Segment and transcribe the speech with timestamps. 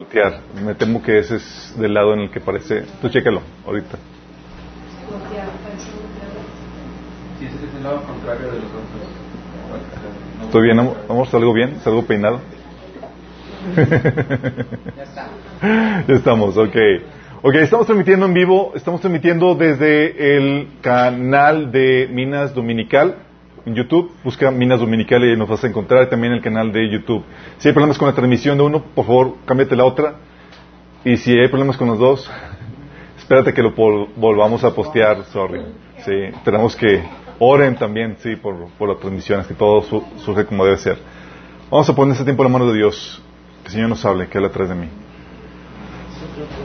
[0.00, 0.42] voltear.
[0.64, 2.84] Me temo que ese es del lado en el que parece.
[3.02, 3.98] Tú chécalo ahorita.
[7.40, 8.84] Sí, ese es el lado contrario de los otros.
[10.38, 10.78] No, ¿Estoy bien?
[10.78, 10.98] amor?
[11.08, 11.28] ¿Vamos?
[11.30, 11.80] ¿Salgo bien?
[11.80, 12.40] ¿Salgo peinado?
[13.74, 15.30] Ya está.
[16.06, 16.76] ya estamos, ok.
[17.42, 23.16] Ok, estamos transmitiendo en vivo, estamos transmitiendo desde el canal de Minas Dominical
[23.66, 24.12] en YouTube.
[24.24, 27.24] Busca Minas Dominical y nos vas a encontrar también el canal de YouTube.
[27.58, 30.14] Si hay problemas con la transmisión de uno, por favor, cámbiate la otra.
[31.04, 32.30] Y si hay problemas con los dos,
[33.18, 33.72] espérate que lo
[34.16, 35.62] volvamos a postear, sorry.
[36.04, 36.12] Sí,
[36.44, 37.02] tenemos que
[37.38, 40.98] oren también, sí, por, por las transmisiones, que todo su- surge como debe ser.
[41.70, 43.22] Vamos a poner este tiempo en la mano de Dios.
[43.62, 44.88] Que el Señor nos hable, que hable atrás de mí.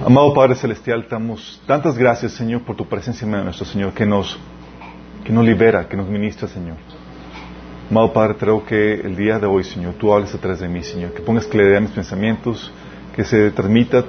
[0.05, 4.37] Amado Padre Celestial, damos tantas gracias, Señor, por tu presencia en nuestro Señor, que nos,
[5.23, 6.77] que nos libera, que nos ministra, Señor.
[7.89, 10.83] Amado Padre, te ruego que el día de hoy, Señor, tú hables atrás de mí,
[10.83, 12.71] Señor, que pongas claridad en mis pensamientos,
[13.15, 14.03] que se transmita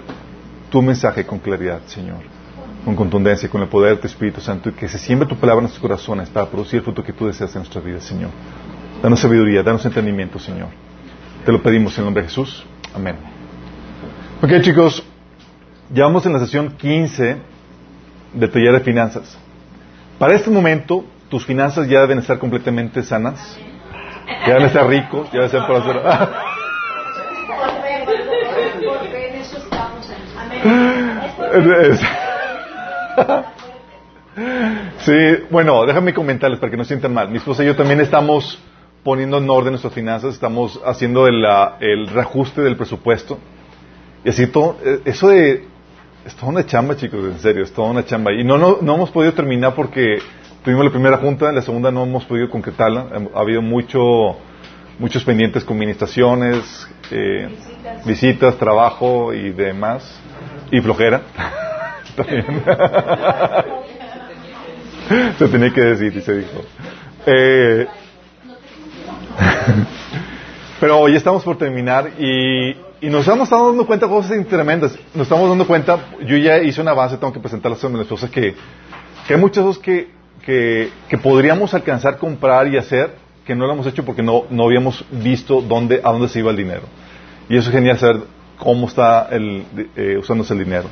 [0.70, 2.18] tu mensaje con claridad, Señor,
[2.84, 5.60] con contundencia, con el poder de tu Espíritu Santo, y que se siembre tu palabra
[5.60, 8.30] en nuestros corazones para producir el fruto que tú deseas en nuestra vida, Señor.
[9.02, 10.68] Danos sabiduría, danos entendimiento, Señor.
[11.44, 12.64] Te lo pedimos en el nombre de Jesús.
[12.94, 13.16] Amén.
[14.40, 15.02] Ok, chicos,
[15.92, 17.36] ya vamos en la sesión 15
[18.32, 19.38] de taller de finanzas.
[20.18, 23.58] Para este momento, tus finanzas ya deben estar completamente sanas.
[24.46, 26.04] Ya deben estar ricos, ya deben ser prósperos.
[34.98, 35.12] Sí,
[35.50, 37.28] bueno, déjame comentarles para que no se sientan mal.
[37.28, 38.58] Mi esposa y yo también estamos
[39.02, 41.44] poniendo en orden nuestras finanzas, estamos haciendo el,
[41.80, 43.38] el reajuste del presupuesto.
[44.24, 45.66] Y así todo, eh, eso de,
[46.24, 48.32] es toda una chamba, chicos, en serio, es toda una chamba.
[48.32, 50.18] Y no, no, no hemos podido terminar porque
[50.64, 53.06] tuvimos la primera junta, la segunda no hemos podido concretarla.
[53.34, 54.00] Ha habido mucho,
[54.98, 58.06] muchos pendientes con administraciones, eh, Visitas.
[58.06, 60.18] visitas, trabajo y demás.
[60.70, 61.20] Y flojera.
[62.16, 62.44] También.
[65.38, 66.62] se tenía que decir y se dijo.
[67.26, 67.86] Eh,
[70.80, 72.70] pero ya estamos por terminar y,
[73.00, 74.98] y nos estado dando cuenta de cosas tremendas.
[75.12, 78.30] Nos estamos dando cuenta, yo ya hice un avance, tengo que presentarlas a mis esposas,
[78.30, 78.54] que,
[79.26, 83.72] que hay muchas cosas que, que, que podríamos alcanzar, comprar y hacer, que no lo
[83.72, 86.82] hemos hecho porque no, no habíamos visto dónde, a dónde se iba el dinero.
[87.48, 88.22] Y eso es genial saber
[88.58, 89.64] cómo está el,
[89.96, 90.88] eh, usándose el dinero.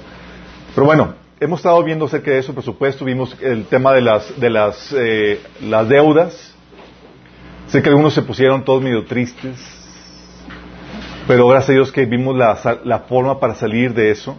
[0.74, 4.50] Pero bueno, hemos estado viendo acerca de eso, presupuesto, vimos el tema de las, de
[4.50, 6.54] las, eh, las deudas.
[7.68, 9.58] Sé que algunos se pusieron todos medio tristes,
[11.26, 14.36] pero gracias a Dios que vimos la, la forma para salir de eso.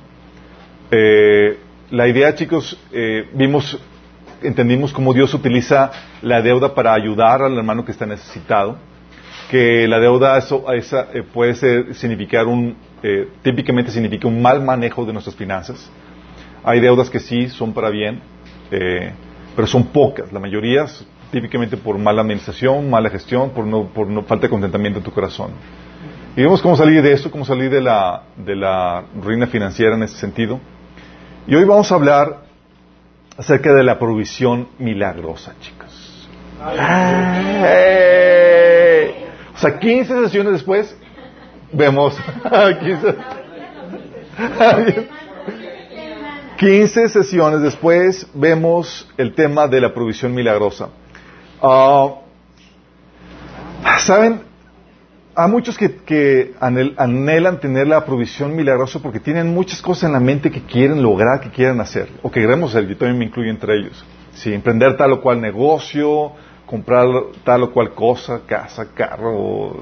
[0.92, 1.58] Eh,
[1.90, 3.80] la idea, chicos, eh, vimos,
[4.44, 8.78] entendimos cómo Dios utiliza la deuda para ayudar al hermano que está necesitado
[9.50, 14.64] que la deuda eso, esa, eh, puede ser- significar un, eh, típicamente significa un mal
[14.64, 15.92] manejo de nuestras finanzas.
[16.64, 18.20] Hay deudas que sí son para bien,
[18.72, 19.12] eh,
[19.56, 20.32] pero son pocas.
[20.32, 24.50] La mayoría es típicamente por mala administración, mala gestión, por no, por no falta de
[24.50, 25.52] contentamiento en tu corazón.
[26.36, 30.04] Y vemos cómo salir de eso, cómo salir de la, de la ruina financiera en
[30.04, 30.60] ese sentido.
[31.46, 32.44] Y hoy vamos a hablar
[33.38, 36.28] acerca de la provisión milagrosa, chicos.
[36.62, 37.64] ¡Ay!
[39.54, 40.96] O sea, 15 sesiones después,
[41.72, 42.18] vemos
[42.80, 43.16] 15,
[46.58, 50.90] 15 sesiones después, vemos el tema de la provisión milagrosa.
[51.62, 52.16] Ah,
[54.00, 54.53] ¿Saben?
[55.36, 60.14] Hay muchos que, que anhel- anhelan tener la provisión milagrosa porque tienen muchas cosas en
[60.14, 63.26] la mente que quieren lograr, que quieren hacer, o que queremos hacer, yo también me
[63.26, 64.06] incluyo entre ellos.
[64.34, 66.34] Sí, emprender tal o cual negocio,
[66.68, 67.08] comprar
[67.44, 69.76] tal o cual cosa, casa, carro,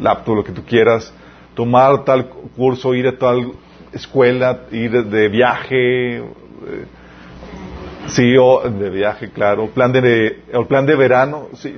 [0.00, 1.12] laptop, lo que tú quieras,
[1.54, 3.52] tomar tal curso, ir a tal
[3.92, 6.22] escuela, ir de, viaje, eh,
[8.06, 11.74] sí, o de viaje, claro, plan de, el plan de verano, sí,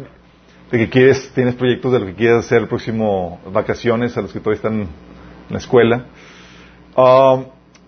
[0.75, 4.33] de que quieres, tienes proyectos de lo que quieres hacer el próximo vacaciones a los
[4.33, 4.89] que todavía están en
[5.49, 6.07] la escuela.
[6.97, 7.45] Um,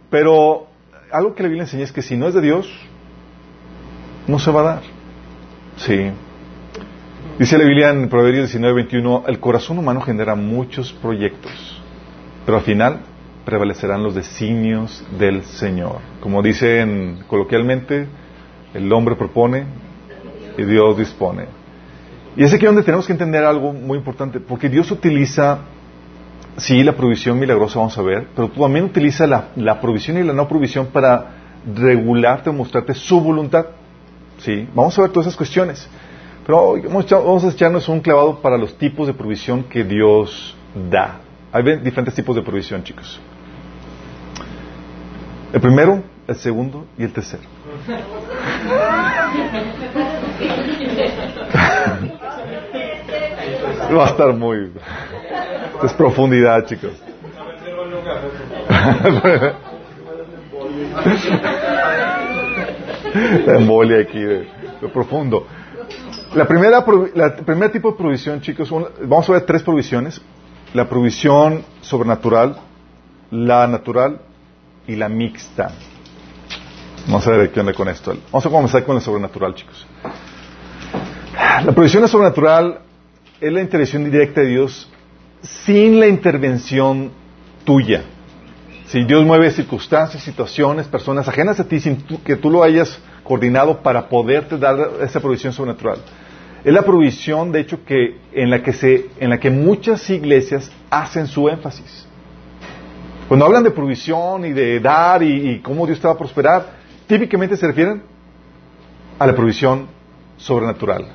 [0.09, 0.69] pero
[1.11, 2.73] algo que la Biblia enseña es que si no es de Dios,
[4.29, 4.83] no se va a dar.
[5.79, 6.13] Sí.
[7.41, 11.83] Dice la Biblia en Proverbios 19, 21, el corazón humano genera muchos proyectos,
[12.45, 13.01] pero al final
[13.45, 15.99] prevalecerán los designios del Señor.
[16.21, 18.07] Como dicen coloquialmente,
[18.75, 19.65] el hombre propone
[20.57, 21.66] y Dios dispone.
[22.37, 25.61] Y es aquí donde tenemos que entender algo muy importante, porque Dios utiliza,
[26.59, 30.47] sí, la provisión milagrosa, vamos a ver, pero también utiliza la, provisión y la no
[30.47, 31.31] provisión para
[31.75, 33.65] regularte o mostrarte su voluntad.
[34.39, 35.89] Sí, vamos a ver todas esas cuestiones.
[36.45, 40.55] Pero vamos a echarnos un clavado para los tipos de provisión que Dios
[40.91, 41.21] da.
[41.51, 43.19] Hay diferentes tipos de provisión, chicos.
[45.55, 47.45] El primero, el segundo y el tercero.
[53.95, 54.73] Va a estar muy...
[55.83, 56.93] Es profundidad, chicos.
[63.47, 64.49] La embolia aquí de
[64.81, 65.47] lo profundo.
[66.35, 66.85] La primera,
[67.15, 70.21] la primer tipo de provisión, chicos, vamos a ver tres provisiones.
[70.75, 72.57] La provisión sobrenatural,
[73.31, 74.21] la natural
[74.87, 75.71] y la mixta.
[77.07, 78.15] Vamos a ver qué onda con esto.
[78.33, 79.87] Vamos a comenzar con la sobrenatural, chicos.
[81.65, 82.81] La provisión sobrenatural
[83.41, 84.91] es la intervención directa de Dios
[85.43, 87.11] sin la intervención
[87.65, 88.03] tuya.
[88.87, 93.83] Si Dios mueve circunstancias, situaciones, personas ajenas a ti sin que tú lo hayas coordinado
[93.83, 95.99] para poderte dar esa provisión sobrenatural.
[96.65, 100.71] Es la provisión, de hecho, que en la que se, en la que muchas iglesias
[100.89, 102.07] hacen su énfasis.
[103.29, 106.67] Cuando hablan de provisión y de dar y, y cómo Dios te va a prosperar,
[107.07, 108.03] típicamente se refieren
[109.19, 109.89] a la provisión
[110.37, 111.07] sobrenatural.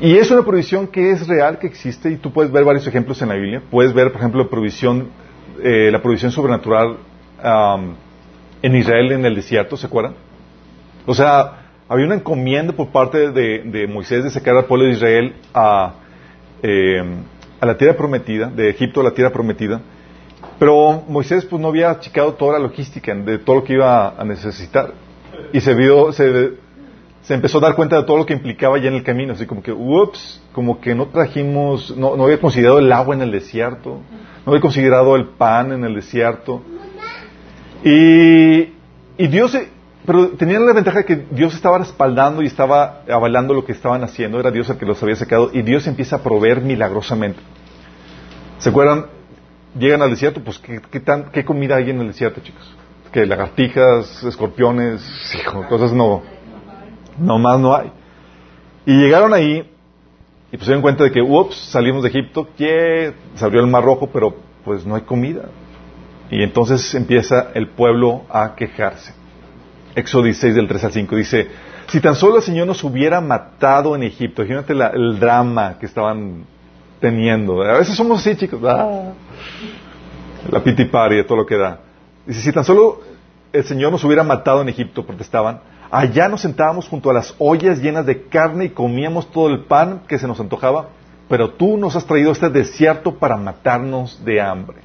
[0.00, 3.22] Y es una provisión que es real, que existe, y tú puedes ver varios ejemplos
[3.22, 3.62] en la Biblia.
[3.70, 5.08] Puedes ver, por ejemplo, la provisión,
[5.62, 6.98] eh, la provisión sobrenatural
[8.62, 10.14] en Israel en el desierto, ¿se acuerdan?
[11.06, 15.34] O sea, había una encomienda por parte de, Moisés de sacar al pueblo de Israel
[15.52, 15.94] a,
[16.62, 17.02] eh,
[17.60, 19.80] a la tierra prometida, de Egipto a la tierra prometida,
[20.58, 24.24] pero Moisés pues no había achicado toda la logística de todo lo que iba a
[24.24, 24.92] necesitar.
[25.52, 26.54] Y se vio, se,
[27.24, 29.46] se empezó a dar cuenta de todo lo que implicaba ya en el camino, así
[29.46, 34.00] como que, ups, como que no trajimos, no, había considerado el agua en el desierto,
[34.44, 36.62] no había considerado el pan en el desierto.
[37.82, 38.74] Y,
[39.16, 39.56] y Dios,
[40.04, 44.04] pero tenían la ventaja de que Dios estaba respaldando y estaba avalando lo que estaban
[44.04, 47.40] haciendo, era Dios el que los había sacado, y Dios empieza a proveer milagrosamente.
[48.58, 49.06] ¿Se acuerdan?
[49.78, 52.70] Llegan al desierto, pues, ¿qué, qué, tan, qué comida hay en el desierto, chicos?
[53.12, 55.02] Que lagartijas, escorpiones,
[55.68, 56.22] cosas no,
[57.18, 57.90] no más no hay.
[58.86, 59.70] Y llegaron ahí
[60.54, 63.66] y pues se dieron cuenta de que, ups, salimos de Egipto, que se abrió el
[63.66, 65.46] mar rojo, pero pues no hay comida.
[66.30, 69.14] Y entonces empieza el pueblo a quejarse.
[69.96, 71.48] Éxodo 16 del 3 al 5 dice,
[71.88, 76.44] si tan solo el Señor nos hubiera matado en Egipto, imagínate el drama que estaban
[77.00, 77.62] teniendo.
[77.62, 78.60] A veces somos así, chicos.
[78.62, 79.14] La
[80.62, 81.80] pitiparia, todo lo que da.
[82.26, 83.00] Dice, si tan solo
[83.52, 85.60] el Señor nos hubiera matado en Egipto, protestaban,
[85.96, 90.00] Allá nos sentábamos junto a las ollas llenas de carne y comíamos todo el pan
[90.08, 90.88] que se nos antojaba,
[91.28, 94.78] pero tú nos has traído este desierto para matarnos de hambre.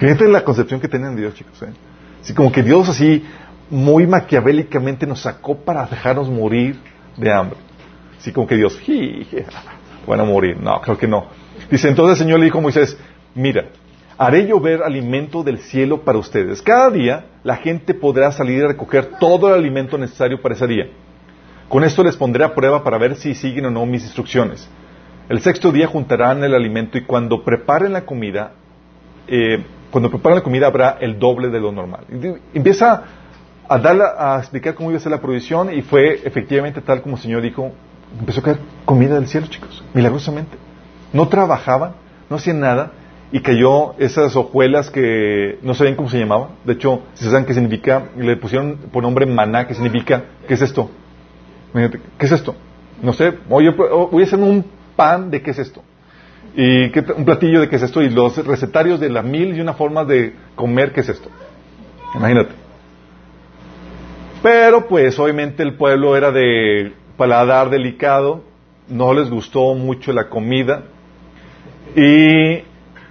[0.00, 1.60] Fíjate la concepción que tienen de Dios, chicos.
[1.60, 1.74] ¿eh?
[2.22, 3.22] Así como que Dios así
[3.68, 6.80] muy maquiavélicamente nos sacó para dejarnos morir
[7.18, 7.58] de hambre.
[8.18, 8.80] Así como que Dios,
[10.06, 10.56] bueno, morir.
[10.58, 11.26] No, creo que no.
[11.70, 12.96] Dice, entonces el Señor le dijo a Moisés,
[13.34, 13.66] mira,
[14.22, 16.62] haré llover alimento del cielo para ustedes.
[16.62, 20.86] Cada día la gente podrá salir a recoger todo el alimento necesario para ese día.
[21.68, 24.68] Con esto les pondré a prueba para ver si siguen o no mis instrucciones.
[25.28, 28.52] El sexto día juntarán el alimento y cuando preparen la comida,
[29.26, 32.04] eh, cuando preparen la comida habrá el doble de lo normal.
[32.54, 33.02] empieza
[33.68, 37.16] a, dar, a explicar cómo iba a ser la provisión y fue efectivamente tal como
[37.16, 37.72] el Señor dijo,
[38.20, 40.56] empezó a caer comida del cielo, chicos, milagrosamente.
[41.12, 41.94] No trabajaban,
[42.30, 42.92] no hacían nada,
[43.32, 46.50] y cayó esas hojuelas que no sabían cómo se llamaba.
[46.64, 50.60] De hecho, si saben qué significa, le pusieron por nombre maná, que significa, ¿qué es
[50.60, 50.90] esto?
[51.72, 52.54] ¿Qué es esto?
[53.02, 54.64] No sé, voy a hacer un
[54.94, 55.82] pan de qué es esto.
[56.54, 56.84] Y
[57.16, 58.02] un platillo de qué es esto.
[58.02, 61.30] Y los recetarios de la mil y una forma de comer qué es esto.
[62.14, 62.52] Imagínate.
[64.42, 68.42] Pero pues obviamente el pueblo era de paladar delicado,
[68.88, 70.82] no les gustó mucho la comida
[71.94, 72.64] y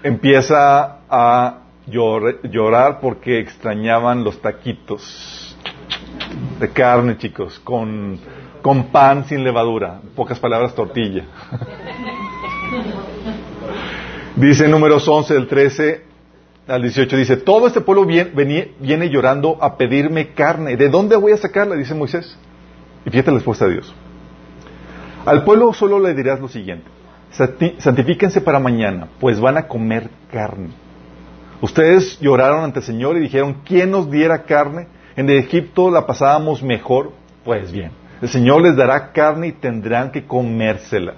[0.04, 5.58] empieza a llorar porque extrañaban los taquitos
[6.60, 8.20] de carne, chicos, con,
[8.62, 11.26] con pan sin levadura, pocas palabras, tortilla.
[14.36, 16.12] dice números 11 del 13
[16.68, 20.78] al 18, dice, todo este pueblo viene, viene llorando a pedirme carne.
[20.78, 21.76] ¿De dónde voy a sacarla?
[21.76, 22.38] Dice Moisés.
[23.06, 23.94] Y fíjate la respuesta de Dios.
[25.26, 26.90] Al pueblo solo le dirás lo siguiente
[27.32, 30.70] santifíquense para mañana, pues van a comer carne.
[31.62, 34.88] Ustedes lloraron ante el Señor y dijeron, ¿quién nos diera carne?
[35.16, 37.12] En Egipto la pasábamos mejor.
[37.44, 41.14] Pues bien, el Señor les dará carne y tendrán que comérsela.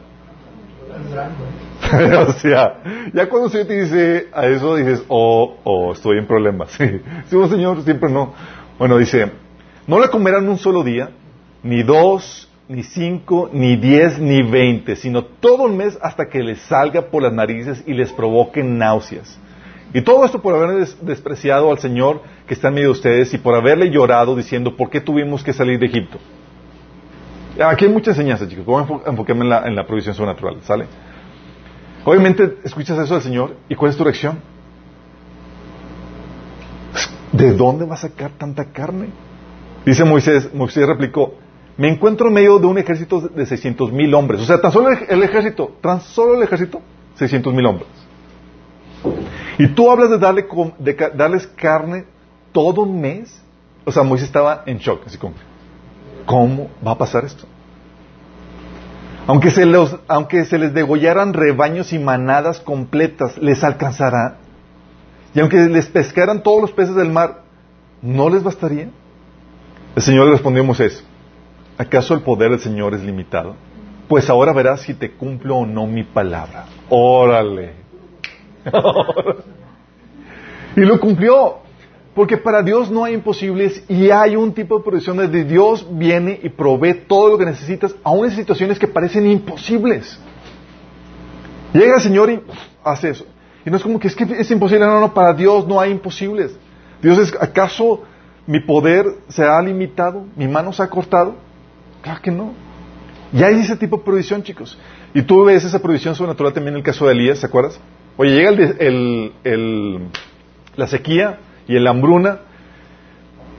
[2.28, 2.82] o sea,
[3.14, 6.72] ya cuando se te dice a eso, dices, oh, oh, estoy en problemas.
[7.28, 8.34] Sí, oh, Señor, siempre no.
[8.78, 9.32] Bueno, dice,
[9.88, 11.10] no la comerán un solo día,
[11.62, 16.60] ni dos, ni cinco, ni diez, ni veinte, sino todo el mes hasta que les
[16.62, 19.38] salga por las narices y les provoque náuseas.
[19.94, 23.34] Y todo esto por haber des- despreciado al Señor que está en medio de ustedes
[23.34, 26.18] y por haberle llorado diciendo, ¿por qué tuvimos que salir de Egipto?
[27.64, 28.66] Aquí hay mucha enseñanza, chicos.
[28.66, 30.86] Voy a enfo- enfocarme en la, en la provisión sobrenatural, ¿sale?
[32.06, 34.40] Obviamente, escuchas eso del Señor y ¿cuál es tu reacción?
[37.32, 39.08] ¿De dónde va a sacar tanta carne?
[39.86, 41.36] Dice Moisés, Moisés replicó,
[41.78, 44.42] me encuentro en medio de un ejército de 600 mil hombres.
[44.42, 46.82] O sea, tan solo el, ejército, tan solo el ejército,
[47.16, 47.88] 600 mil hombres.
[49.58, 50.18] Y tú hablas de,
[51.16, 52.06] darles carne
[52.52, 53.42] todo un mes.
[53.86, 55.36] O sea, Moisés estaba en shock, así como,
[56.26, 57.46] ¿cómo va a pasar esto?
[59.26, 59.64] Aunque se,
[60.08, 64.38] aunque se les degollaran rebaños y manadas completas, ¿les alcanzará?
[65.34, 67.42] Y aunque les pescaran todos los peces del mar,
[68.02, 68.90] ¿no les bastaría?
[69.96, 71.04] El Señor le respondió a Moisés,
[71.78, 73.56] ¿acaso el poder del Señor es limitado?
[74.08, 76.66] Pues ahora verás si te cumplo o no mi palabra.
[76.90, 77.74] Órale.
[80.76, 81.64] y lo cumplió.
[82.14, 86.40] Porque para Dios no hay imposibles y hay un tipo de provisión donde Dios viene
[86.44, 90.20] y provee todo lo que necesitas, aún en situaciones que parecen imposibles.
[91.74, 92.40] Llega el Señor y
[92.84, 93.26] hace eso.
[93.66, 95.90] Y no es como que es que es imposible, no, no, para Dios no hay
[95.90, 96.56] imposibles.
[97.02, 98.04] Dios es, ¿acaso
[98.46, 100.26] mi poder se ha limitado?
[100.36, 101.36] ¿Mi mano se ha cortado?
[102.04, 102.54] Claro que no.
[103.34, 104.78] Y hay ese tipo de provisión, chicos.
[105.14, 107.80] Y tú ves esa provisión sobrenatural también en el caso de Elías, ¿se acuerdas?
[108.18, 110.00] Oye, llega el,
[110.76, 112.40] la sequía y el hambruna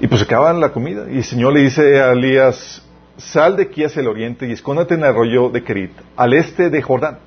[0.01, 1.07] y pues se acaba la comida.
[1.11, 2.87] Y el Señor le dice a Elías,
[3.17, 6.71] sal de aquí hacia el oriente y escóndate en el arroyo de Kerit, al este
[6.71, 7.19] de Jordán.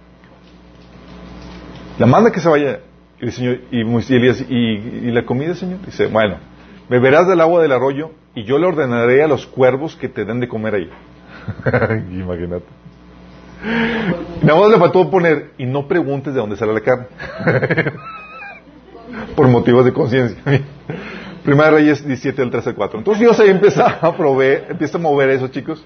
[1.99, 2.79] La manda que se vaya.
[3.19, 5.79] Y el Señor, y Elías, ¿y, y la comida, Señor?
[5.83, 6.37] Dice, bueno,
[6.87, 10.39] beberás del agua del arroyo y yo le ordenaré a los cuervos que te den
[10.39, 10.89] de comer ahí.
[12.11, 12.65] Imagínate.
[14.43, 17.05] Nada más le faltó poner, y no preguntes de dónde sale la carne.
[19.35, 20.37] Por motivos de conciencia.
[21.43, 22.99] Primera Reyes 17, del 13 al 4.
[22.99, 25.83] Entonces Dios ahí empieza a proveer, empieza a mover eso, chicos.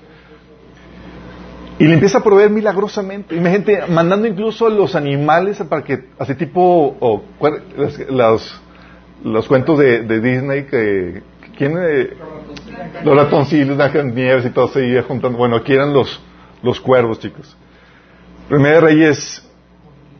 [1.77, 3.35] Y le empieza a proveer milagrosamente.
[3.35, 8.61] Imagínate, mandando incluso a los animales para que, así tipo, o, cuál- los, los-
[9.23, 11.21] los cuentos de, de Disney que,
[11.57, 11.73] ¿quién?
[13.03, 13.77] Los ratoncillos,
[14.13, 15.37] Nieves y todo se iba juntando.
[15.37, 16.21] Bueno, aquí eran los,
[16.63, 17.55] los cuervos, chicos.
[18.49, 19.47] Primera de Reyes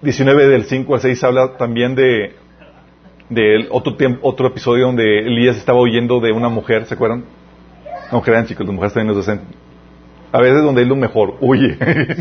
[0.01, 2.35] 19 del 5 al 6 habla también de,
[3.29, 7.23] de otro, tiemp- otro episodio donde Elías estaba huyendo de una mujer, ¿se acuerdan?
[8.11, 9.41] No crean, chicos, las mujeres también nos hacen.
[10.31, 11.77] A veces donde es lo mejor, huye.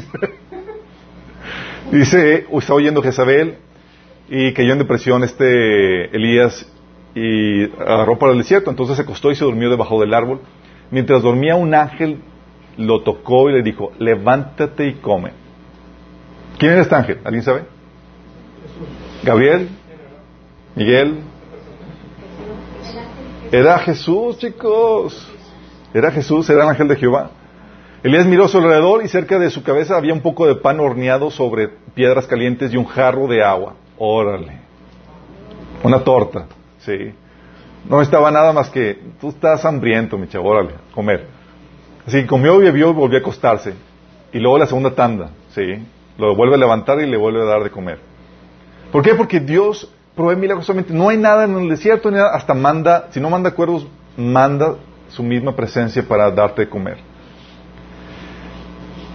[1.90, 3.56] Dice, está huyendo Jezabel
[4.28, 6.70] y cayó en depresión este Elías
[7.14, 8.70] y agarró para el desierto.
[8.70, 10.40] Entonces se acostó y se durmió debajo del árbol.
[10.90, 12.20] Mientras dormía un ángel
[12.76, 15.32] lo tocó y le dijo, levántate y come.
[16.58, 17.18] ¿Quién era este ángel?
[17.24, 17.62] ¿Alguien sabe?
[19.22, 19.68] ¿Gabriel?
[20.74, 21.20] ¿Miguel?
[23.52, 25.30] Era Jesús, chicos.
[25.92, 27.30] Era Jesús, era el ángel de Jehová.
[28.02, 30.80] Elías miró a su alrededor y cerca de su cabeza había un poco de pan
[30.80, 33.74] horneado sobre piedras calientes y un jarro de agua.
[33.98, 34.58] Órale.
[35.82, 36.46] Una torta,
[36.80, 37.12] sí.
[37.88, 41.26] No estaba nada más que, tú estás hambriento, mi chavo, órale, comer.
[42.06, 43.74] Así que comió, bebió y volvió a acostarse.
[44.32, 45.84] Y luego la segunda tanda, sí.
[46.18, 47.98] Lo vuelve a levantar y le vuelve a dar de comer.
[48.92, 49.14] ¿Por qué?
[49.14, 50.92] Porque Dios provee milagrosamente.
[50.92, 54.74] No hay nada en el desierto, ni nada, hasta manda, si no manda cuervos, manda
[55.08, 56.98] su misma presencia para darte de comer.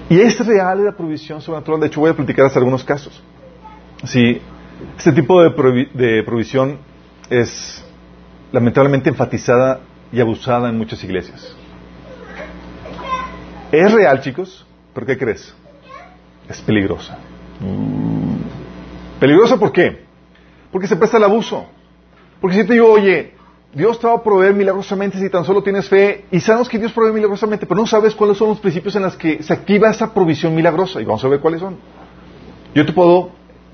[0.10, 1.80] Y es real la provisión sobrenatural.
[1.82, 3.22] De hecho, voy a platicar hasta algunos casos.
[4.04, 4.42] Sí,
[4.98, 6.78] este tipo de, provi- de provisión
[7.30, 7.84] es
[8.52, 11.56] lamentablemente enfatizada y abusada en muchas iglesias.
[13.72, 15.54] Es real, chicos, pero ¿qué crees?
[16.48, 17.18] Es peligrosa.
[19.20, 20.06] ¿Peligrosa por qué?
[20.72, 21.66] Porque se presta al abuso.
[22.40, 23.34] Porque si te digo, oye,
[23.74, 26.94] Dios te va a proveer milagrosamente si tan solo tienes fe, y sabemos que Dios
[26.94, 30.14] provee milagrosamente, pero no sabes cuáles son los principios en los que se activa esa
[30.14, 31.78] provisión milagrosa, y vamos a ver cuáles son.
[32.74, 33.32] Yo te puedo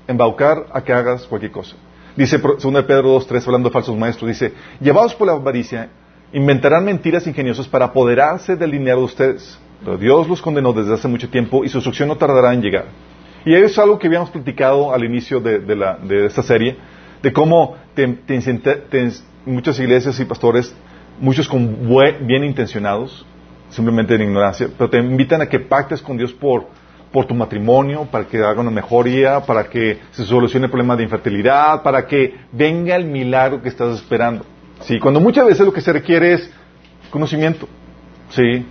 [0.08, 1.76] embaucar a que hagas cualquier cosa.
[2.16, 5.88] Dice 2 Pedro 2.3, hablando de falsos maestros, dice, llevados por la avaricia,
[6.32, 9.58] inventarán mentiras ingeniosas para apoderarse del dinero de ustedes.
[9.84, 12.84] Pero Dios los condenó desde hace mucho tiempo y su instrucción no tardará en llegar.
[13.44, 16.76] Y es algo que habíamos platicado al inicio de, de la- de esta serie,
[17.22, 19.10] de cómo te- te te-
[19.44, 20.74] muchas iglesias y pastores,
[21.18, 23.26] muchos con bue- bien intencionados,
[23.70, 26.66] simplemente en ignorancia, pero te invitan a que pactes con Dios por,
[27.12, 31.04] por tu matrimonio, para que haga una mejoría, para que se solucione el problema de
[31.04, 34.44] infertilidad, para que venga el milagro que estás esperando.
[34.80, 36.50] Sí, cuando muchas veces lo que se requiere es
[37.10, 37.68] conocimiento.
[38.30, 38.66] Sí.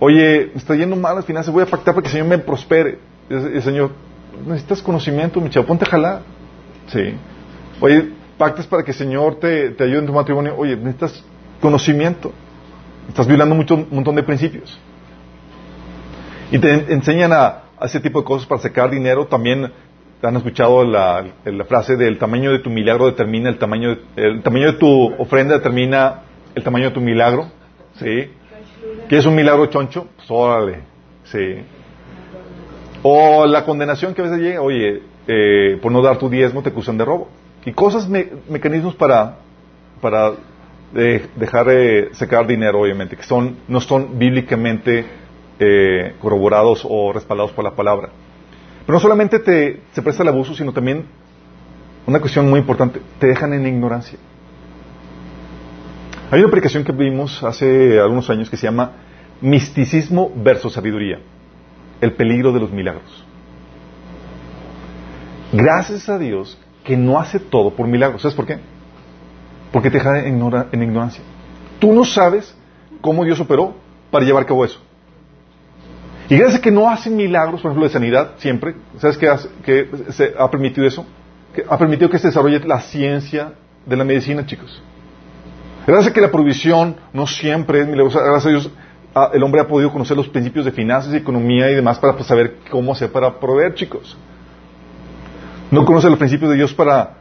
[0.00, 2.38] Oye, me está yendo mal las finanzas, voy a pactar para que el Señor me
[2.38, 2.98] prospere.
[3.30, 3.92] El Señor,
[4.44, 6.22] necesitas conocimiento, mi chavo, ponte a jalar.
[6.88, 7.14] Sí.
[7.80, 11.24] Oye, pactas para que el Señor te, te ayude en tu matrimonio, oye, necesitas
[11.60, 12.32] conocimiento.
[13.08, 14.78] Estás violando mucho, un montón de principios.
[16.52, 19.26] Y te enseñan a, a ese tipo de cosas para sacar dinero.
[19.26, 19.72] También
[20.22, 24.42] han escuchado la, la frase del tamaño de tu milagro determina el tamaño de, el
[24.42, 27.46] tamaño de tu ofrenda determina el tamaño de tu milagro.
[27.94, 28.30] ¿Sí?
[29.08, 30.08] ¿Qué es un milagro choncho?
[30.14, 30.80] Pues órale.
[31.24, 31.64] Sí.
[33.02, 36.68] O la condenación que a veces llega, oye, eh, por no dar tu diezmo te
[36.68, 37.28] acusan de robo.
[37.64, 39.38] Y cosas, me, mecanismos para,
[40.02, 40.32] para
[40.94, 45.06] eh, dejar de sacar dinero, obviamente, que son, no son bíblicamente
[45.64, 48.10] eh, corroborados o respaldados por la palabra.
[48.84, 51.06] Pero no solamente te, se presta el abuso, sino también
[52.06, 54.18] una cuestión muy importante, te dejan en ignorancia.
[56.30, 58.92] Hay una aplicación que vimos hace algunos años que se llama
[59.40, 61.20] Misticismo versus Sabiduría,
[62.00, 63.24] el peligro de los milagros.
[65.52, 68.22] Gracias a Dios que no hace todo por milagros.
[68.22, 68.58] ¿Sabes por qué?
[69.70, 70.34] Porque te deja en,
[70.82, 71.22] ignorancia.
[71.78, 72.56] Tú no sabes
[73.00, 73.74] cómo Dios operó
[74.10, 74.80] para llevar a cabo eso.
[76.28, 80.32] Y gracias a que no hacen milagros, por ejemplo, de sanidad, siempre, ¿sabes qué, se
[80.38, 81.04] ha permitido eso?
[81.68, 83.52] Ha permitido que se desarrolle la ciencia
[83.84, 84.82] de la medicina, chicos.
[85.86, 88.70] Gracias a que la provisión no siempre es milagrosa, gracias a Dios
[89.34, 92.56] el hombre ha podido conocer los principios de finanzas economía y demás para pues, saber
[92.70, 94.16] cómo hacer para proveer, chicos.
[95.70, 97.14] No conoce los principios de Dios para...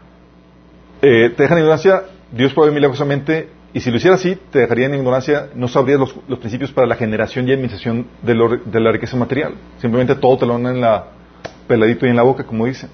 [1.01, 4.95] Eh, te dejan ignorancia, Dios provee milagrosamente y si lo hiciera así, te dejaría en
[4.95, 9.53] ignorancia, no sabrías los, principios para la generación y administración de, de, la riqueza material.
[9.79, 11.05] Simplemente todo te lo dan en la
[11.67, 12.89] peladito y en la boca, como dicen.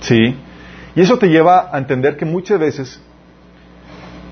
[0.00, 0.36] Sí.
[0.94, 3.00] Y eso te lleva a entender que muchas veces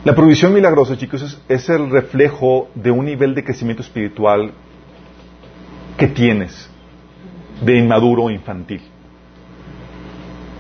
[0.05, 4.53] la provisión milagrosa, chicos, es, el reflejo de un nivel de crecimiento espiritual
[5.97, 6.71] que tienes,
[7.63, 8.81] de inmaduro o infantil.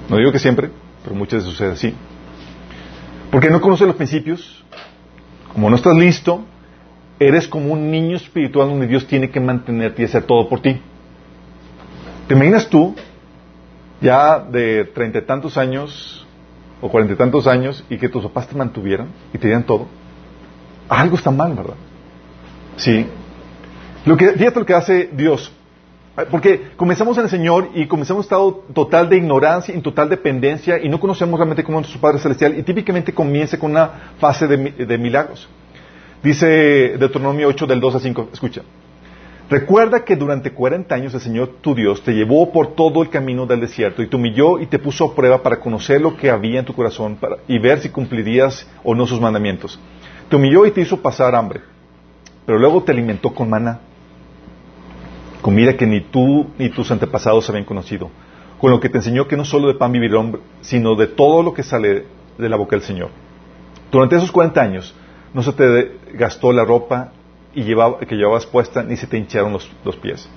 [0.08, 0.70] No digo que siempre,
[1.04, 1.94] pero muchas veces sucede así.
[3.30, 4.64] Porque no conoces los principios,
[5.52, 6.44] como no estás listo,
[7.18, 10.80] eres como un niño espiritual donde Dios tiene que mantenerte y hacer todo por ti.
[12.26, 12.94] ¿Te imaginas tú,
[14.00, 16.26] ya de treinta y tantos años
[16.80, 19.88] o cuarenta y tantos años, y que tus papás te mantuvieran y te dieran todo?
[20.88, 21.74] Algo está mal, ¿verdad?
[22.76, 23.06] Sí.
[24.06, 25.52] Lo que, fíjate lo que hace Dios.
[26.26, 30.78] Porque comenzamos en el Señor y comenzamos en estado total de ignorancia, en total dependencia
[30.82, 34.48] y no conocemos realmente cómo es nuestro Padre Celestial y típicamente comienza con una fase
[34.48, 35.48] de, milagros.
[36.22, 38.62] Dice Deuteronomio 8 del 2 a 5, escucha.
[39.48, 43.46] Recuerda que durante 40 años el Señor tu Dios te llevó por todo el camino
[43.46, 46.58] del desierto y te humilló y te puso a prueba para conocer lo que había
[46.58, 49.78] en tu corazón y ver si cumplirías o no sus mandamientos.
[50.28, 51.60] Te humilló y te hizo pasar hambre,
[52.44, 53.80] pero luego te alimentó con maná
[55.48, 58.10] comida que ni tú ni tus antepasados habían conocido,
[58.60, 61.06] con lo que te enseñó que no solo de pan vivir el hombre, sino de
[61.06, 62.04] todo lo que sale
[62.36, 63.08] de la boca del Señor.
[63.90, 64.94] Durante esos 40 años
[65.32, 67.12] no se te gastó la ropa
[67.54, 70.28] y llevaba, que llevabas puesta ni se te hincharon los, los pies.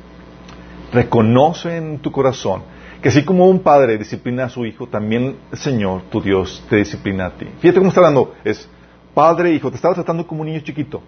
[0.93, 2.63] Reconoce en tu corazón
[3.01, 6.77] que así como un padre disciplina a su hijo, también el Señor, tu Dios, te
[6.77, 7.47] disciplina a ti.
[7.59, 8.65] Fíjate cómo está hablando, es
[9.13, 11.01] padre, hijo, te estaba tratando como un niño chiquito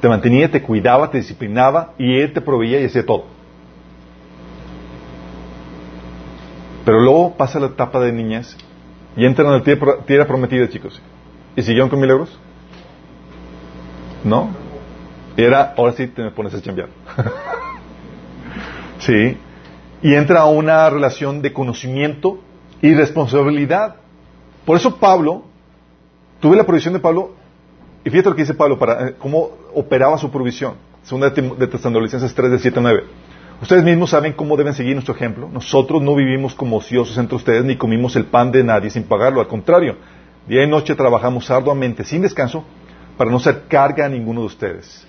[0.00, 3.24] te mantenía, te cuidaba, te disciplinaba y Él te proveía y hacía todo.
[6.84, 8.56] Pero luego pasa la etapa de niñez
[9.16, 11.02] y entran en la tierra prometida, chicos.
[11.56, 12.38] ¿Y siguieron con milagros?
[14.24, 14.50] ¿No?
[15.36, 16.88] Y era, ahora sí te me pones a chambear.
[18.98, 19.36] sí.
[20.02, 22.38] Y entra a una relación de conocimiento
[22.80, 23.96] y responsabilidad.
[24.64, 25.44] Por eso Pablo,
[26.40, 27.34] tuve la provisión de Pablo
[28.04, 30.74] y fíjate lo que dice Pablo, para, eh, cómo operaba su provisión.
[31.02, 33.04] Segunda de Tesalonicenses 3, de 7 a 9.
[33.60, 35.48] Ustedes mismos saben cómo deben seguir nuestro ejemplo.
[35.52, 39.40] Nosotros no vivimos como ociosos entre ustedes ni comimos el pan de nadie sin pagarlo.
[39.40, 39.96] Al contrario,
[40.46, 42.64] día y noche trabajamos arduamente, sin descanso,
[43.16, 45.06] para no ser carga a ninguno de ustedes.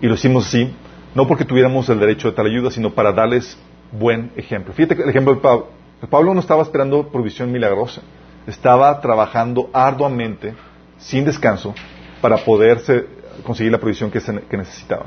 [0.00, 0.72] Y lo hicimos así,
[1.14, 3.58] no porque tuviéramos el derecho de tal ayuda, sino para darles
[3.90, 4.72] buen ejemplo.
[4.72, 5.68] Fíjate el ejemplo de Pablo.
[6.08, 8.02] Pablo no estaba esperando provisión milagrosa.
[8.46, 10.54] Estaba trabajando arduamente,
[10.98, 11.74] sin descanso,
[12.20, 13.06] para poderse
[13.44, 14.20] conseguir la provisión que,
[14.56, 15.06] necesitaba.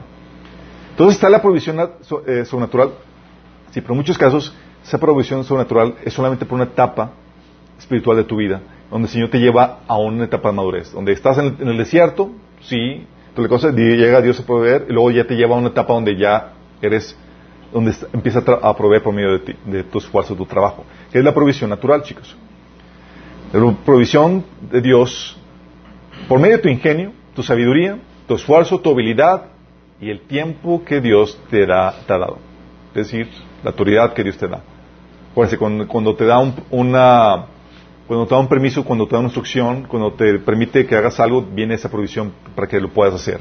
[0.92, 2.92] Entonces está la provisión eh, sobrenatural,
[3.72, 7.12] sí, pero en muchos casos esa provisión sobrenatural es solamente por una etapa
[7.78, 11.14] espiritual de tu vida, donde el Señor te lleva a una etapa de madurez, donde
[11.14, 15.36] estás en el, desierto, sí, la cosa, llega Dios a proveer, y luego ya te
[15.36, 17.18] lleva a una etapa donde ya eres,
[17.72, 21.24] donde empieza a, proveer por medio de, ti, de tu esfuerzo, tu trabajo, que es
[21.24, 22.36] la provisión natural, chicos.
[23.54, 25.38] La provisión de Dios
[26.28, 29.44] por medio de tu ingenio, tu sabiduría, tu esfuerzo, tu habilidad
[30.00, 32.40] y el tiempo que Dios te, da, ha dado.
[32.90, 33.30] Es decir,
[33.64, 34.62] la autoridad que Dios te da.
[35.36, 35.46] Por
[35.88, 36.40] cuando, te da
[38.36, 41.76] da un permiso, cuando te da una instrucción, cuando te permite que hagas algo, viene
[41.76, 43.40] esa provisión para que lo puedas hacer.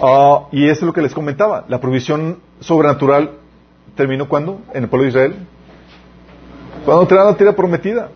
[0.00, 1.64] Ah, y eso es lo que les comentaba.
[1.68, 3.32] La provisión sobrenatural
[3.96, 4.60] terminó cuando?
[4.72, 5.34] En el pueblo de Israel.
[6.84, 8.10] Cuando te la tierra prometida.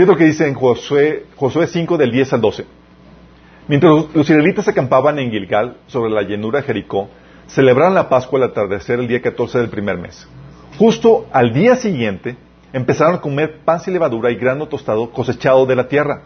[0.00, 2.64] Fíjate lo que dice en Josué, Josué 5 del 10 al 12.
[3.68, 7.10] Mientras los, los israelitas acampaban en Gilgal, sobre la llanura de Jericó,
[7.46, 10.26] celebraron la Pascua al atardecer el día 14 del primer mes.
[10.78, 12.38] Justo al día siguiente,
[12.72, 16.22] empezaron a comer pan sin levadura y grano tostado cosechado de la tierra.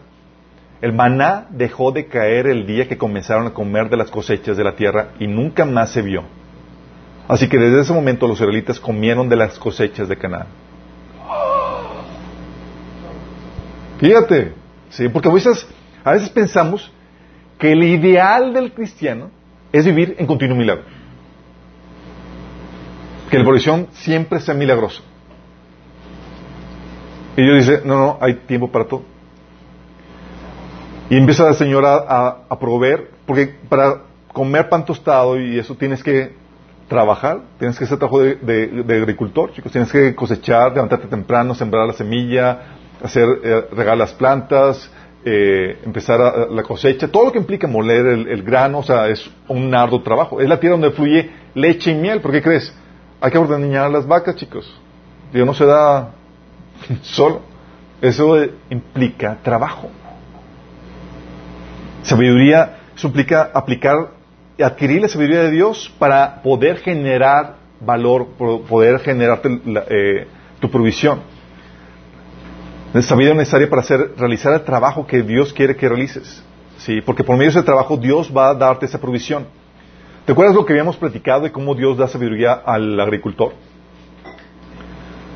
[0.79, 4.63] El maná dejó de caer el día que comenzaron a comer de las cosechas de
[4.63, 6.23] la tierra y nunca más se vio.
[7.27, 10.47] Así que desde ese momento los israelitas comieron de las cosechas de Canaán.
[13.99, 14.53] Fíjate,
[14.89, 15.67] sí, porque a veces,
[16.03, 16.91] a veces pensamos
[17.57, 19.31] que el ideal del cristiano
[19.71, 20.83] es vivir en continuo milagro.
[23.29, 25.01] Que la provisión siempre sea milagrosa.
[27.37, 29.03] Y Dios dice, no, no, hay tiempo para todo.
[31.09, 36.33] Y empieza el Señor a, proveer, porque para comer pan tostado y eso tienes que
[36.87, 41.87] trabajar, tienes que hacer trabajo de, de, agricultor, chicos, tienes que cosechar, levantarte temprano, sembrar
[41.87, 42.59] la semilla,
[43.03, 44.89] hacer, eh, regar las plantas,
[45.23, 49.27] eh, empezar a, la cosecha, todo lo que implica moler el, grano, o sea, es
[49.47, 50.39] un arduo trabajo.
[50.39, 52.73] Es la tierra donde fluye leche y miel, ¿por qué crees?
[53.19, 54.71] Hay que ordeñar las vacas, chicos.
[55.33, 56.11] Dios no se da
[57.01, 57.41] solo.
[58.01, 58.37] Eso
[58.69, 59.89] implica trabajo.
[62.03, 64.11] Sabiduría, eso implica aplicar,
[64.61, 70.27] adquirir la sabiduría de Dios para poder generar valor, poder generarte la, eh,
[70.59, 71.21] tu provisión.
[72.93, 76.43] Es sabiduría necesaria para hacer, realizar el trabajo que Dios quiere que realices.
[76.77, 77.01] ¿sí?
[77.01, 79.47] Porque por medio de ese trabajo Dios va a darte esa provisión.
[80.25, 83.53] ¿Te acuerdas lo que habíamos platicado de cómo Dios da sabiduría al agricultor?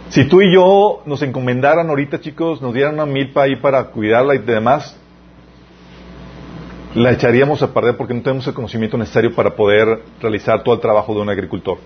[0.09, 4.33] Si tú y yo nos encomendaran ahorita, chicos, nos dieran una milpa ahí para cuidarla
[4.33, 4.97] y demás,
[6.95, 10.81] la echaríamos a perder porque no tenemos el conocimiento necesario para poder realizar todo el
[10.81, 11.77] trabajo de un agricultor.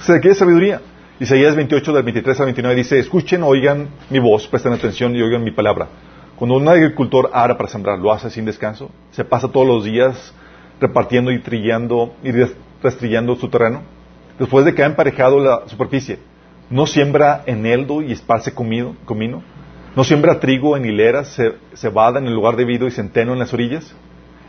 [0.00, 0.80] Se requiere sabiduría.
[1.20, 5.44] Isaías 28, del 23 al 29 dice, escuchen, oigan mi voz, presten atención y oigan
[5.44, 5.86] mi palabra.
[6.34, 10.34] Cuando un agricultor ara para sembrar, lo hace sin descanso, se pasa todos los días
[10.80, 12.32] repartiendo y trillando y
[12.82, 13.82] restrillando su terreno.
[14.40, 16.18] Después de que ha emparejado la superficie,
[16.68, 18.96] no siembra eneldo y esparce comino,
[19.94, 21.40] no siembra trigo en hileras,
[21.74, 23.94] cebada en el lugar debido y centeno en las orillas.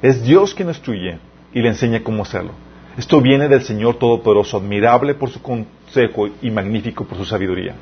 [0.01, 1.19] Es Dios quien instruye
[1.53, 2.53] y le enseña cómo hacerlo.
[2.97, 7.75] Esto viene del Señor Todopoderoso, admirable por su consejo y magnífico por su sabiduría.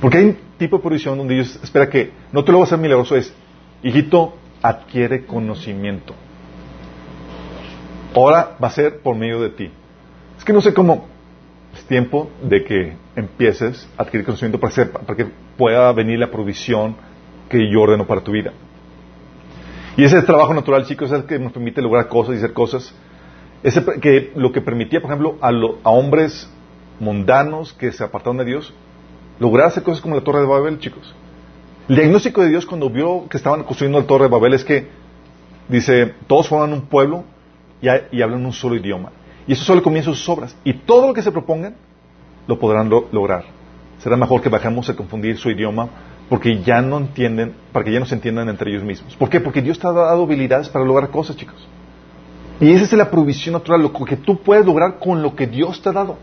[0.00, 2.66] Porque hay un tipo de provisión donde Dios espera que no te lo va a
[2.66, 3.34] hacer milagroso, es,
[3.82, 6.14] hijito, adquiere conocimiento.
[8.14, 9.70] Ahora va a ser por medio de ti.
[10.38, 11.06] Es que no sé cómo,
[11.74, 15.26] es tiempo de que empieces a adquirir conocimiento para, ser, para que
[15.56, 16.96] pueda venir la provisión
[17.48, 18.52] que yo ordeno para tu vida.
[19.96, 22.94] Y ese trabajo natural, chicos, es el que nos permite lograr cosas y hacer cosas.
[23.62, 26.50] Ese que lo que permitía, por ejemplo, a, lo, a hombres
[26.98, 28.72] mundanos que se apartaron de Dios,
[29.38, 31.14] lograr hacer cosas como la Torre de Babel, chicos.
[31.88, 34.86] El diagnóstico de Dios cuando vio que estaban construyendo la Torre de Babel es que,
[35.68, 37.24] dice, todos forman un pueblo
[37.82, 37.88] y,
[38.22, 39.10] hablan un solo idioma.
[39.46, 40.56] Y eso solo comienza sus obras.
[40.64, 41.74] Y todo lo que se propongan,
[42.46, 43.44] lo podrán lo, lograr.
[43.98, 45.88] Será mejor que bajemos a confundir su idioma
[46.28, 49.16] porque ya no entienden, para que ya no se entiendan entre ellos mismos.
[49.16, 49.40] ¿Por qué?
[49.40, 51.66] Porque Dios te ha dado habilidades para lograr cosas, chicos.
[52.60, 55.80] Y esa es la provisión natural, lo que tú puedes lograr con lo que Dios
[55.80, 56.18] te ha dado.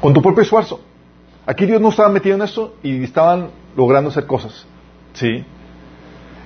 [0.00, 0.80] Con tu propio esfuerzo.
[1.46, 4.66] Aquí Dios no estaba metido en eso y estaban logrando hacer cosas.
[5.12, 5.44] ¿Sí?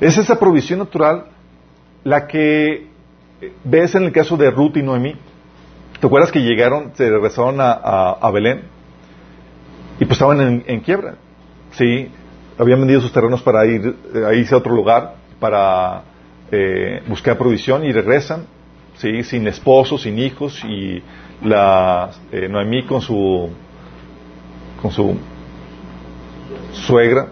[0.00, 1.26] Es esa provisión natural
[2.04, 2.88] la que
[3.64, 5.14] ves en el caso de Ruth y Noemí.
[5.98, 8.62] ¿Te acuerdas que llegaron, se regresaron a, Belén?
[9.98, 11.14] Y pues estaban en, en, quiebra.
[11.72, 12.10] Sí,
[12.58, 16.02] habían vendido sus terrenos para ir a irse a otro lugar, para
[16.50, 18.46] eh, buscar provisión y regresan,
[18.96, 21.02] sí, sin esposo, sin hijos y
[21.42, 23.50] la eh, Noemí con su
[24.80, 25.16] con su
[26.72, 27.28] suegra,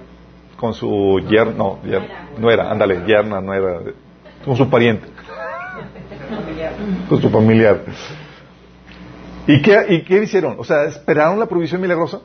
[0.57, 2.03] con su yerno, no, yer,
[2.38, 3.81] no era, ándale, yerna, no era,
[4.44, 5.12] con su pariente
[7.09, 7.81] con su familiar.
[9.46, 10.57] ¿Y qué, ¿Y qué hicieron?
[10.59, 12.20] O sea, ¿esperaron la provisión milagrosa?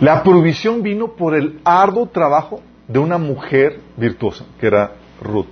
[0.00, 5.46] La provisión vino por el arduo trabajo de una mujer virtuosa, que era Ruth.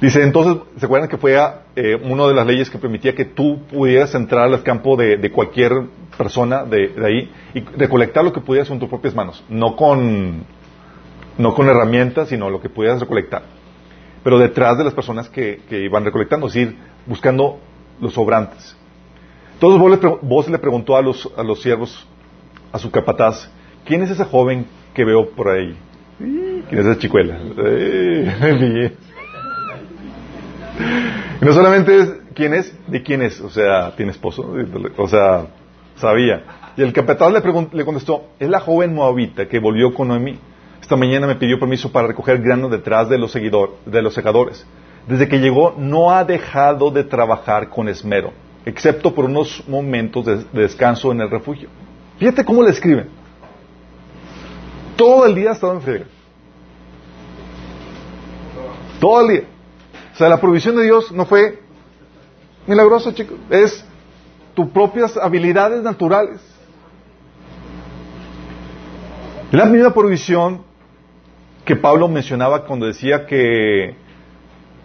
[0.00, 1.36] Dice, entonces, ¿se acuerdan que fue
[1.76, 5.72] eh, una de las leyes que permitía que tú pudieras entrar al campo de, cualquier
[6.16, 9.44] persona de, ahí y recolectar lo que pudieras con tus propias manos?
[9.48, 10.44] No con,
[11.36, 13.42] no con herramientas, sino lo que pudieras recolectar.
[14.22, 17.58] Pero detrás de las personas que, que iban recolectando, es decir, buscando
[18.00, 18.76] los sobrantes.
[19.54, 22.06] Entonces vos le, vos le preguntó a los, a los siervos,
[22.72, 23.48] a su capataz,
[23.84, 25.76] ¿quién es ese joven que veo por ahí?
[26.18, 27.38] "Y, ¿Quién es esa chicuela?
[31.40, 34.54] No solamente es quién es, de quién es, o sea, tiene esposo,
[34.98, 35.46] o sea,
[35.96, 36.42] sabía.
[36.76, 37.40] Y el capataz le,
[37.72, 40.38] le contestó, es la joven moabita que volvió con Noemí.
[40.80, 44.66] Esta mañana me pidió permiso para recoger grano detrás de los, seguidor, de los segadores.
[45.06, 48.32] Desde que llegó no ha dejado de trabajar con esmero,
[48.66, 51.70] excepto por unos momentos de, de descanso en el refugio.
[52.20, 53.08] Fíjate cómo le escriben.
[54.94, 56.04] Todo el día ha estado en.
[59.00, 59.44] Todo el día.
[60.12, 61.58] O sea, la provisión de Dios no fue
[62.66, 63.38] milagrosa, chicos.
[63.48, 63.82] Es
[64.54, 66.42] tus propias habilidades naturales.
[69.50, 70.62] La misma provisión
[71.64, 73.96] que Pablo mencionaba cuando decía que,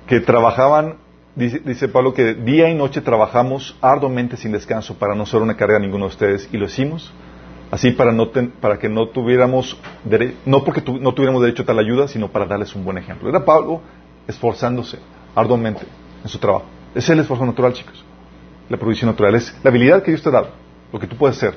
[0.07, 0.99] que trabajaban,
[1.35, 5.55] dice, dice Pablo que día y noche trabajamos arduamente sin descanso para no ser una
[5.55, 7.13] carga a ninguno de ustedes y lo hicimos
[7.71, 9.77] así para, no para que no tuviéramos,
[10.45, 13.29] no porque no tuviéramos derecho a tal ayuda, sino para darles un buen ejemplo.
[13.29, 13.81] Era Pablo
[14.27, 14.99] esforzándose
[15.35, 15.85] arduamente
[16.23, 16.65] en su trabajo.
[16.93, 18.03] Es el esfuerzo natural, chicos.
[18.69, 20.49] La provisión natural es la habilidad que Dios te ha dado,
[20.91, 21.55] lo que tú puedes hacer,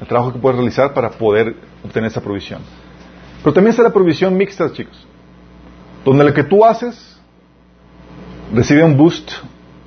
[0.00, 1.54] el trabajo que puedes realizar para poder
[1.84, 2.62] obtener esa provisión.
[3.42, 5.06] Pero también está la provisión mixta, chicos,
[6.04, 7.19] donde lo que tú haces
[8.52, 9.30] recibe un boost,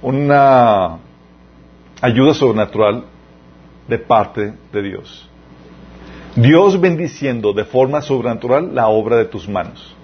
[0.02, 0.97] una
[2.02, 3.06] ayuda sobrenatural
[3.88, 5.30] de parte de Dios.
[6.36, 9.95] Dios bendiciendo de forma sobrenatural la obra de tus manos.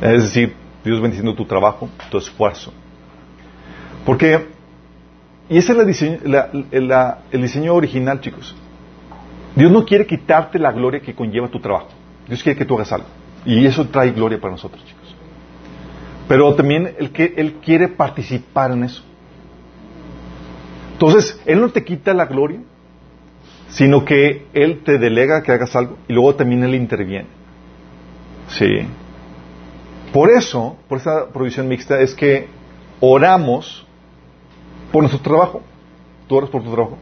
[0.00, 2.72] Es decir, Dios bendiciendo tu trabajo, tu esfuerzo.
[4.04, 4.48] Porque,
[5.48, 6.18] y ese es diseño,
[6.70, 8.54] el diseño original, chicos.
[9.54, 11.88] Dios no quiere quitarte la gloria que conlleva tu trabajo.
[12.26, 13.06] Dios quiere que tú hagas algo.
[13.44, 15.01] Y eso trae gloria para nosotros, chicos.
[16.32, 19.02] Pero también el que, Él quiere participar en eso.
[20.94, 22.60] Entonces, Él no te quita la gloria,
[23.68, 27.26] sino que Él te delega que hagas algo y luego también Él interviene.
[28.48, 28.64] Sí.
[30.10, 32.48] Por eso, por esa provisión mixta, es que
[32.98, 33.86] oramos
[34.90, 35.60] por nuestro trabajo.
[36.28, 36.96] ¿Tú oras por tu trabajo?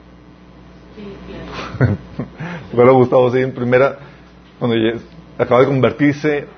[2.71, 3.97] Recuerdo a Gustavo, sí, en primera,
[4.59, 4.77] cuando
[5.39, 6.49] acaba de convertirse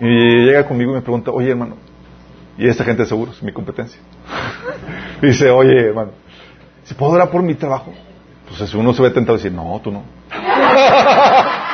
[0.00, 1.83] y llega conmigo y me pregunta, oye hermano,
[2.58, 4.00] y esta gente de seguros, mi competencia.
[5.22, 6.12] Y dice, oye hermano,
[6.84, 7.92] si puedo orar por mi trabajo,
[8.48, 10.02] pues uno se ve tentado a decir, no, tú no.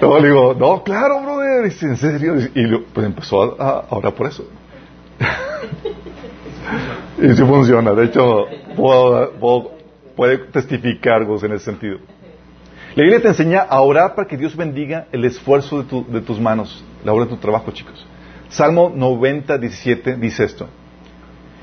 [0.00, 4.14] No, le digo, no, claro, brother, dice, en serio, y pues empezó a, a orar
[4.14, 4.44] por eso.
[7.18, 9.70] y sí funciona, de hecho, puedo, puedo-
[10.16, 11.98] puede testificar en ese sentido.
[12.96, 16.20] La Biblia te enseña a orar para que Dios bendiga el esfuerzo de, tu- de
[16.20, 18.04] tus manos, la obra de tu trabajo, chicos.
[18.48, 20.68] Salmo 90, 17 dice esto.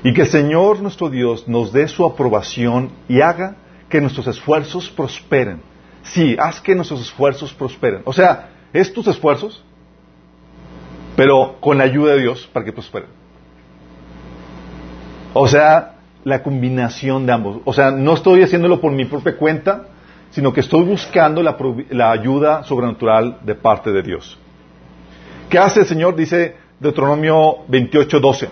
[0.02, 3.56] Y que el Señor nuestro Dios nos dé su aprobación y haga
[3.90, 5.60] que nuestros esfuerzos prosperen.
[6.02, 8.00] Sí, haz que nuestros esfuerzos prosperen.
[8.04, 9.62] O sea, es tus esfuerzos,
[11.16, 13.08] pero con la ayuda de Dios para que prosperen.
[15.34, 17.60] O sea, la combinación de ambos.
[17.64, 19.88] O sea, no estoy haciéndolo por mi propia cuenta,
[20.30, 21.56] sino que estoy buscando la,
[21.90, 24.38] la ayuda sobrenatural de parte de Dios.
[25.48, 26.14] ¿Qué hace el Señor?
[26.16, 28.48] Dice Deuteronomio 28, 12.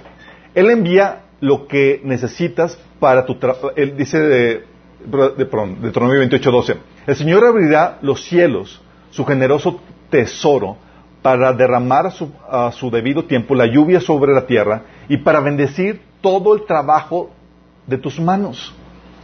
[0.54, 3.70] Él envía lo que necesitas para tu trabajo.
[3.76, 4.64] Él dice de,
[5.36, 6.76] de- perdón, Deuteronomio 28, 12.
[7.06, 10.78] El Señor abrirá los cielos, su generoso tesoro,
[11.22, 15.40] para derramar a su, a su debido tiempo la lluvia sobre la tierra y para
[15.40, 17.30] bendecir todo el trabajo
[17.86, 18.72] de tus manos.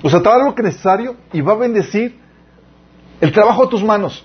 [0.03, 2.19] O sea, te va a dar lo que es necesario y va a bendecir
[3.23, 4.25] el trabajo de tus manos.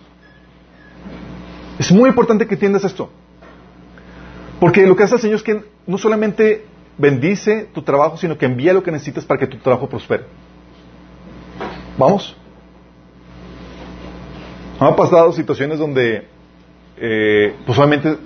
[1.78, 3.12] Es muy importante que entiendas esto.
[4.60, 6.66] Porque lo que hace el Señor es que no solamente
[6.98, 10.24] bendice tu trabajo, sino que envía lo que necesitas para que tu trabajo prospere.
[11.96, 12.36] ¿Vamos?
[14.80, 16.28] Han pasado situaciones donde,
[16.98, 18.18] eh, pues obviamente,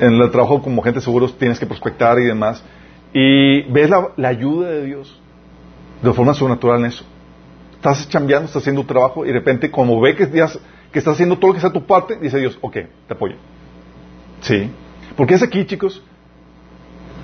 [0.00, 2.64] en el trabajo como gente seguros tienes que prospectar y demás,
[3.12, 5.20] y ves la, la ayuda de Dios
[6.02, 7.04] de forma sobrenatural en eso.
[7.80, 10.60] Estás chambeando, estás haciendo tu trabajo y de repente, como ve que, estás
[11.14, 13.36] haciendo todo lo que está a tu parte, dice Dios, ok, te apoyo.
[14.42, 14.70] Sí.
[15.16, 16.02] Porque es aquí, chicos,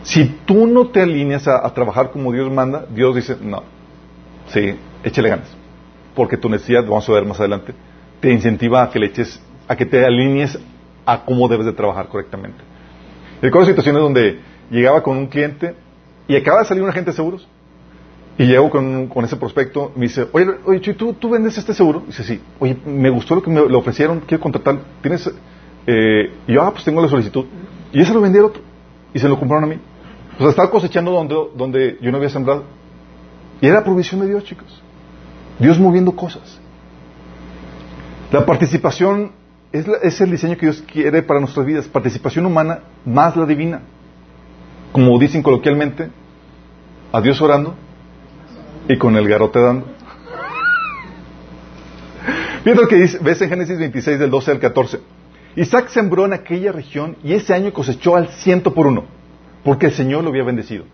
[0.02, 3.64] si tú no te alineas a, a trabajar como Dios manda, Dios dice, no,
[4.46, 5.54] sí, échale ganas.
[6.14, 7.74] Porque tu necesidad, vamos a ver más adelante,
[8.20, 9.38] te incentiva a que le eches,
[9.68, 10.58] a que te alinees
[11.04, 12.64] a cómo debes de trabajar correctamente.
[13.42, 14.40] Recuerdo situaciones donde
[14.70, 15.74] llegaba con un cliente
[16.26, 17.46] y acaba de salir un agente de seguros
[18.38, 21.72] y llego con, con ese prospecto me dice, oye, oye Chuy, ¿tú, ¿tú vendes este
[21.72, 22.02] seguro?
[22.06, 22.40] Dice, sí.
[22.58, 24.78] Oye, me gustó lo que me le ofrecieron, quiero contratar.
[25.00, 25.26] ¿Tienes,
[25.86, 27.46] eh, y yo, ah, pues tengo la solicitud.
[27.92, 28.62] Y ese lo vendí otro.
[29.14, 29.80] Y se lo compraron a mí.
[30.36, 32.64] O sea, estaba cosechando donde, donde yo no había sembrado.
[33.62, 34.82] Y era provisión de Dios, chicos.
[35.58, 36.60] Dios moviendo cosas.
[38.30, 39.32] La participación
[39.72, 41.86] es, la- es el diseño que Dios quiere para nuestras vidas.
[41.86, 43.80] Participación humana más la divina.
[44.92, 46.10] Como dicen coloquialmente,
[47.12, 47.74] a Dios orando
[48.88, 49.86] y con el garote dando.
[52.64, 55.00] Fíjate lo que dice, ves en Génesis 26 del 12 al 14.
[55.54, 59.04] Isaac sembró en aquella región y ese año cosechó al ciento por uno,
[59.64, 60.84] porque el Señor lo había bendecido.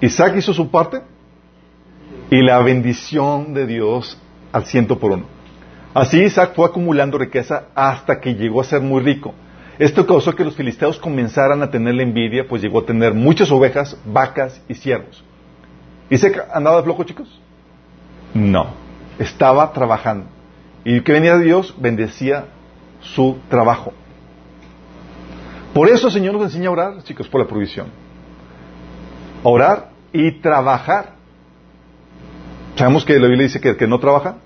[0.00, 1.02] Isaac hizo su parte
[2.30, 4.18] y la bendición de Dios
[4.52, 5.24] al ciento por uno.
[5.92, 9.34] Así Isaac fue acumulando riqueza hasta que llegó a ser muy rico.
[9.78, 13.50] Esto causó que los filisteos comenzaran a tener la envidia, pues llegó a tener muchas
[13.50, 14.74] ovejas, vacas y
[16.08, 16.36] siervos.
[16.36, 17.40] ¿Isaac andaba de flojo, chicos?
[18.34, 18.68] No,
[19.18, 20.26] estaba trabajando.
[20.84, 22.46] Y que venía de Dios, bendecía
[23.00, 23.92] su trabajo.
[25.72, 27.88] Por eso el Señor nos enseña a orar, chicos, por la provisión.
[29.42, 31.14] Orar y trabajar.
[32.76, 34.36] Sabemos que la Biblia dice que el que no trabaja,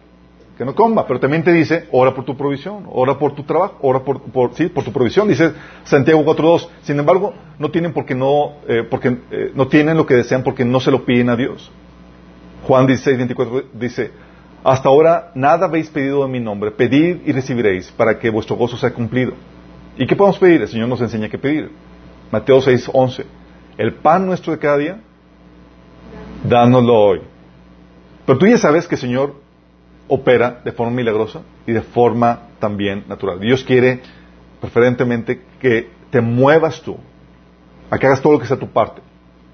[0.58, 3.76] que no coma, pero también te dice, ora por tu provisión, ora por tu trabajo,
[3.80, 4.20] ora por,
[4.54, 5.28] sí, por tu provisión.
[5.28, 5.52] Dice
[5.84, 6.68] Santiago 4.2.
[6.82, 10.64] Sin embargo, no tienen porque no, eh, porque eh, no tienen lo que desean porque
[10.64, 11.70] no se lo piden a Dios.
[12.66, 14.10] Juan 16.24 dice,
[14.64, 18.76] hasta ahora nada habéis pedido en mi nombre, pedid y recibiréis para que vuestro gozo
[18.76, 19.34] sea cumplido.
[19.96, 20.60] ¿Y qué podemos pedir?
[20.60, 21.70] El Señor nos enseña qué pedir.
[22.32, 23.24] Mateo 6.11.
[23.76, 25.00] El pan nuestro de cada día,
[26.42, 27.20] dánoslo hoy.
[28.26, 29.46] Pero tú ya sabes que Señor
[30.08, 33.38] opera de forma milagrosa y de forma también natural.
[33.40, 34.00] Dios quiere
[34.60, 36.96] preferentemente que te muevas tú,
[37.90, 39.00] a que hagas todo lo que sea tu parte,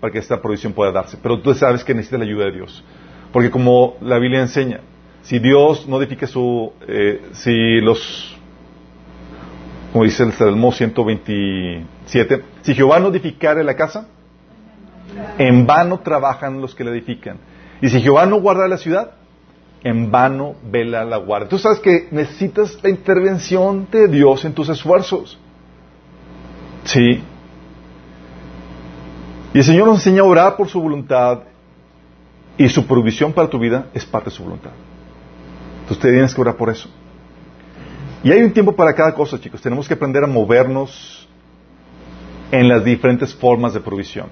[0.01, 1.19] para que esta provisión pueda darse.
[1.23, 2.85] Pero tú sabes que necesitas la ayuda de Dios.
[3.33, 4.81] Porque como la Biblia enseña,
[5.23, 8.39] si Dios no edifica su, eh, si los,
[9.93, 14.07] como dice el Salmo 127, si Jehová no edificare la casa,
[15.39, 17.39] en vano trabajan los que la edifican.
[17.81, 19.13] Y si Jehová no guarda la ciudad,
[19.85, 21.49] en vano vela la guardia.
[21.49, 25.39] Tú sabes que necesitas la intervención de Dios en tus esfuerzos.
[26.85, 27.23] Sí.
[29.53, 31.41] Y el Señor nos enseña a orar por su voluntad
[32.57, 34.73] y su provisión para tu vida es parte de su voluntad.
[35.83, 36.89] Entonces tienes que orar por eso.
[38.23, 39.61] Y hay un tiempo para cada cosa, chicos.
[39.61, 41.29] Tenemos que aprender a movernos
[42.51, 44.29] en las diferentes formas de provisión.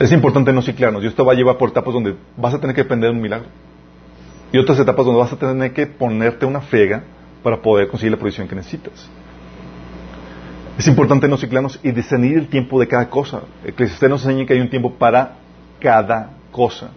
[0.00, 1.02] Es importante no ciclarnos.
[1.02, 3.46] Dios te va a llevar por etapas donde vas a tener que aprender un milagro.
[4.52, 7.02] Y otras etapas donde vas a tener que ponerte una friega
[7.42, 9.08] para poder conseguir la provisión que necesitas.
[10.78, 13.42] Es importante no ciclarnos y discernir el tiempo de cada cosa.
[13.64, 15.36] Eclesiastés nos enseña que hay un tiempo para
[15.80, 16.90] cada cosa.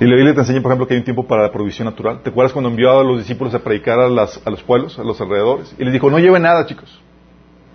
[0.00, 2.20] Y la Biblia te enseña, por ejemplo, que hay un tiempo para la provisión natural.
[2.22, 5.02] ¿Te acuerdas cuando envió a los discípulos a predicar a, las- a los pueblos, a
[5.04, 5.74] los alrededores?
[5.78, 7.00] Y les dijo, no lleven nada, chicos.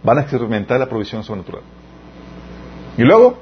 [0.03, 1.61] Van a experimentar la provisión sobrenatural.
[2.97, 3.37] Y luego,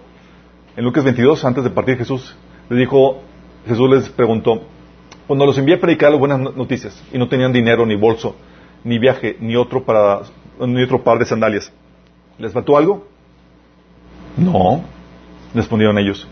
[0.76, 2.36] en Lucas 22, antes de partir Jesús,
[2.70, 3.22] les dijo,
[3.68, 4.64] Jesús les preguntó,
[5.28, 8.36] cuando los envié a predicar las buenas no- noticias y no tenían dinero, ni bolso,
[8.84, 10.22] ni viaje, ni otro, para,
[10.60, 11.72] ni otro par de sandalias,
[12.38, 13.08] ¿les faltó algo?
[14.36, 14.84] No,
[15.54, 16.28] respondieron ellos.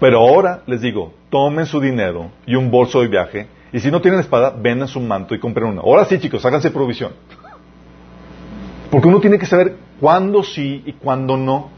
[0.00, 4.00] Pero ahora les digo, tomen su dinero y un bolso de viaje, y si no
[4.00, 5.80] tienen espada, vendan su manto y compren una.
[5.82, 7.12] Ahora sí, chicos, háganse provisión.
[8.90, 11.70] Porque uno tiene que saber cuándo sí y cuándo no.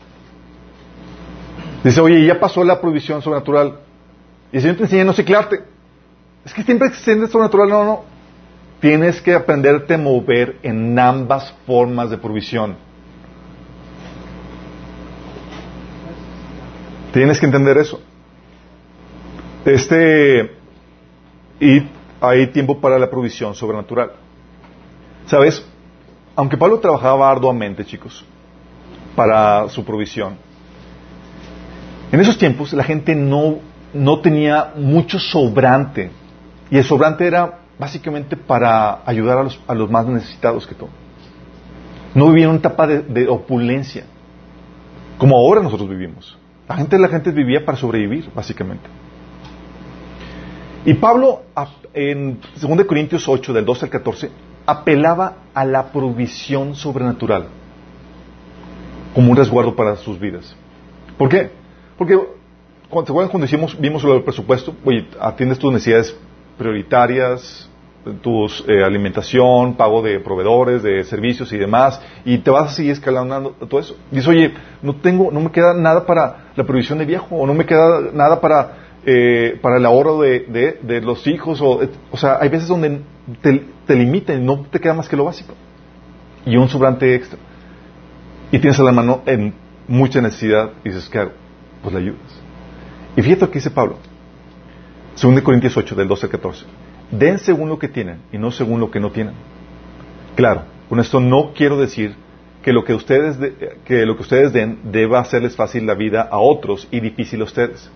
[1.83, 3.79] Dice, oye, ya pasó la provisión sobrenatural.
[4.53, 5.61] Y el Señor te enseña a no ciclarte.
[6.45, 7.69] Es que siempre extiende sobrenatural.
[7.69, 8.05] No, no.
[8.81, 12.77] Tienes que aprenderte a mover en ambas formas de provisión.
[17.13, 18.01] Tienes que entender eso.
[19.65, 20.53] Este,
[21.59, 21.83] y
[22.21, 24.13] hay tiempo para la provisión sobrenatural.
[25.27, 25.65] ¿Sabes?
[26.37, 28.25] Aunque Pablo trabajaba arduamente, chicos,
[29.17, 30.37] para su provisión,
[32.13, 33.59] en esos tiempos la gente no,
[33.97, 36.11] no tenía mucho sobrante.
[36.71, 40.89] Y el sobrante era básicamente para ayudar a los, más necesitados que todo.
[42.15, 44.05] No vivían una etapa de, opulencia,
[45.19, 46.37] como ahora nosotros vivimos.
[46.69, 48.89] La gente, la gente vivía para sobrevivir, básicamente.
[50.85, 51.43] Y Pablo,
[51.93, 54.31] en 2 Corintios 8, del 12 al 14,
[54.67, 57.49] apelaba a la provisión sobrenatural
[59.15, 60.55] como un resguardo para sus vidas.
[61.17, 61.51] ¿Por qué?
[61.97, 62.19] Porque,
[62.89, 64.75] cuando, ¿se acuerdan cuando hicimos, vimos lo del presupuesto?
[64.85, 66.17] Oye, atiendes tus necesidades
[66.59, 67.69] prioritarias,
[68.23, 72.93] tus eh, alimentación, pago de proveedores, de servicios y demás, y te vas a seguir
[72.93, 73.97] escalando todo eso.
[74.11, 77.55] Dices, oye, no tengo, no me queda nada para la provisión de viejo, o no
[77.55, 81.81] me queda nada para eh, para el ahorro de, de- los hijos, o,
[82.11, 83.01] o sea, hay veces donde
[83.41, 85.55] te, te limitan y no te queda más que lo básico.
[86.45, 87.39] Y un sobrante extra.
[88.51, 89.55] Y tienes a la mano en
[89.87, 91.33] mucha necesidad y dices, ¿qué hago?
[91.83, 92.46] Pues le ayudas.
[93.17, 93.97] Y fíjate lo que dice Pablo.
[95.21, 96.65] 2 Corintios 8, del 12 al 14.
[97.11, 99.35] Den según lo que tienen y no según lo que no tienen.
[100.35, 102.15] Claro, con esto no quiero decir
[102.63, 106.29] que lo que ustedes, de- que lo que ustedes den deba hacerles fácil la vida
[106.31, 107.91] a otros y difícil a ustedes.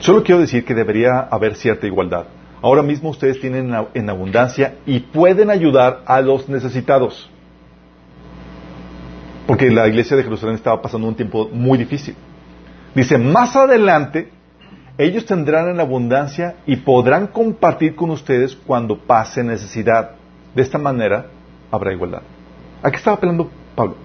[0.00, 2.26] Solo quiero decir que debería haber cierta igualdad.
[2.62, 7.28] Ahora mismo ustedes tienen en- en abundancia y pueden ayudar a los necesitados.
[9.46, 12.14] Porque la iglesia de Jerusalén estaba pasando un tiempo muy difícil.
[12.96, 14.30] Dice, más adelante
[14.96, 20.12] ellos tendrán en abundancia y podrán compartir con ustedes cuando pase necesidad.
[20.54, 21.26] De esta manera
[21.70, 22.22] habrá igualdad.
[22.82, 23.96] ¿A qué estaba apelando Pablo?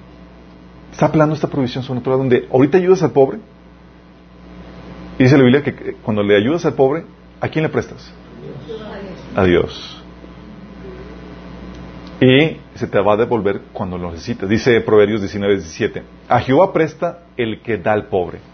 [0.91, 3.39] Está apelando esta provisión sobrenatural donde ahorita ayudas al pobre.
[5.17, 7.05] Y dice la Biblia que que cuando le ayudas al pobre,
[7.39, 8.13] ¿a quién le prestas?
[9.37, 10.03] A Dios.
[12.19, 14.49] Y se te va a devolver cuando lo necesites.
[14.49, 16.03] Dice Proverbios 19, 17.
[16.27, 18.50] A Jehová presta el que da al pobre.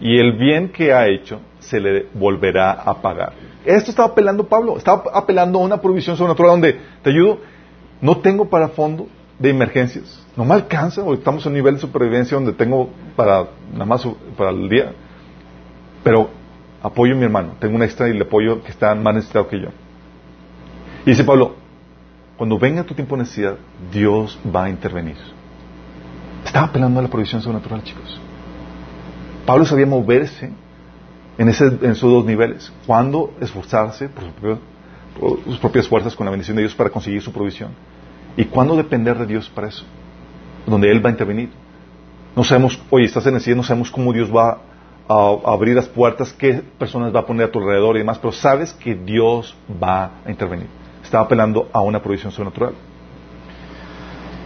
[0.00, 3.32] Y el bien que ha hecho se le volverá a pagar.
[3.64, 4.76] Esto estaba apelando Pablo.
[4.76, 7.38] Estaba apelando a una provisión sobrenatural donde te ayudo.
[8.00, 10.24] No tengo para fondo de emergencias.
[10.36, 11.02] No me alcanza.
[11.12, 14.92] Estamos en un nivel de supervivencia donde tengo para nada más para el día.
[16.04, 16.30] Pero
[16.82, 17.54] apoyo a mi hermano.
[17.58, 19.68] Tengo un extra y le apoyo que está más necesitado que yo.
[21.04, 21.56] Y dice Pablo,
[22.36, 23.56] cuando venga tu tiempo de necesidad,
[23.92, 25.16] Dios va a intervenir.
[26.44, 28.20] Estaba apelando a la provisión sobrenatural, chicos.
[29.46, 30.50] Pablo sabía moverse
[31.38, 32.72] en, ese, en esos dos niveles.
[32.86, 34.58] Cuando esforzarse por, su propio-
[35.18, 37.70] por sus propias fuerzas con la bendición de Dios para conseguir su provisión.
[38.36, 39.84] Y cuándo depender de Dios para eso.
[40.66, 41.50] Donde Él va a intervenir.
[42.34, 44.58] No sabemos, oye, estás en necesidad, no sabemos cómo Dios va
[45.08, 48.18] a, a abrir las puertas, qué personas va a poner a tu alrededor y demás,
[48.18, 50.66] pero sabes que Dios va a intervenir.
[51.02, 52.74] Estaba apelando a una provisión sobrenatural.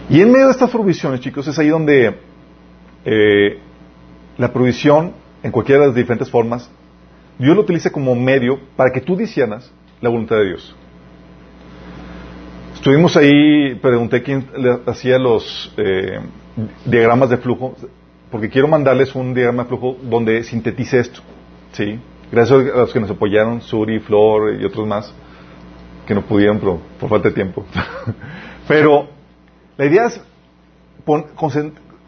[0.09, 2.17] Y en medio de estas provisiones, chicos, es ahí donde
[3.03, 3.59] eh,
[4.37, 5.13] la provisión,
[5.43, 6.69] en cualquiera de las diferentes formas,
[7.37, 10.75] Dios lo utiliza como medio para que tú disiernas la voluntad de Dios.
[12.75, 14.47] Estuvimos ahí, pregunté quién
[14.87, 16.19] hacía los eh,
[16.85, 17.75] diagramas de flujo,
[18.31, 21.21] porque quiero mandarles un diagrama de flujo donde sintetice esto.
[21.73, 21.99] ¿sí?
[22.31, 25.13] Gracias a los que nos apoyaron, Suri, Flor y otros más,
[26.07, 27.65] que no pudieron pero por falta de tiempo.
[28.67, 29.07] pero
[29.77, 30.21] la idea es
[31.05, 31.27] pon-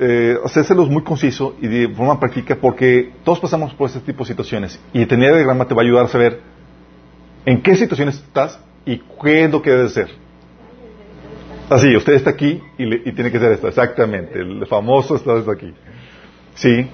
[0.05, 4.27] eh, hacérselos muy conciso y de forma práctica porque todos pasamos por este tipo de
[4.27, 6.41] situaciones y tener el diagrama te va a ayudar a saber
[7.45, 10.09] en qué situaciones estás y qué es lo que debes hacer.
[11.69, 15.33] Así, usted está aquí y, le- y tiene que hacer esto, exactamente, el famoso está
[15.49, 15.73] aquí.
[16.55, 16.87] Sí,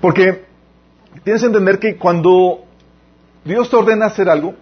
[0.00, 0.44] porque
[1.22, 2.64] tienes que entender que cuando
[3.44, 4.54] Dios te ordena hacer algo,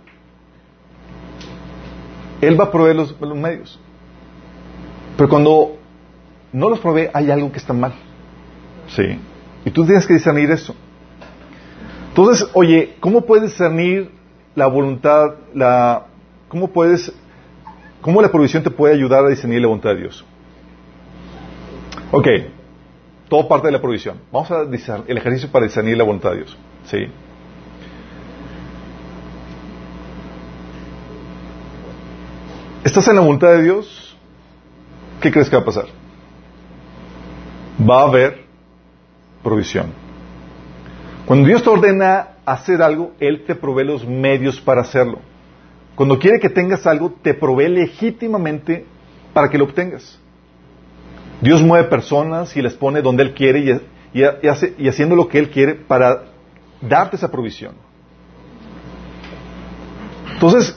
[2.43, 3.80] Él va a proveer los medios.
[5.16, 5.78] Pero cuando
[6.53, 7.94] no los provee, hay algo que está mal.
[8.88, 9.18] Sí.
[9.64, 10.74] Y tú tienes que discernir eso.
[12.09, 14.11] Entonces, oye, ¿cómo puedes discernir
[14.55, 16.07] la voluntad, la,
[16.49, 17.12] cómo puedes,
[18.01, 20.24] cómo la provisión te puede ayudar a discernir la voluntad de Dios?
[22.11, 22.26] Ok,
[23.28, 24.18] todo parte de la provisión.
[24.32, 26.57] Vamos a el ejercicio para discernir la voluntad de Dios.
[26.84, 27.07] Sí.
[32.84, 34.16] ¿Estás en la voluntad de Dios?
[35.20, 35.86] ¿Qué crees que va a pasar?
[37.79, 38.45] Va a haber
[39.43, 39.93] provisión.
[41.26, 45.20] Cuando Dios te ordena hacer algo, Él te provee los medios para hacerlo.
[45.95, 48.87] Cuando quiere que tengas algo, te provee legítimamente
[49.33, 50.18] para que lo obtengas.
[51.41, 53.61] Dios mueve personas y les pone donde Él quiere
[54.12, 56.24] y, y- haciendo lo que Él quiere para
[56.81, 57.74] darte esa provisión.
[60.35, 60.76] Entonces,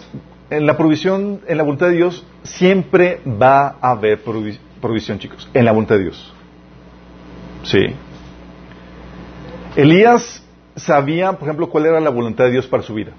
[0.49, 5.49] en la provisión, en la voluntad de Dios, siempre va a haber provi- provisión, chicos,
[5.53, 6.33] en la voluntad de Dios.
[7.63, 7.79] Sí.
[9.75, 10.43] Elías
[10.75, 13.11] sabía, por ejemplo, cuál era la voluntad de Dios para su vida.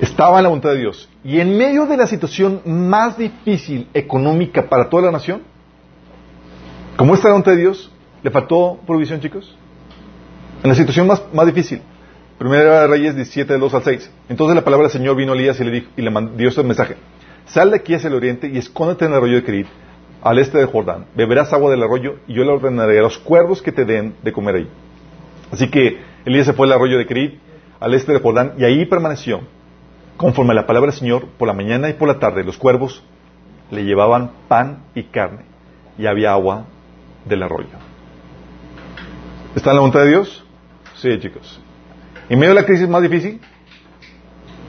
[0.00, 1.08] Estaba en la voluntad de Dios.
[1.24, 5.42] Y en medio de la situación más difícil económica para toda la nación,
[6.96, 7.90] como esta la voluntad de Dios,
[8.22, 9.56] ¿le faltó provisión, chicos?
[10.62, 11.82] En la situación más, más difícil.
[12.38, 14.10] Primera de Reyes 17, del 2 al 6.
[14.28, 16.62] Entonces la palabra del Señor vino a Elías y le, dijo, y le dio este
[16.62, 16.96] mensaje.
[17.46, 19.66] Sal de aquí hacia el oriente y escóndete en el arroyo de Kerit,
[20.22, 21.06] al este de Jordán.
[21.14, 24.32] Beberás agua del arroyo y yo le ordenaré a los cuervos que te den de
[24.32, 24.68] comer ahí.
[25.50, 27.38] Así que Elías se fue al arroyo de Kerit,
[27.80, 29.40] al este de Jordán, y ahí permaneció.
[30.16, 33.02] Conforme a la palabra del Señor, por la mañana y por la tarde, los cuervos
[33.70, 35.42] le llevaban pan y carne,
[35.96, 36.64] y había agua
[37.24, 37.68] del arroyo.
[39.54, 40.44] ¿Está en la voluntad de Dios?
[40.96, 41.60] Sí, chicos.
[42.28, 43.40] En medio de la crisis más difícil,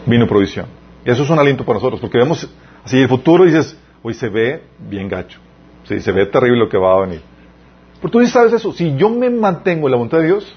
[0.05, 0.67] vino provisión.
[1.05, 2.47] Y eso es un aliento para nosotros, porque vemos
[2.83, 5.39] así el futuro y dices, hoy se ve bien gacho.
[5.83, 7.21] Sí, se ve terrible lo que va a venir.
[8.01, 8.71] Pero tú sí sabes eso.
[8.73, 10.55] Si yo me mantengo en la voluntad de Dios,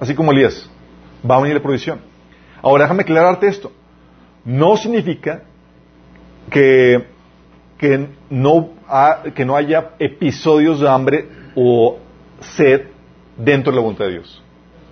[0.00, 0.68] así como Elías,
[1.28, 2.00] va a venir la provisión.
[2.62, 3.72] Ahora déjame aclararte esto.
[4.44, 5.42] No significa
[6.50, 7.06] que,
[7.78, 8.70] que, no,
[9.34, 11.98] que no haya episodios de hambre o
[12.40, 12.88] sed
[13.36, 14.42] dentro de la voluntad de Dios.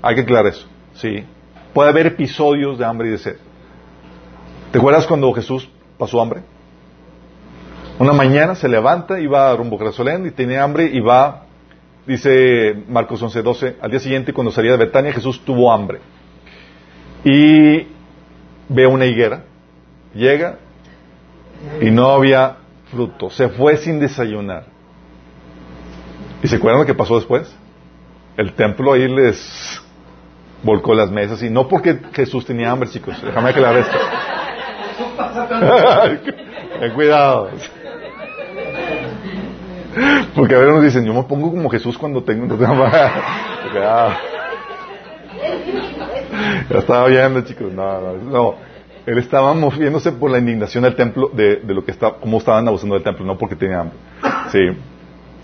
[0.02, 0.66] Hay que aclarar eso.
[0.94, 1.24] ¿sí?
[1.72, 3.36] Puede haber episodios de hambre y de sed.
[4.72, 5.68] ¿Te acuerdas cuando Jesús
[5.98, 6.42] pasó hambre?
[8.00, 11.42] Una mañana se levanta y va rumbo a Jerusalén y tiene hambre y va,
[12.06, 16.00] dice Marcos 11, 12, al día siguiente cuando salía de Betania Jesús tuvo hambre.
[17.24, 17.86] Y
[18.70, 19.42] ve una higuera,
[20.14, 20.56] llega
[21.82, 22.56] y no había
[22.90, 24.64] fruto, se fue sin desayunar.
[26.42, 27.54] ¿Y se acuerdan lo que pasó después?
[28.34, 29.78] El templo ahí les
[30.62, 33.98] volcó las mesas y no porque Jesús tenía hambre, chicos, déjame aclarar esto.
[36.80, 37.50] Ten cuidado.
[40.34, 44.14] Porque a ver nos dicen, yo me pongo como Jesús cuando tengo Cuidado.
[46.70, 47.72] Ya estaba viendo, chicos.
[47.72, 48.54] No, no, no.
[49.06, 52.66] Él estaba moviéndose por la indignación del templo, de, de lo que está, cómo estaban
[52.68, 53.98] abusando del templo, no porque tenía hambre.
[54.50, 54.60] Sí.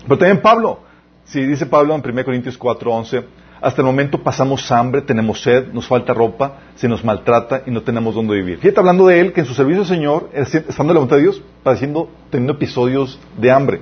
[0.03, 0.79] Pero también Pablo.
[1.25, 3.23] Sí, dice Pablo en 1 Corintios 4, 11.
[3.59, 7.81] Hasta el momento pasamos hambre, tenemos sed, nos falta ropa, se nos maltrata y no
[7.81, 8.59] tenemos dónde vivir.
[8.59, 11.23] Fíjate hablando de él, que en su servicio al Señor, estando en la voluntad de
[11.23, 13.81] Dios, padeciendo, teniendo episodios de hambre.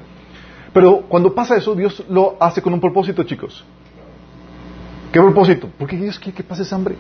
[0.76, 3.63] Pero cuando pasa eso, Dios lo hace con un propósito, chicos.
[5.13, 5.69] ¿Qué propósito?
[5.80, 6.95] Porque Dios quiere que pases hambre.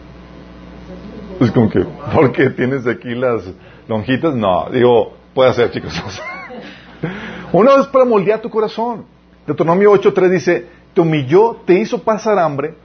[1.41, 3.43] Es como que, porque tienes aquí las
[3.89, 4.33] lonjitas.
[4.33, 5.91] No, digo, puede ser, chicos.
[7.51, 9.03] Una vez para moldear tu corazón.
[9.45, 12.75] Deuteronomio 8.3 dice, te humilló, te hizo pasar hambre,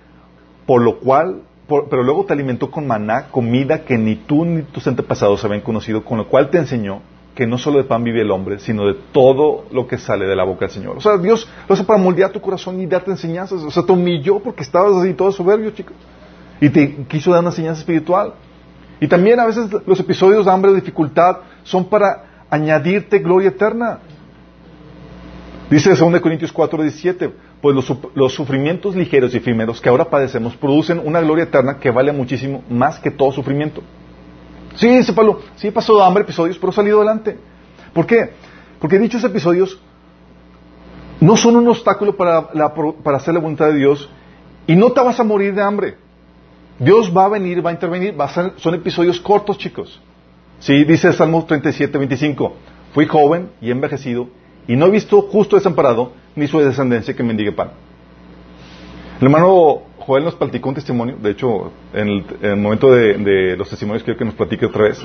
[0.67, 4.63] por lo cual, por- pero luego te alimentó con maná, comida que ni tú ni
[4.63, 7.01] tus antepasados habían conocido, con lo cual te enseñó
[7.41, 10.37] que no solo de pan vive el hombre, sino de todo lo que sale de
[10.37, 10.99] la boca del Señor.
[10.99, 13.63] O sea, Dios lo hace para moldear tu corazón y darte enseñanzas.
[13.63, 15.97] O sea, te humilló porque estabas así todo soberbio, chicos.
[16.61, 18.35] Y te quiso dar una enseñanza espiritual.
[19.01, 24.01] Y también a veces los episodios de hambre o dificultad son para añadirte gloria eterna.
[25.71, 27.33] Dice 2 Corintios 4, 17,
[27.63, 31.91] pues los, los sufrimientos ligeros y efímeros que ahora padecemos producen una gloria eterna que
[31.91, 33.81] vale muchísimo más que todo sufrimiento.
[34.77, 37.39] Sí, dice Pablo, sí pasado hambre episodios, pero he salido adelante.
[37.93, 38.31] ¿Por qué?
[38.79, 39.81] Porque dichos episodios
[41.21, 44.09] no son un obstáculo para, para hacer la voluntad de Dios
[44.67, 45.97] y no te vas a morir de hambre.
[46.79, 48.15] Dios va a venir, va a intervenir,
[48.57, 50.01] son episodios cortos, chicos.
[50.61, 52.55] Sí, dice Salmo 37, 25,
[52.95, 54.29] fui joven y envejecido
[54.67, 57.73] y no he visto justo desamparado ni su descendencia que mendigue pan.
[59.19, 63.17] El hermano Joel nos platicó un testimonio, de hecho, en el, en el momento de,
[63.17, 65.01] de los testimonios quiero que nos platique otra vez,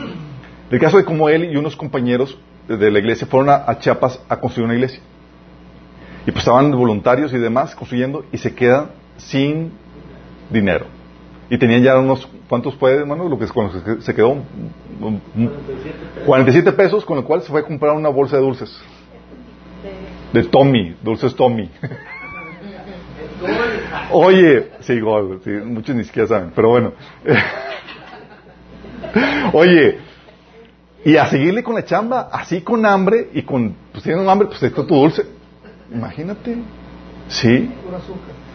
[0.71, 4.19] del caso de cómo él y unos compañeros de, la iglesia fueron a, a Chiapas
[4.27, 4.99] a construir una iglesia.
[6.25, 8.87] Y pues estaban voluntarios y demás construyendo y se quedan
[9.17, 9.73] sin
[10.49, 10.87] dinero.
[11.51, 13.29] Y tenían ya unos, ¿cuántos fue, hermano?
[13.29, 14.43] Lo que con lo que se quedó, un-
[15.01, 15.51] un- un-
[16.25, 18.75] 47 pesos, con lo cual se fue a comprar una bolsa de dulces.
[20.33, 21.69] De Tommy, dulces Tommy.
[24.11, 26.93] Oye, sí, gol, muchos ni siquiera saben, pero bueno.
[29.53, 29.99] Oye,
[31.03, 34.61] y a seguirle con la chamba, así con hambre y con, pues tienen hambre, pues
[34.63, 35.25] está tu dulce.
[35.93, 36.57] Imagínate.
[37.27, 37.71] Sí.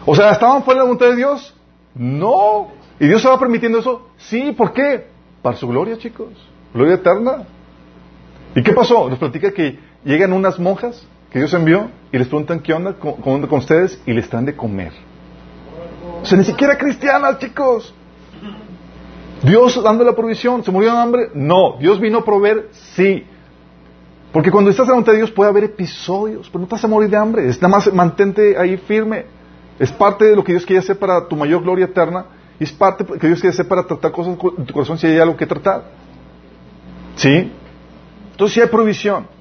[0.05, 1.55] O sea, ¿estaban fuera de la voluntad de Dios?
[1.95, 2.69] No.
[2.99, 4.09] ¿Y Dios estaba permitiendo eso?
[4.17, 5.07] Sí, ¿por qué?
[5.43, 6.29] Para su gloria, chicos.
[6.75, 7.45] Gloria eterna.
[8.55, 9.09] ¿Y qué pasó?
[9.09, 13.53] Nos platica que llegan unas monjas que Dios envió y les preguntan qué onda con,
[13.53, 14.93] ustedes y les dan de comer.
[16.23, 17.95] O sea, ni siquiera cristianas, chicos.
[19.43, 20.63] Dios dando la provisión.
[20.65, 21.31] ¿Se murió de hambre?
[21.35, 21.77] No.
[21.79, 22.69] ¿Dios vino a proveer?
[22.73, 23.25] Sí.
[24.33, 27.09] Porque cuando estás voluntad de Dios puede haber episodios, pero no te vas a morir
[27.09, 27.49] de hambre.
[27.49, 29.27] Es nada más mantente ahí firme.
[29.79, 32.27] Es parte de lo que Dios quiere hacer para tu mayor gloria eterna.
[32.59, 35.19] Y es parte que Dios quiere hacer para tratar cosas en tu corazón si hay
[35.19, 35.85] algo que tratar.
[37.17, 37.51] ¿Sí?
[38.33, 39.40] Entonces sí hay provisión.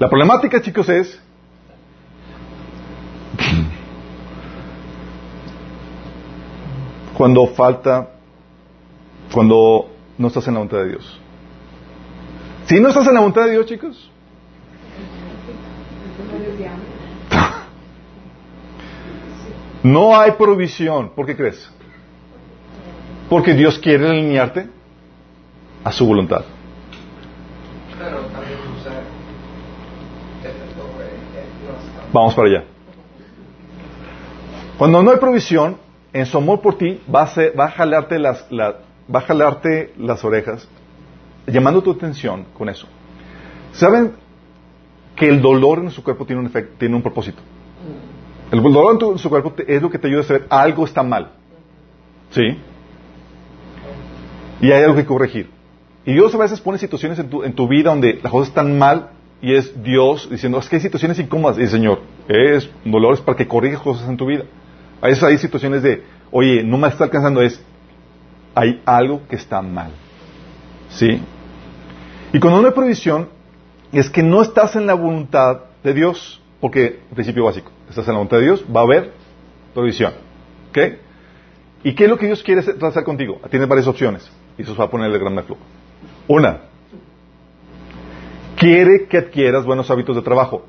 [0.00, 1.20] La problemática, chicos, es
[7.16, 8.08] cuando falta,
[9.30, 11.20] cuando no estás en la voluntad de Dios.
[12.64, 14.10] Si no estás en la voluntad de Dios, chicos,
[19.82, 21.10] no hay provisión.
[21.10, 21.70] ¿Por qué crees?
[23.28, 24.70] Porque Dios quiere alinearte
[25.84, 26.46] a su voluntad.
[27.98, 29.02] Pero también usar
[30.42, 31.06] este sobre
[31.66, 31.99] no está.
[32.12, 32.64] Vamos para allá.
[34.78, 35.76] Cuando no hay provisión,
[36.12, 38.76] en su amor por ti, va a, hacer- va a jalarte las, la-
[39.14, 40.66] va a jalarte las orejas,
[41.46, 42.86] llamando tu atención con eso.
[43.72, 44.12] ¿Saben
[45.14, 47.40] que el dolor en su cuerpo tiene un, efecto, tiene un propósito?
[48.50, 50.46] El dolor en, tu- en su cuerpo te- es lo que te ayuda a saber
[50.50, 51.30] algo está mal.
[52.30, 52.42] ¿Sí?
[54.60, 55.50] Y hay algo que corregir.
[56.04, 58.78] Y Dios a veces pone situaciones en tu, en tu vida donde las cosas están
[58.78, 59.10] mal
[59.42, 61.58] y es Dios diciendo, es que hay situaciones incómodas.
[61.58, 64.44] Y el Señor, es dolores para que corrijas cosas en tu vida.
[65.00, 67.62] A veces hay situaciones de, oye, no me está alcanzando, es,
[68.54, 69.92] hay algo que está mal.
[70.90, 71.22] ¿Sí?
[72.32, 73.28] Y cuando no hay provisión,
[73.92, 78.18] es que no estás en la voluntad de Dios, porque, principio básico, estás en la
[78.18, 79.12] voluntad de Dios, va a haber
[79.72, 80.12] provisión.
[80.68, 80.78] ¿Ok?
[81.82, 83.40] ¿Y qué es lo que Dios quiere hacer contigo?
[83.50, 85.62] Tienes varias opciones, y eso os va a poner el gran flujo.
[86.28, 86.60] Una,
[88.60, 90.62] quiere que adquieras buenos hábitos de trabajo.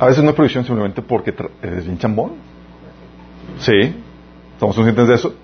[0.00, 2.32] A veces no hay provisión simplemente porque eres bien chambón.
[3.58, 3.94] ¿Sí?
[4.54, 5.34] ¿Estamos conscientes de eso?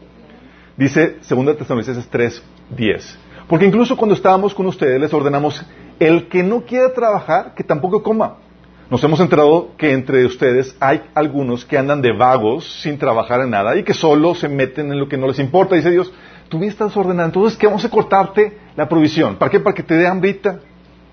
[0.77, 3.19] Dice 2 Tesalonicenses 3, 10.
[3.47, 5.62] Porque incluso cuando estábamos con ustedes les ordenamos,
[6.01, 8.37] el que no quiera trabajar, que tampoco coma.
[8.89, 13.51] Nos hemos enterado que entre ustedes hay algunos que andan de vagos sin trabajar en
[13.51, 15.75] nada y que solo se meten en lo que no les importa.
[15.75, 16.12] Dice Dios,
[16.49, 19.37] tú bien estás ordenando, entonces que vamos a cortarte la provisión.
[19.37, 19.61] ¿Para qué?
[19.61, 20.61] Para que te dé hambrita.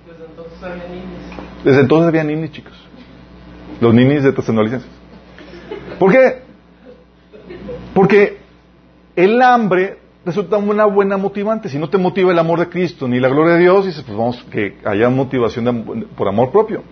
[0.06, 1.64] Desde entonces había niños.
[1.64, 2.74] Desde entonces había ninis, chicos.
[3.80, 4.90] Los ninis de Tesalonicenses.
[5.98, 6.42] ¿Por qué?
[7.94, 8.38] Porque
[9.16, 11.70] el hambre resulta una buena motivante.
[11.70, 14.18] Si no te motiva el amor de Cristo ni la gloria de Dios, dices, pues
[14.18, 16.84] vamos, que haya motivación de por amor propio.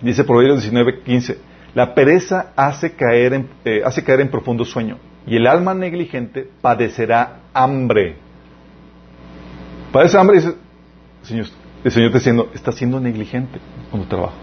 [0.00, 1.38] Dice Proverbios 19, 15.
[1.74, 6.48] La pereza hace caer, en, eh, hace caer en profundo sueño y el alma negligente
[6.60, 8.16] padecerá hambre.
[9.92, 10.54] Padece hambre y dice,
[11.22, 11.46] Señor,
[11.84, 13.58] el Señor te diciendo, estás siendo negligente
[13.90, 14.34] cuando trabaja.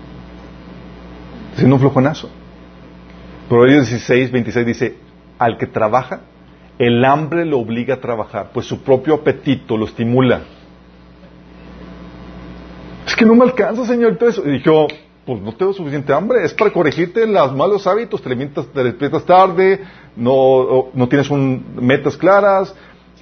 [1.46, 2.30] Estás siendo un flojonazo.
[3.50, 4.98] Proverbios 16, 26 dice,
[5.38, 6.22] al que trabaja,
[6.80, 10.42] el hambre lo obliga a trabajar, pues su propio apetito lo estimula.
[13.06, 14.12] Es que no me alcanza, Señor.
[14.12, 14.88] Entonces, y yo,
[15.34, 16.44] pues no tengo suficiente hambre.
[16.44, 18.22] Es para corregirte los malos hábitos.
[18.22, 19.80] Te alimentas, te despiertas tarde,
[20.16, 22.74] no, no tienes un- metas claras.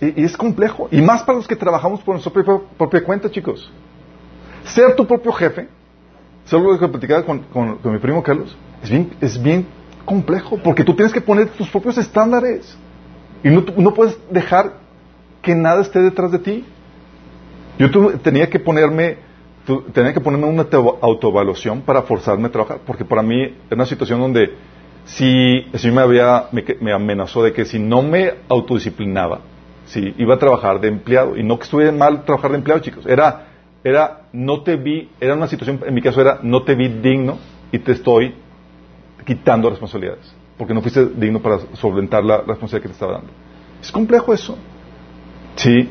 [0.01, 0.87] Y, es complejo.
[0.91, 3.71] Y más para los que trabajamos por nuestra propia, propia cuenta, chicos.
[4.63, 5.67] Ser tu propio jefe,
[6.45, 9.67] solo lo que platicaba con, con- con mi primo Carlos, es bien, es bien
[10.05, 10.57] complejo.
[10.63, 12.75] Porque tú tienes que poner tus propios estándares.
[13.43, 14.73] Y no, no puedes dejar
[15.41, 16.65] que nada esté detrás de ti.
[17.77, 17.89] Yo
[18.19, 19.28] tenía que ponerme
[19.69, 20.65] tu- tenía que ponerme una
[21.01, 24.55] autoevaluación para forzarme a trabajar, porque para mí era una situación donde
[25.05, 29.41] si el me había me, me amenazó de que si no me autodisciplinaba,
[29.85, 33.05] si iba a trabajar de empleado y no que estuviera mal trabajar de empleado, chicos,
[33.05, 33.45] era
[33.83, 37.37] era no te vi, era una situación en mi caso era no te vi digno
[37.71, 38.33] y te estoy
[39.23, 43.29] quitando responsabilidades, porque no fuiste digno para solventar la responsabilidad que te estaba dando.
[43.79, 44.57] Es complejo eso.
[45.57, 45.89] Sí.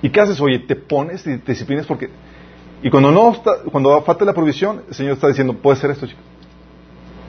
[0.00, 0.40] ¿Y qué haces?
[0.40, 2.08] Oye, te pones y te disciplinas porque...
[2.84, 3.34] Y cuando no
[3.72, 6.20] cuando falta la provisión, el Señor está diciendo, puede ser esto, chico.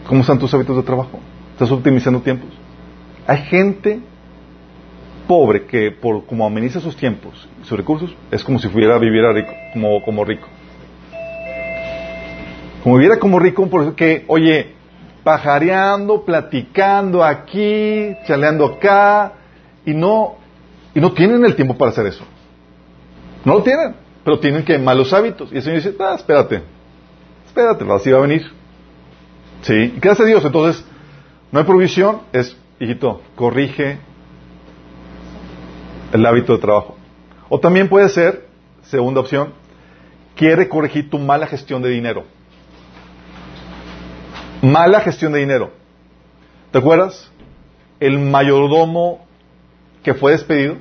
[0.06, 1.18] ¿Cómo están tus hábitos de trabajo?
[1.54, 2.50] ¿Estás optimizando tiempos?
[3.26, 4.02] Hay gente
[5.30, 9.54] pobre que por como ameniza sus tiempos, sus recursos, es como si fuera viviera rico,
[9.72, 10.46] como, como rico.
[12.84, 14.74] Como viviera como rico, porque, oye,
[15.24, 19.32] pajareando, platicando aquí, chaleando acá,
[19.86, 20.36] y no,
[20.94, 22.26] y no tienen el tiempo para hacer eso.
[23.46, 23.96] No lo tienen,
[24.26, 25.54] pero tienen que malos hábitos.
[25.54, 26.64] Y el Señor dice, ah, espérate,
[27.46, 28.52] espérate, así va a venir.
[29.62, 30.44] Sí, ¿y qué hace Dios?
[30.44, 30.84] Entonces,
[31.52, 34.00] no hay provisión, es, hijito, corrige
[36.12, 36.98] el hábito de trabajo.
[37.50, 38.48] O también puede ser,
[38.82, 39.54] segunda opción,
[40.36, 42.26] quiere corregir tu mala gestión de dinero.
[44.64, 45.72] Mala gestión de dinero.
[46.72, 47.32] ¿Te acuerdas?
[48.00, 49.24] El mayordomo
[50.02, 50.78] que fue despedido.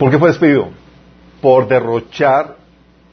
[0.00, 0.70] ¿Por qué fue despedido?
[1.40, 2.56] Por derrochar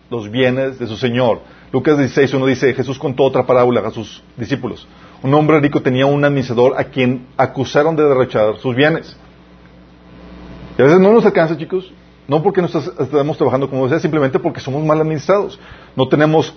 [0.10, 1.42] los bienes de su señor.
[1.72, 4.88] Lucas 16, uno dice, Jesús contó otra parábola a sus discípulos.
[5.24, 9.18] Un hombre rico tenía un administrador a quien acusaron de derrochar sus bienes.
[10.78, 11.92] Y a veces no nos alcanza, chicos,
[12.28, 15.60] no porque no estamos trabajando como sea, simplemente porque somos mal administrados.
[15.96, 16.54] No tenemos,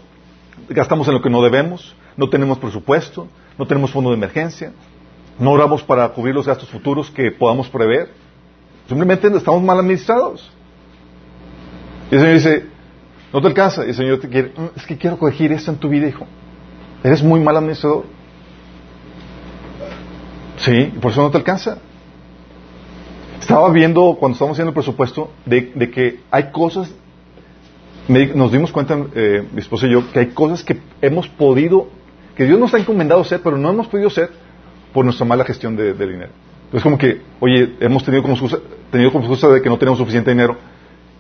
[0.69, 4.73] gastamos en lo que no debemos, no tenemos presupuesto, no tenemos fondo de emergencia,
[5.39, 8.11] no oramos para cubrir los gastos futuros que podamos prever.
[8.89, 10.51] Simplemente estamos mal administrados.
[12.11, 12.67] Y el Señor dice,
[13.33, 13.85] no te alcanza.
[13.85, 16.27] Y el Señor te quiere, "Mm, es que quiero corregir esto en tu vida, hijo.
[17.05, 18.05] Eres muy mal administrador.
[20.57, 21.79] Sí, por eso no te alcanza.
[23.41, 26.93] Estaba viendo cuando estábamos haciendo el presupuesto de, de que hay cosas,
[28.09, 31.89] me nos dimos cuenta, eh, mi esposa y yo, que hay cosas que hemos podido,
[32.37, 34.31] que Dios nos ha encomendado hacer, pero no hemos podido hacer
[34.93, 36.31] por nuestra mala gestión de, de dinero.
[36.73, 38.59] Es como que, oye, hemos tenido como excusa,
[38.91, 40.57] tenido como excusa de que no tenemos suficiente dinero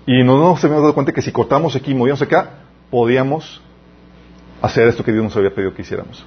[0.08, 3.60] y no nos habíamos dado cuenta que si cortamos aquí y movíamos acá, podíamos
[4.62, 6.24] hacer esto que Dios nos había pedido que hiciéramos.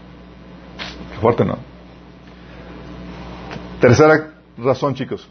[1.11, 1.57] Qué fuerte, ¿no?
[3.79, 5.27] Tercera razón, chicos.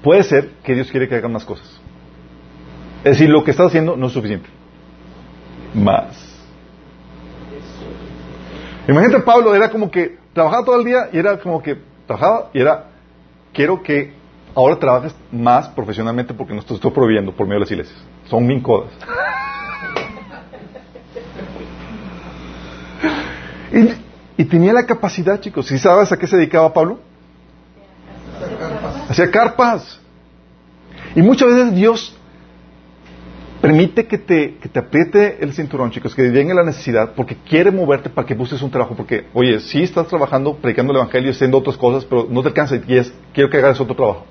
[0.00, 1.66] Puede ser que Dios quiere que hagan más cosas.
[3.02, 4.48] Es decir, lo que estás haciendo no es suficiente.
[5.74, 6.40] Más.
[8.86, 12.60] Imagínate, Pablo era como que trabajaba todo el día y era como que trabajaba y
[12.60, 12.90] era,
[13.52, 14.14] quiero que
[14.56, 17.98] ahora trabajes más profesionalmente porque nos estoy proveyendo por medio de las iglesias.
[18.28, 18.90] Son bien codas.
[23.72, 25.66] Y, y, tenía la capacidad, chicos.
[25.66, 27.00] ¿Sí sabes a qué se dedicaba Pablo?
[29.08, 30.00] Hacía carpas.
[31.16, 32.16] Y muchas veces Dios
[33.60, 37.72] permite que te, que te apriete el cinturón, chicos, que venga la necesidad, porque quiere
[37.72, 38.94] moverte para que busques un trabajo.
[38.94, 42.76] Porque, oye, sí estás trabajando, predicando el Evangelio, haciendo otras cosas, pero no te alcanza
[42.86, 44.26] y es, quiero que hagas otro trabajo.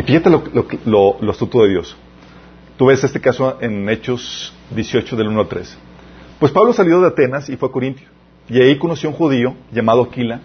[0.00, 1.94] Y fíjate lo, lo, lo, lo astuto de Dios.
[2.78, 5.78] Tú ves este caso en Hechos 18 del 1 al 3.
[6.38, 8.08] Pues Pablo salió de Atenas y fue a Corintio.
[8.48, 10.40] Y ahí conoció a un judío llamado Aquila,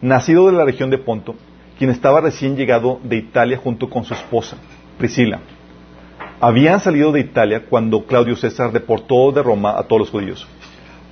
[0.00, 1.36] nacido de la región de Ponto,
[1.78, 4.56] quien estaba recién llegado de Italia junto con su esposa,
[4.98, 5.38] Priscila.
[6.40, 10.48] Habían salido de Italia cuando Claudio César deportó de Roma a todos los judíos.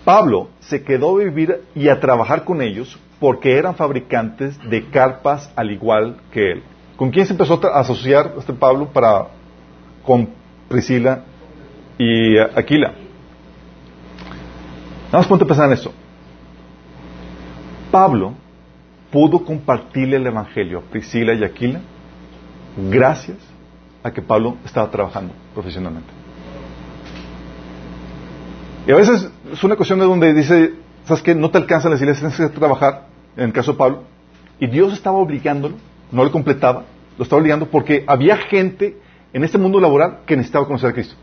[0.04, 5.52] Pablo se quedó a vivir y a trabajar con ellos porque eran fabricantes de carpas
[5.54, 6.62] al igual que él.
[6.96, 9.26] ¿Con quién se empezó a asociar este Pablo para
[10.04, 10.28] con
[10.68, 11.24] Priscila
[11.98, 12.94] y Aquila?
[15.06, 15.92] Nada más ponte a pensar en esto.
[17.90, 18.34] Pablo
[19.10, 21.80] pudo compartirle el Evangelio a Priscila y Aquila
[22.76, 23.38] gracias
[24.02, 26.10] a que Pablo estaba trabajando profesionalmente.
[28.86, 30.74] Y a veces es una cuestión de donde dice,
[31.06, 31.34] ¿sabes qué?
[31.34, 34.02] No te alcanza la iglesia, tienes que trabajar, en el caso de Pablo.
[34.60, 35.76] Y Dios estaba obligándolo,
[36.14, 36.84] no le completaba,
[37.18, 38.96] lo estaba obligando porque había gente
[39.32, 41.16] en este mundo laboral que necesitaba conocer a Cristo.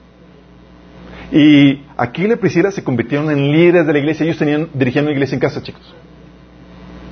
[1.32, 5.14] Y Aquila y Priscila se convirtieron en líderes de la iglesia, ellos tenían, dirigían una
[5.14, 5.96] iglesia en casa, chicos.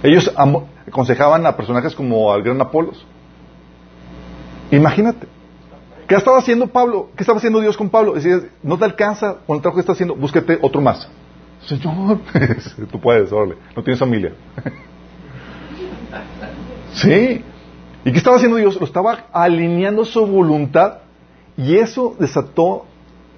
[0.03, 0.31] Ellos
[0.87, 3.05] aconsejaban a personajes como al gran Apolos.
[4.71, 5.27] Imagínate.
[6.07, 7.11] ¿Qué estaba haciendo Pablo?
[7.15, 8.13] ¿Qué estaba haciendo Dios con Pablo?
[8.13, 11.07] Decía, no te alcanza con el trabajo que estás haciendo, búsquete otro más.
[11.65, 12.19] Señor,
[12.91, 14.33] tú puedes, órale, no tienes familia.
[16.93, 17.43] sí.
[18.05, 18.79] ¿Y qué estaba haciendo Dios?
[18.79, 20.99] Lo estaba alineando su voluntad
[21.57, 22.85] y eso desató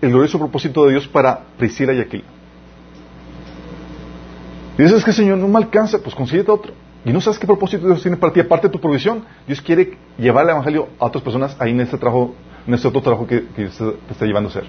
[0.01, 2.23] el glorioso propósito de Dios para Priscila y Aquila.
[4.77, 6.73] Y dices que Señor no me alcanza, pues consíguete otro.
[7.03, 9.23] Y no sabes qué propósito Dios tiene para ti, aparte de tu provisión.
[9.47, 12.35] Dios quiere llevar el Evangelio a otras personas ahí en este trabajo,
[12.67, 14.65] en este otro trabajo que, te está llevando a hacer.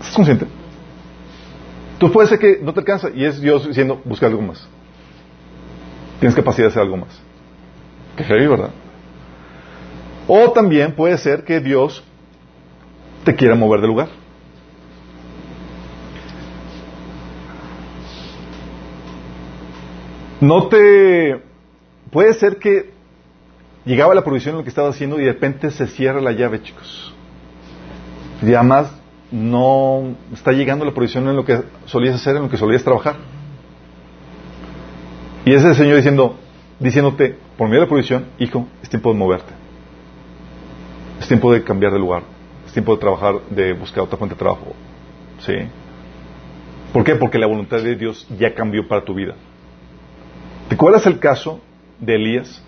[0.00, 0.46] ¿Estás consciente?
[1.98, 4.66] Tú puede ser que no te alcanza y es Dios diciendo, busca algo más.
[6.18, 7.20] Tienes capacidad de hacer algo más.
[8.16, 8.70] Qué heavy, ¿verdad?
[10.26, 12.02] O también puede ser que Dios
[13.24, 14.08] te quiera mover de lugar.
[20.40, 21.42] No te...
[22.10, 22.92] Puede ser que
[23.84, 26.62] llegaba la provisión en lo que estaba haciendo y de repente se cierra la llave,
[26.62, 27.14] chicos.
[28.42, 28.92] Y además
[29.30, 33.16] no está llegando la provisión en lo que solías hacer, en lo que solías trabajar.
[35.44, 36.38] Y ese Señor diciendo,
[36.78, 39.52] diciéndote, por medio de la provisión, hijo, es tiempo de moverte.
[41.20, 42.22] Es tiempo de cambiar de lugar.
[42.66, 44.74] Es tiempo de trabajar, de buscar otra fuente de trabajo.
[45.40, 45.54] ¿Sí?
[46.92, 47.14] ¿Por qué?
[47.16, 49.34] Porque la voluntad de Dios ya cambió para tu vida.
[50.68, 51.60] ¿Te acuerdas el caso
[51.98, 52.62] de Elías?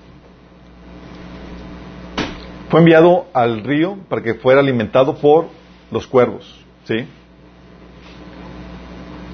[2.69, 5.47] Fue enviado al río para que fuera alimentado por
[5.91, 7.07] los cuervos, ¿sí?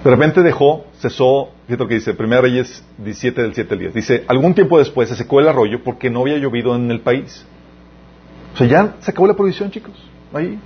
[0.05, 3.95] De repente dejó, cesó, fíjate que dice, 1 Reyes 17 del 7 al 10.
[3.95, 7.47] Dice, algún tiempo después se secó el arroyo porque no había llovido en el país.
[8.53, 9.95] O sea, ya se acabó la provisión, chicos,
[10.35, 10.59] ahí.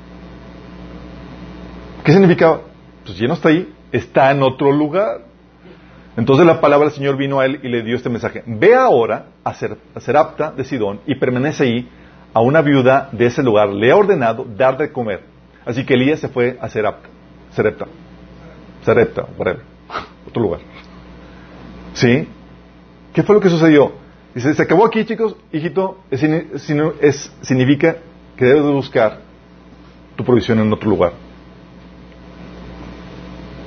[2.02, 2.62] ¿Qué significaba?
[3.04, 5.20] Pues ya no está ahí, está en otro lugar.
[6.16, 8.42] Entonces la palabra del Señor vino a él y le dio este mensaje.
[8.44, 9.54] Ve ahora a
[10.00, 11.88] Serapta de Sidón y permanece ahí
[12.32, 13.68] a una viuda de ese lugar.
[13.68, 15.22] Le ha ordenado dar de comer.
[15.64, 17.08] Así que Elías se fue a Serapta.
[17.52, 17.86] Serepta.
[18.84, 19.62] Serepta, whatever.
[20.26, 20.60] Otro lugar.
[21.96, 22.28] ¿Sí?
[23.14, 23.92] ¿Qué fue lo que sucedió?
[24.34, 25.34] Dice, se acabó aquí, chicos.
[25.50, 27.96] Hijito, es, significa
[28.36, 29.20] que debes buscar
[30.14, 31.12] tu provisión en otro lugar.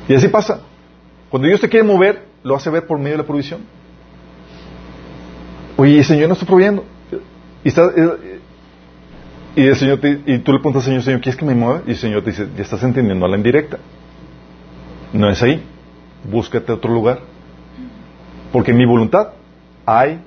[0.07, 0.61] Y así pasa.
[1.31, 3.61] Cuando Dios te quiere mover, lo hace ver por medio de la provisión.
[5.75, 6.85] Oye, el Señor no está proveyendo.
[7.63, 7.91] Y, está,
[9.55, 11.81] y, el Señor te, y tú le preguntas al Señor, Señor, ¿quieres que me mueva?
[11.87, 13.79] Y el Señor te dice, ya estás entendiendo a la indirecta.
[15.13, 15.63] No es ahí.
[16.29, 17.38] búscate otro lugar.
[18.51, 19.29] Porque en mi voluntad
[19.85, 20.21] hay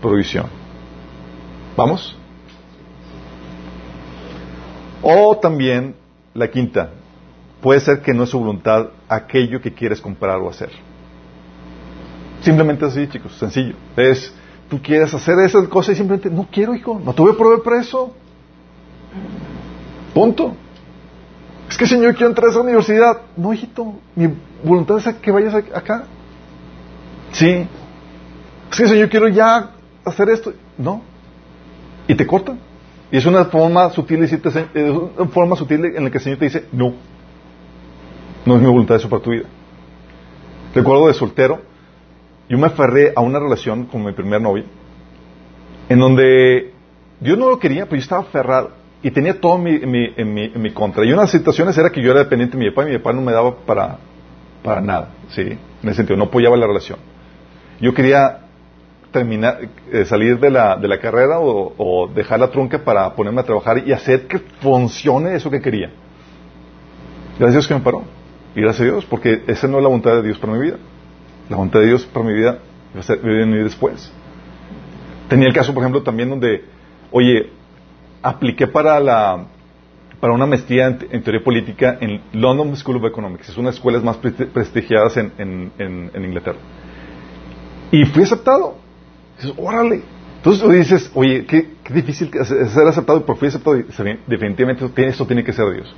[0.00, 0.46] provisión.
[1.76, 2.16] ¿Vamos?
[5.02, 5.94] O también
[6.34, 6.90] la quinta,
[7.60, 10.70] puede ser que no es su voluntad aquello que quieres comprar o hacer.
[12.42, 13.74] Simplemente así, chicos, sencillo.
[13.96, 14.34] Es,
[14.68, 18.14] tú quieres hacer esas cosas y simplemente, no quiero, hijo, no tuve prueba para eso.
[20.14, 20.54] Punto.
[21.68, 23.22] Es que, Señor, quiero entrar a esa universidad.
[23.36, 24.28] No, hijito, mi
[24.62, 26.04] voluntad es que vayas acá.
[27.32, 27.66] Sí.
[28.76, 29.70] Que, Señor, quiero ya
[30.04, 30.52] hacer esto.
[30.78, 31.02] No.
[32.08, 32.58] Y te cortan.
[33.10, 36.46] Y es una forma sutil, es una forma sutil en la que el Señor te
[36.46, 36.94] dice, no.
[38.46, 39.44] No es mi voluntad eso para tu vida.
[40.74, 41.60] Recuerdo de soltero,
[42.48, 44.64] yo me aferré a una relación con mi primer novio,
[45.90, 46.72] en donde
[47.20, 48.70] Dios no lo quería, pero yo estaba aferrado
[49.02, 51.04] y tenía todo en mi, en mi, en mi contra.
[51.04, 52.98] Y una de las situaciones era que yo era dependiente de mi papá y mi
[52.98, 53.98] papá no me daba para,
[54.62, 55.42] para nada, ¿sí?
[55.42, 56.98] En ese sentido, no apoyaba la relación.
[57.80, 58.38] Yo quería
[59.10, 59.58] terminar,
[59.92, 63.44] eh, salir de la, de la carrera o, o, dejar la trunca para ponerme a
[63.44, 65.90] trabajar y hacer que funcione eso que quería.
[67.38, 68.02] Gracias a Dios que me paró.
[68.54, 70.76] Y gracias a Dios, porque esa no es la voluntad de Dios para mi vida.
[71.48, 72.58] La voluntad de Dios para mi vida
[72.94, 74.12] va después.
[75.28, 76.64] Tenía el caso, por ejemplo, también donde,
[77.10, 77.50] oye,
[78.22, 79.46] apliqué para la
[80.20, 83.48] para una maestría en, teoría política en London School of Economics.
[83.48, 85.72] Es una de las escuelas más prestigiadas en, en,
[86.14, 86.60] en, Inglaterra.
[87.92, 88.74] Y fui aceptado.
[89.36, 90.02] Dices, órale.
[90.38, 93.78] Entonces tú dices, oye, qué, difícil ser aceptado, pero fui aceptado.
[93.78, 93.84] Y
[94.26, 95.94] definitivamente eso tiene que ser Dios.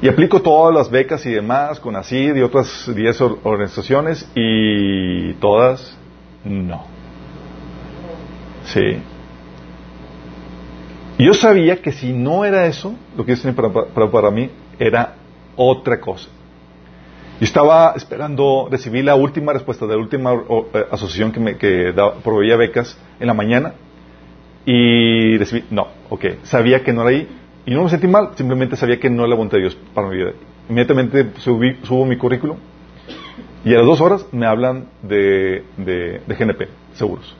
[0.00, 5.98] Y aplico todas las becas y demás con ACID y otras 10 organizaciones y todas
[6.44, 6.84] no.
[8.66, 9.02] Sí.
[11.18, 15.16] Yo sabía que si no era eso, lo que yo para, para, para mí era
[15.56, 16.28] otra cosa.
[17.40, 21.94] Yo estaba esperando recibir la última respuesta de la última eh, asociación que me que
[22.24, 23.74] proveía becas en la mañana
[24.66, 27.28] y recibí, no, ok, sabía que no era ahí
[27.64, 30.08] y no me sentí mal, simplemente sabía que no era la voluntad de Dios para
[30.08, 30.32] mi vida.
[30.68, 32.56] Inmediatamente subo mi currículum
[33.64, 37.36] y a las dos horas me hablan de, de, de GNP, seguros.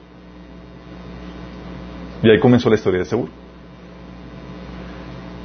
[2.23, 3.31] Y ahí comenzó la historia de seguro.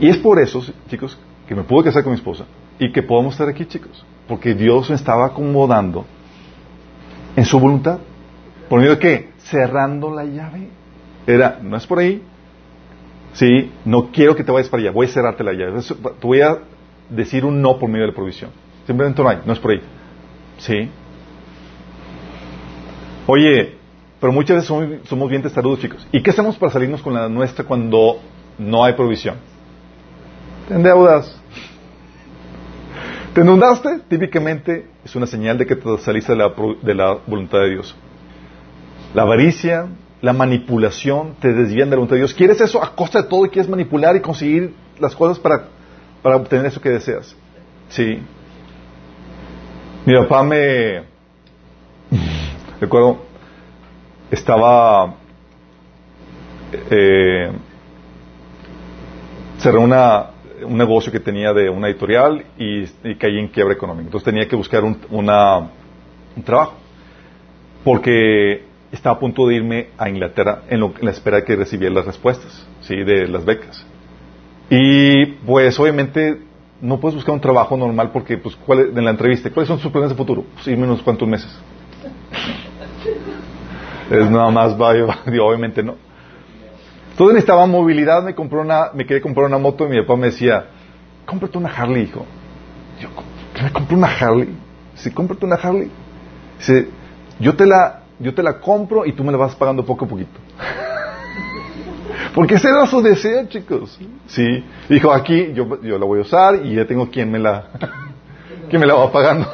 [0.01, 2.45] Y es por eso, chicos, que me pude casar con mi esposa
[2.79, 4.05] y que podemos estar aquí, chicos.
[4.29, 6.07] Porque Dios me estaba acomodando
[7.37, 7.99] en su voluntad.
[8.69, 9.31] ¿Por medio de qué?
[9.39, 10.69] Cerrando la llave.
[11.27, 12.23] Era, no es por ahí,
[13.33, 13.71] ¿sí?
[13.85, 15.81] No quiero que te vayas para allá, voy a cerrarte la llave.
[15.83, 16.59] Te voy a
[17.09, 18.51] decir un no por medio de la provisión.
[18.87, 19.81] Simplemente no hay, no es por ahí.
[20.59, 20.91] ¿Sí?
[23.27, 23.77] Oye,
[24.21, 26.07] pero muchas veces somos, bien testarudos, chicos.
[26.13, 28.21] ¿Y qué hacemos para salirnos con la nuestra cuando
[28.59, 29.37] no hay provisión?
[30.69, 31.41] Te endeudas.
[33.35, 33.99] ¿Te endeudaste?
[34.09, 37.97] Típicamente es una señal de que te saliste de la, voluntad de Dios.
[39.13, 39.89] La avaricia,
[40.21, 42.33] la manipulación te desvían de la voluntad de Dios.
[42.33, 45.65] ¿Quieres eso a costa de todo y quieres manipular y conseguir las cosas para,
[46.23, 47.35] para obtener eso que deseas?
[47.89, 48.23] Sí.
[50.07, 51.03] Mi papá me...
[52.81, 53.19] Recuerdo,
[54.31, 55.13] estaba...
[56.89, 57.51] Eh,
[59.77, 60.34] una,
[60.65, 62.85] un negocio que tenía de una editorial y,
[63.15, 64.07] caí en quiebra económica.
[64.07, 65.59] Entonces tenía que buscar un, una,
[66.37, 66.75] un trabajo.
[67.85, 71.57] Porque estaba a punto de irme a Inglaterra en, lo, en la espera de que
[71.57, 72.97] recibiera las respuestas, ¿sí?
[72.97, 73.87] De las becas.
[74.71, 76.39] Y pues obviamente
[76.81, 79.91] no puedes buscar un trabajo normal porque, pues, ¿cuál en la entrevista, ¿cuáles son sus
[79.91, 80.45] planes de futuro?
[80.55, 81.51] Pues irme unos cuantos meses.
[84.11, 85.97] es nada más, vaya, obviamente no.
[87.15, 90.27] Entonces necesitaba movilidad, me compró una, me quería comprar una moto y mi papá me
[90.27, 90.67] decía,
[91.25, 92.27] cómprate una Harley, hijo.
[92.99, 93.09] Yo,
[93.55, 94.49] ¿qué me compré una Harley?
[94.97, 95.93] Sí, cómprate una Harley.
[96.59, 96.89] Dice,
[97.39, 100.09] yo te la, yo te la compro y tú me la vas pagando poco a
[100.09, 100.41] poquito.
[102.35, 103.97] Porque ese era su deseo, chicos.
[104.27, 104.65] Sí.
[104.89, 107.67] Dijo, aquí yo, yo la voy a usar y ya tengo quien me la,
[108.69, 109.47] quien me la va pagando.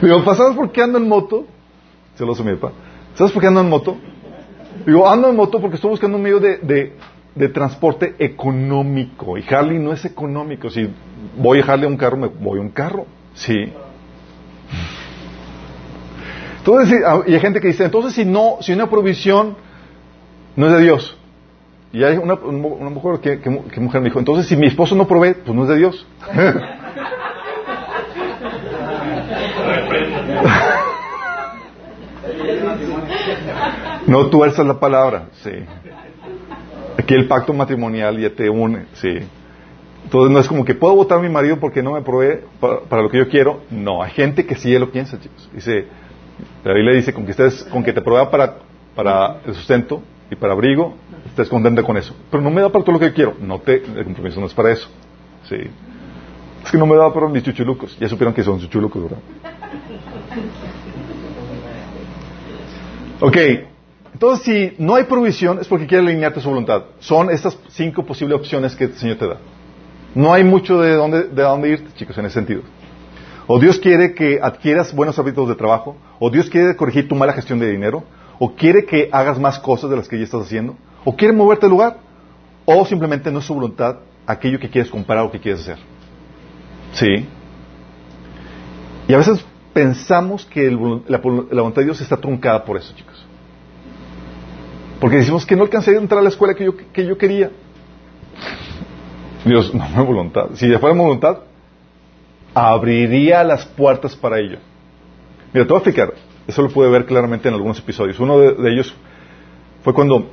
[0.00, 1.44] Digo, ¿sabes por qué ando en moto?
[2.20, 2.74] Se lo mi papá.
[3.14, 3.96] ¿Sabes por qué ando en moto?
[4.84, 6.92] Digo, ando en moto porque estoy buscando un medio de, de,
[7.34, 9.38] de, transporte económico.
[9.38, 10.68] Y Harley no es económico.
[10.68, 10.86] Si
[11.38, 13.06] voy a Harley a un carro, me voy a un carro.
[13.32, 13.72] Sí.
[16.58, 19.56] Entonces, ah, y hay gente que dice, entonces si no, si una provisión
[20.56, 21.16] no es de Dios.
[21.90, 25.08] Y hay una, una mujer que, que, mujer me dijo, entonces si mi esposo no
[25.08, 26.06] provee, pues no es de Dios.
[34.06, 35.50] no tuerzas la palabra, sí.
[36.98, 39.18] Aquí el pacto matrimonial ya te une, sí.
[40.04, 43.02] Entonces no es como que puedo votar a mi marido porque no me provee para,
[43.02, 43.60] lo que yo quiero.
[43.70, 45.48] No, hay gente que sí lo piensa, chicos.
[45.52, 45.86] Dice,
[46.64, 48.56] la Biblia dice, con que, estés, con que te provea para,
[48.94, 50.94] para el sustento y para abrigo,
[51.26, 52.14] estés contenta con eso.
[52.30, 53.34] Pero no me da para todo lo que quiero.
[53.40, 54.88] No te, el compromiso no es para eso.
[55.48, 55.56] Sí.
[56.64, 57.96] Es que no me da para mis chuchulucos.
[57.98, 59.18] Ya supieron que son chuchulucos, ¿verdad?
[63.20, 63.36] Ok.
[64.12, 66.82] Entonces, si no hay provisión, es porque quiere alinearte su voluntad.
[66.98, 69.36] Son estas cinco posibles opciones que el Señor te da.
[70.14, 72.62] No hay mucho de dónde, de dónde irte, chicos, en ese sentido.
[73.46, 77.32] O Dios quiere que adquieras buenos hábitos de trabajo, o Dios quiere corregir tu mala
[77.32, 78.04] gestión de dinero,
[78.38, 81.66] o quiere que hagas más cosas de las que ya estás haciendo, o quiere moverte
[81.66, 81.98] al lugar,
[82.64, 83.96] o simplemente no es su voluntad
[84.26, 85.78] aquello que quieres comprar o que quieres hacer.
[86.92, 87.26] ¿Sí?
[89.08, 90.70] Y a veces pensamos que
[91.06, 93.09] la voluntad de Dios está truncada por eso, chicos.
[95.00, 97.50] Porque decimos que no alcancé a entrar a la escuela que yo, que yo quería.
[99.44, 100.50] Dios, no me voluntad.
[100.54, 101.38] Si fuera mi voluntad,
[102.54, 104.58] abriría las puertas para ello.
[105.52, 106.14] Mira, te voy a explicar.
[106.46, 108.18] Eso lo pude ver claramente en algunos episodios.
[108.20, 108.94] Uno de, ellos
[109.82, 110.30] fue cuando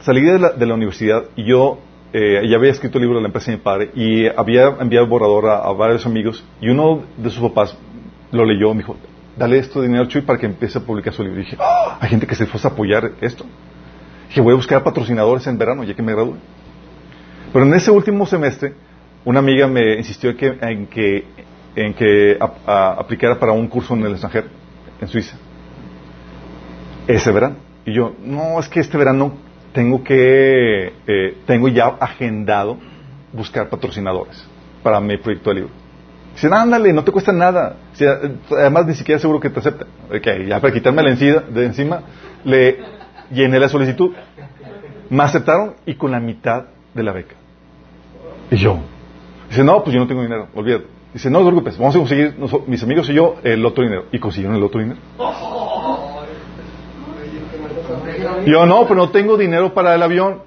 [0.00, 1.78] salí de la, de la universidad y yo
[2.12, 5.06] eh, ya había escrito el libro de la empresa de mi padre y había enviado
[5.06, 7.76] borrador a, varios amigos y uno de sus papás
[8.32, 8.96] lo leyó y me dijo,
[9.36, 11.40] dale esto de dinero Chuy para que empiece a publicar su libro.
[11.40, 13.46] Y dije, "Ah, hay gente que se fuese a apoyar esto.
[14.32, 16.36] Dije, voy a buscar patrocinadores en verano ya que me gradúe.
[17.52, 18.72] Pero en ese último semestre,
[19.26, 21.26] una amiga me insistió que- en que,
[21.76, 24.46] en que aplicara para un curso en el extranjero,
[25.02, 25.36] en Suiza.
[27.06, 27.56] Ese verano.
[27.84, 29.34] Y yo, no, es que este verano
[29.74, 32.78] tengo que, eh, tengo ya agendado
[33.34, 34.46] buscar patrocinadores
[34.82, 35.70] para mi proyecto de libro.
[36.32, 37.76] Dicen, ándale, no te cuesta nada.
[38.00, 39.88] Eh, además, ni siquiera seguro que te acepten.
[40.08, 42.00] Ok, ya para quitarme la encima, de encima,
[42.44, 43.01] le
[43.32, 44.12] llené la solicitud.
[45.10, 46.64] Me aceptaron y con la mitad
[46.94, 47.34] de la beca.
[48.50, 48.78] Y yo,
[49.48, 50.86] dice, no, pues yo no tengo dinero, olvídate.
[51.12, 52.34] Dice, no te preocupes, vamos a conseguir,
[52.66, 54.06] mis amigos y yo, el otro dinero.
[54.12, 54.98] Y consiguieron el otro dinero.
[58.46, 60.40] Yo, no, pero no tengo dinero para el avión.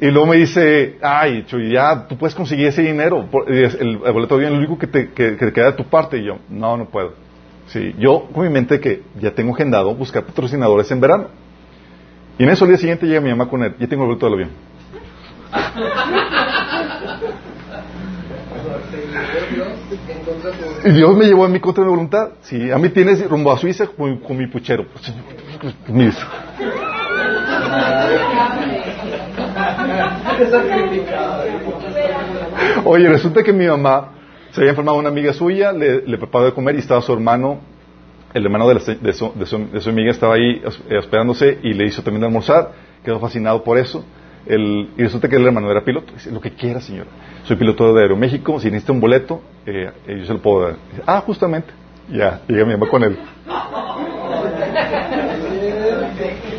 [0.00, 3.28] Y luego me dice, ay, ya, tú puedes conseguir ese dinero.
[3.46, 6.18] El, boleto de avión es lo único que te, que te queda de tu parte.
[6.18, 7.12] Y yo, no, no puedo.
[7.68, 11.28] Sí, yo con mi mente que ya tengo agendado buscar patrocinadores en verano.
[12.38, 14.26] Y en eso el día siguiente llega mi mamá con él, ya tengo el boleto
[14.26, 14.50] del avión.
[20.84, 22.30] Y Dios me llevó en mi contra mi voluntad.
[22.42, 24.86] Sí, a mí tienes rumbo a Suiza con, mi puchero.
[32.84, 34.10] Oye, resulta que mi mamá
[34.50, 37.60] se había enfermado una amiga suya, le, le preparó de comer y estaba su hermano,
[38.34, 40.60] el hermano de, la de su, de su- de su amiga, estaba ahí
[40.90, 42.72] eh, hospedándose y le hizo también de almorzar.
[43.04, 44.04] Quedó fascinado por eso.
[44.46, 46.12] El- y resulta que el hermano era piloto.
[46.12, 47.08] Dice, lo que quiera, señora.
[47.44, 48.58] Soy piloto de Aeroméxico.
[48.60, 50.76] Si necesita un boleto, eh, eh, yo se lo puedo dar.
[50.90, 51.68] Dice, ah, justamente.
[52.12, 53.16] Ya, llega mi mamá con él.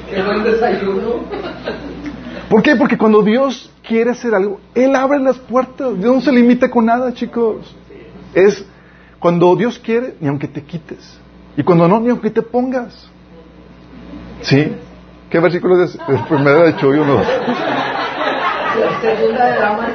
[0.10, 1.26] Qué buen desayuno.
[2.50, 2.76] ¿Por qué?
[2.76, 6.00] Porque cuando Dios quiere hacer algo, Él abre las puertas.
[6.00, 7.76] Dios no se limita con nada, chicos.
[8.34, 8.66] Es
[9.20, 11.20] cuando Dios quiere, ni aunque te quites.
[11.58, 13.10] Y cuando no, ni aunque te pongas.
[14.41, 14.76] ¿Sí?
[15.30, 15.97] ¿Qué versículo es?
[16.08, 17.16] El primero de Chuy, uno.
[17.16, 19.89] La segunda de la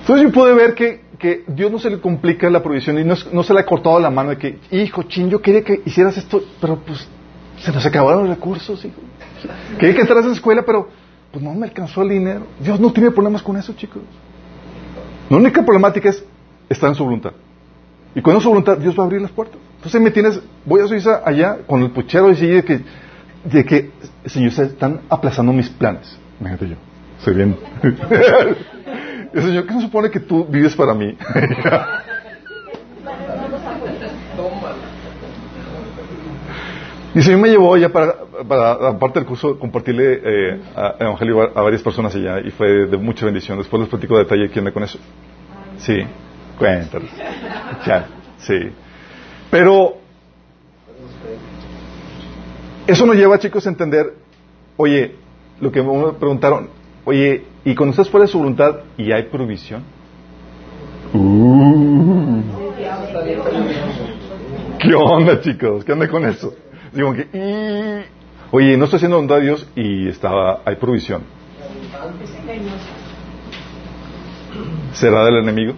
[0.00, 3.14] Entonces yo pude ver que, que Dios no se le complica la provisión y no,
[3.32, 6.16] no se le ha cortado la mano de que, hijo, chin, yo quería que hicieras
[6.16, 7.06] esto, pero pues
[7.58, 9.00] se nos acabaron los recursos, hijo.
[9.78, 10.88] Quería que entraras a la escuela, pero
[11.30, 12.46] pues no me alcanzó el dinero.
[12.58, 14.02] Dios no tiene problemas con eso, chicos.
[15.30, 16.24] La única problemática es
[16.68, 17.32] estar en su voluntad.
[18.16, 19.58] Y con su voluntad, Dios va a abrir las puertas.
[19.76, 22.80] Entonces me tienes, voy a Suiza allá con el puchero y de que,
[23.44, 23.90] de que,
[24.26, 26.18] Señor, se están aplazando mis planes.
[26.40, 26.76] Imagínate yo,
[27.20, 27.56] soy bien.
[29.32, 31.16] El Señor, ¿qué se supone que tú vives para mí?
[37.14, 38.14] Y Señor me llevó ya para,
[38.46, 42.96] para aparte del curso, compartirle eh, a- evangelio a, varias personas allá y fue de
[42.96, 43.58] mucha bendición.
[43.58, 44.98] Después les platico de detalle quién me con eso.
[45.78, 45.96] Sí,
[46.58, 47.06] cuéntalo.
[47.84, 48.06] Ya,
[48.38, 48.58] sí.
[49.50, 49.94] Pero
[52.86, 54.14] eso nos lleva, chicos, a entender,
[54.76, 55.16] oye,
[55.60, 56.68] lo que me preguntaron,
[57.04, 59.82] oye, ¿y cuando estás fuera de su voluntad y hay provisión?
[61.12, 62.40] Uh.
[64.78, 65.84] ¿Qué onda, chicos?
[65.84, 66.54] ¿Qué onda con eso?
[66.92, 68.04] Digo que,
[68.50, 71.22] oye, no estoy haciendo voluntad de Dios y estaba, hay provisión.
[74.92, 75.74] ¿Será del enemigo?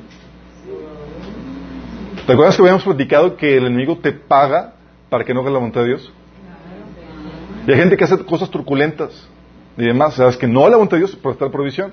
[2.27, 4.75] ¿Te acuerdas que habíamos platicado que el enemigo te paga
[5.11, 6.13] para que no hagas la voluntad de Dios?
[7.67, 9.29] Y hay gente que hace cosas truculentas
[9.77, 10.15] y demás.
[10.15, 11.93] Sabes que no la voluntad de Dios, pero está la provisión.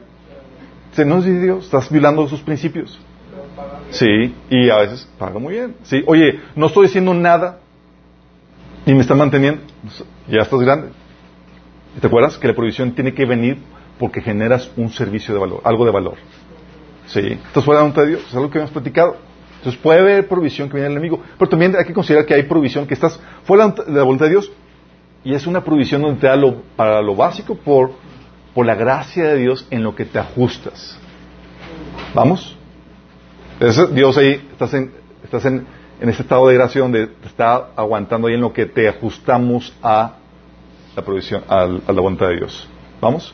[0.93, 2.99] Si no es Dios, estás violando sus principios.
[3.91, 5.75] Sí, y a veces paga muy bien.
[5.83, 7.59] Sí, oye, no estoy diciendo nada
[8.85, 9.61] y me están manteniendo.
[10.27, 10.89] Ya estás grande.
[11.99, 13.57] ¿Te acuerdas que la provisión tiene que venir
[13.97, 16.15] porque generas un servicio de valor, algo de valor?
[17.07, 19.17] Sí, estás fuera de de Dios, es algo que hemos platicado.
[19.57, 22.43] Entonces puede haber provisión que viene del enemigo, pero también hay que considerar que hay
[22.43, 24.51] provisión que estás fuera de la voluntad de Dios
[25.23, 27.91] y es una provisión donde te da lo, para lo básico por,
[28.53, 30.97] por la gracia de Dios en lo que te ajustas.
[32.13, 32.55] ¿Vamos?
[33.93, 35.65] Dios ahí, estás en, estás en,
[35.99, 39.73] en ese estado de gracia donde te está aguantando ahí en lo que te ajustamos
[39.81, 40.15] a
[40.95, 42.67] la provisión, a, la voluntad de Dios.
[43.01, 43.33] ¿Vamos?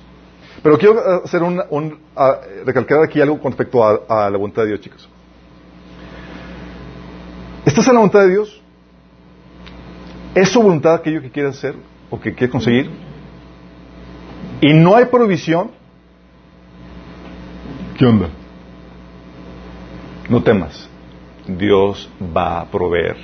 [0.64, 2.00] Pero quiero hacer un, un
[2.66, 5.08] recalcar aquí algo con respecto a, a la voluntad de Dios, chicos.
[7.66, 8.62] ¿Estás en la voluntad de Dios?
[10.34, 11.76] ¿Es su voluntad aquello que quieres hacer
[12.10, 12.90] o que quieres conseguir?
[14.62, 15.72] Y no hay provisión.
[17.98, 18.30] ¿Qué onda?
[20.30, 20.85] No temas.
[21.48, 23.18] Dios va a proveer.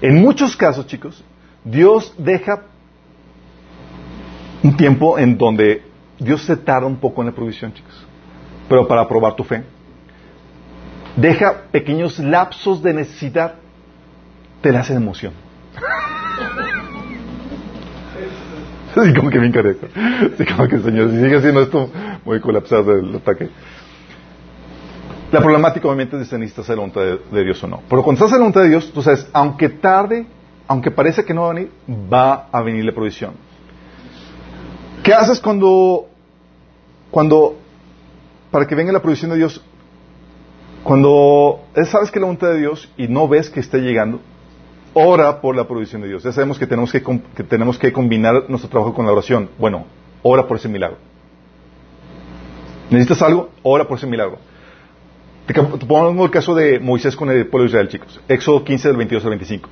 [0.00, 1.22] En muchos casos, chicos,
[1.64, 2.62] Dios deja
[4.62, 5.82] un tiempo en donde
[6.18, 8.06] Dios se tarda un poco en la provisión, chicos.
[8.68, 9.62] Pero para probar tu fe.
[11.16, 13.54] Deja pequeños lapsos de necesidad.
[14.60, 15.32] Te la hace de emoción.
[18.92, 19.86] Sí, como que bien careco.
[20.36, 21.88] Sí, como que señor, si sigue haciendo esto,
[22.24, 23.48] voy a colapsar del ataque.
[25.32, 27.82] La problemática obviamente es si necesitas la voluntad de, Dios o no.
[27.88, 30.26] Pero cuando estás en la voluntad de Dios, tú sabes, aunque tarde,
[30.66, 31.70] aunque parece que no va a venir,
[32.12, 33.34] va a venir la provisión.
[35.04, 36.08] ¿Qué haces cuando,
[37.10, 37.56] cuando,
[38.50, 39.64] para que venga la provisión de Dios,
[40.82, 44.20] cuando sabes que la voluntad de Dios y no ves que esté llegando,
[44.94, 46.24] ora por la provisión de Dios.
[46.24, 47.00] Ya sabemos que tenemos que,
[47.44, 49.50] tenemos que combinar nuestro trabajo con la oración.
[49.58, 49.84] Bueno,
[50.22, 50.98] ora por ese milagro.
[52.90, 53.50] ¿Necesitas algo?
[53.62, 54.38] Ora por ese milagro.
[55.52, 58.20] Te, pongo el caso de Moisés con el pueblo de Israel, chicos.
[58.28, 59.68] Éxodo 15 del 22 al 25.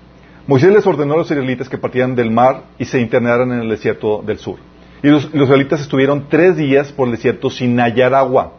[0.49, 3.69] Moisés les ordenó a los israelitas que partieran del mar y se internaran en el
[3.69, 4.59] desierto del sur.
[5.05, 8.55] Y los, israelitas estuvieron tres días por el desierto sin hallar agua.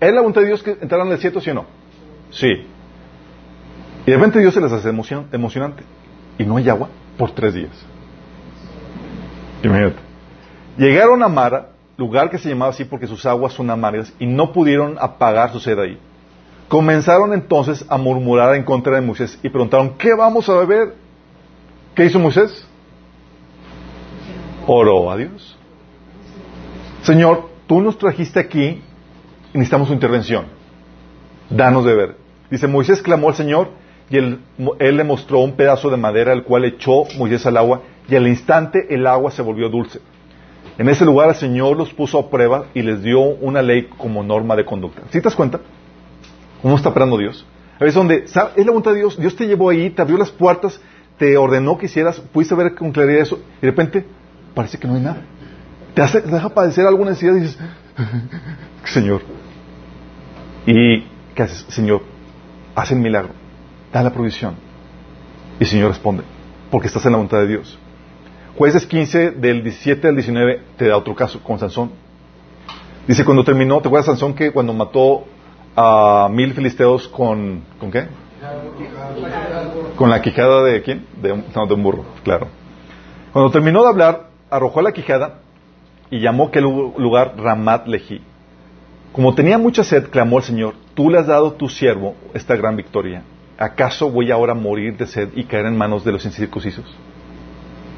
[0.00, 1.66] ¿Es la voluntad de Dios que entraran el desierto, sí o no?
[2.30, 2.48] Sí.
[4.06, 5.84] Y de repente Dios se les hace emocionante.
[6.38, 6.88] Y no hay agua
[7.18, 7.84] por tres días.
[9.62, 9.98] Imagínate.
[10.78, 14.52] Llegaron a Mara, lugar que se llamaba así porque sus aguas son amargas, y no
[14.52, 15.98] pudieron apagar su sed ahí.
[16.68, 20.94] Comenzaron entonces a murmurar en contra de Moisés y preguntaron, ¿qué vamos a beber?
[21.94, 22.66] ¿Qué hizo Moisés?
[24.66, 25.56] Oró a Dios.
[27.02, 28.82] Señor, tú nos trajiste aquí
[29.54, 30.46] y necesitamos su intervención.
[31.48, 32.16] Danos de beber.
[32.50, 33.70] Dice, Moisés clamó al Señor
[34.10, 34.40] y él,
[34.78, 38.92] le mostró un pedazo de madera el cual echó Moisés al agua y al instante
[38.92, 40.00] el agua se volvió dulce.
[40.78, 44.24] En ese lugar el Señor los puso a prueba y les dio una ley como
[44.24, 45.02] norma de conducta.
[45.10, 45.60] ¿Sí te das cuenta?
[46.66, 47.46] ¿Cómo está operando Dios?
[47.76, 50.32] A veces donde es la voluntad de Dios, Dios te llevó ahí, te abrió las
[50.32, 50.80] puertas,
[51.16, 54.04] te ordenó que hicieras, pudiste ver con claridad eso y de repente
[54.52, 55.22] parece que no hay nada.
[55.94, 57.58] Te, hace, te deja padecer alguna necesidad y dices,
[58.82, 59.22] Señor.
[60.66, 61.02] ¿Y
[61.36, 61.66] qué haces?
[61.68, 62.02] Señor,
[62.74, 63.30] haz el milagro
[63.92, 64.56] da la provisión.
[65.60, 66.24] Y el Señor responde,
[66.72, 67.78] porque estás en la voluntad de Dios.
[68.58, 71.92] Jueces 15, del 17 al 19, te da otro caso con Sansón.
[73.06, 75.26] Dice, cuando terminó, ¿te acuerdas Sansón que cuando mató
[75.76, 78.06] a mil filisteos con, ¿con qué?
[79.96, 81.06] Con la quijada de quién?
[81.20, 82.48] De un, no, burro, claro.
[83.32, 85.40] Cuando terminó de hablar, arrojó la quijada
[86.10, 88.22] y llamó aquel lugar Ramat Lehi.
[89.12, 92.76] Como tenía mucha sed, clamó al Señor, tú le has dado tu siervo esta gran
[92.76, 93.22] victoria
[93.58, 96.84] ¿acaso voy ahora a morir de sed y caer en manos de los incircuncisos?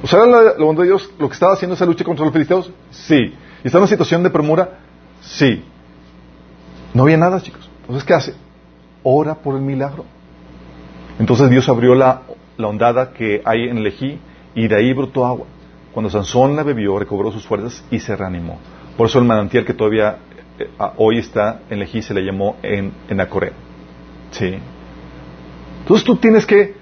[0.02, 2.70] ¿O sea, la, bondad de Dios lo que estaba haciendo esa lucha contra los filisteos?
[2.90, 3.34] Sí.
[3.64, 4.78] ¿Y estaba en una situación de premura?
[5.20, 5.64] Sí.
[6.94, 7.67] No había nada, chicos.
[7.88, 8.34] Entonces, ¿qué hace?
[9.02, 10.04] Ora por el milagro.
[11.18, 12.20] Entonces Dios abrió la,
[12.58, 14.18] la ondada que hay en el Ejí
[14.54, 15.46] y de ahí brotó agua.
[15.92, 18.58] Cuando Sansón la bebió, recobró sus fuerzas y se reanimó.
[18.96, 20.18] Por eso el manantial que todavía
[20.58, 23.52] eh, hoy está en Ejí se le llamó en, en Acoré.
[24.32, 24.58] Sí.
[25.80, 26.74] Entonces tú tienes que,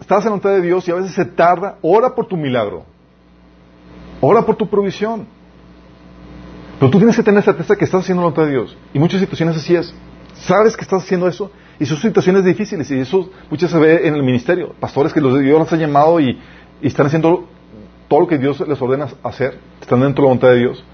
[0.00, 2.84] estás en la voluntad de Dios y a veces se tarda, ora por tu milagro,
[4.20, 5.26] ora por tu provisión.
[6.80, 8.76] Pero tú tienes que tener certeza que estás haciendo la voluntad de Dios.
[8.92, 9.94] Y muchas situaciones así es.
[10.40, 14.14] Sabes que estás haciendo eso y son situacionas difíciles y eso muchas se ve en
[14.14, 14.74] el ministerio.
[14.80, 16.38] Pastores que los Dios los ha llamado y,
[16.82, 17.46] están haciendo
[18.08, 20.84] todo lo que Dios les ordena hacer, están dentro de la voluntad de Dios.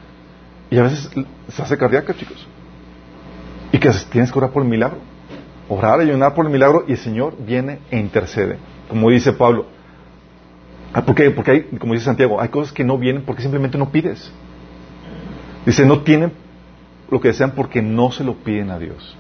[0.71, 1.11] Y a veces
[1.49, 2.47] se hace cardíaca, chicos.
[3.73, 4.99] Y que tienes que orar por el milagro
[5.69, 8.57] orar, ayunar por el milagro y el Señor viene e intercede.
[8.89, 9.67] Como dice Pablo,
[10.97, 11.31] Ah, ¿Por qué?
[11.31, 14.33] Porque hay, como dice Santiago, hay cosas que no vienen porque simplemente no pides.
[15.67, 16.33] Dice, no tienen
[17.11, 19.15] lo que desean porque no se lo piden a Dios.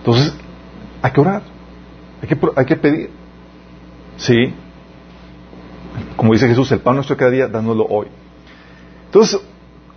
[0.00, 0.34] Entonces,
[1.02, 1.42] hay que orar,
[2.22, 3.10] hay que, hay que pedir.
[4.16, 4.54] Sí.
[6.16, 8.06] Como dice Jesús, el pan nuestro cada día, dándolo hoy.
[9.06, 9.40] Entonces,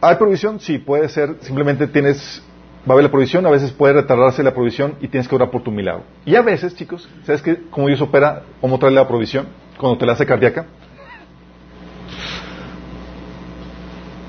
[0.02, 0.60] ¿hay provisión?
[0.60, 1.38] Sí, puede ser.
[1.42, 2.44] Simplemente tienes,
[2.82, 5.52] va a haber la provisión, a veces puede retardarse la provisión y tienes que orar
[5.52, 6.04] por tu milagro.
[6.26, 7.62] Y a veces, chicos, ¿sabes qué?
[7.70, 9.48] cómo Dios opera, cómo trae la provisión?
[9.78, 10.66] Cuando te la hace cardíaca.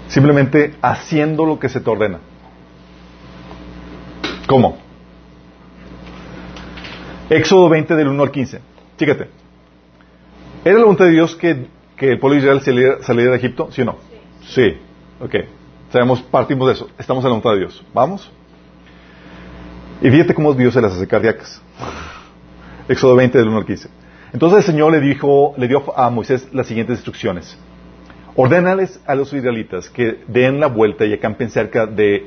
[0.07, 2.21] Simplemente haciendo lo que se te ordena.
[4.47, 4.84] ¿Cómo?
[7.35, 8.61] Éxodo 20 del 1 al 15.
[8.97, 9.29] Fíjate.
[10.65, 11.67] ¿Era la voluntad de Dios que,
[11.97, 13.69] que el pueblo de Israel saliera, saliera, de Egipto?
[13.73, 13.97] ¿Sí o no?
[14.43, 14.71] Sí.
[14.71, 14.77] sí.
[15.21, 15.35] Ok.
[15.91, 16.89] Sabemos, partimos de eso.
[16.97, 17.85] Estamos en la voluntad de Dios.
[17.93, 18.31] ¿Vamos?
[20.01, 21.61] Y fíjate cómo Dios se las hace cardíacas.
[22.89, 23.89] Éxodo 20 del 1 al 15.
[24.33, 27.59] Entonces el Señor le dijo, le dio a Moisés las siguientes instrucciones.
[28.37, 32.27] Ordénales a los israelitas que den la vuelta y acampen cerca de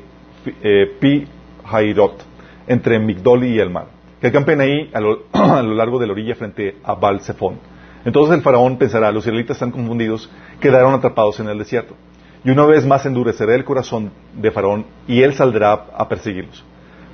[0.63, 1.27] eh, Pi
[1.63, 2.25] Hairot,
[2.67, 3.96] entre Migdol y el mar.
[4.21, 7.59] Que acampen ahí a lo, a lo largo de la orilla frente a Baal Zephon.
[8.05, 10.29] Entonces el faraón pensará, los israelitas están confundidos,
[10.59, 11.95] quedaron atrapados en el desierto.
[12.43, 16.63] Y una vez más endureceré el corazón de faraón y él saldrá a perseguirlos.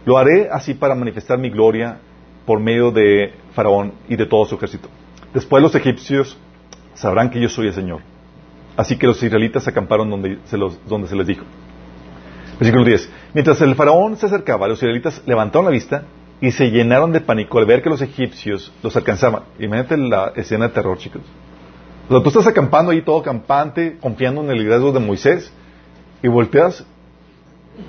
[0.06, 1.98] Lo haré así para manifestar mi gloria
[2.46, 4.90] por medio de faraón y de todo su ejército.
[5.34, 6.38] Después los egipcios
[6.94, 8.02] sabrán que yo soy el Señor.
[8.76, 11.44] Así que los israelitas acamparon donde se, los, donde se les dijo.
[12.60, 13.10] Versículo 10.
[13.34, 16.04] Mientras el faraón se acercaba, los israelitas levantaron la vista
[16.44, 19.44] y se llenaron de pánico al ver que los egipcios los alcanzaban.
[19.60, 21.22] Imagínate la escena de terror, chicos.
[22.10, 25.54] O sea, tú estás acampando ahí todo campante, confiando en el liderazgo de Moisés,
[26.22, 26.86] y volteas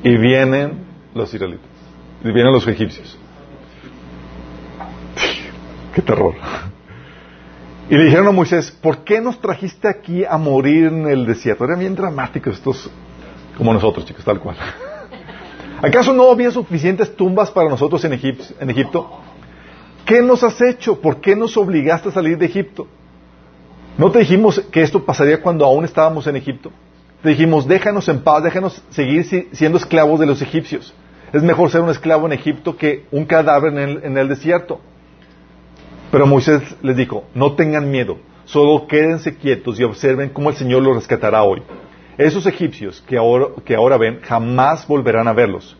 [0.05, 1.67] y vienen los israelitas.
[2.23, 3.19] Y vienen los egipcios.
[5.93, 6.37] Qué terror.
[7.91, 11.65] Y le dijeron a Moisés, ¿por qué nos trajiste aquí a morir en el desierto?
[11.65, 12.89] Eran bien dramáticos estos,
[13.59, 14.57] como nosotros, chicos, tal cual.
[15.83, 19.11] ¿Acaso no había suficientes tumbas para nosotros en Egipto?
[20.05, 21.01] ¿Qué nos has hecho?
[21.01, 22.87] ¿Por qué nos obligaste a salir de Egipto?
[23.97, 26.71] ¿No te dijimos que esto pasaría cuando aún estábamos en Egipto?
[27.23, 30.93] Te dijimos, déjanos en paz, déjanos seguir siendo esclavos de los egipcios.
[31.33, 34.81] Es mejor ser un esclavo en Egipto que un cadáver en el, en el desierto.
[36.11, 40.83] Pero Moisés les dijo, no tengan miedo, solo quédense quietos y observen cómo el Señor
[40.83, 41.63] los rescatará hoy.
[42.19, 45.77] Esos egipcios que ahora, que ahora ven jamás volverán a verlos.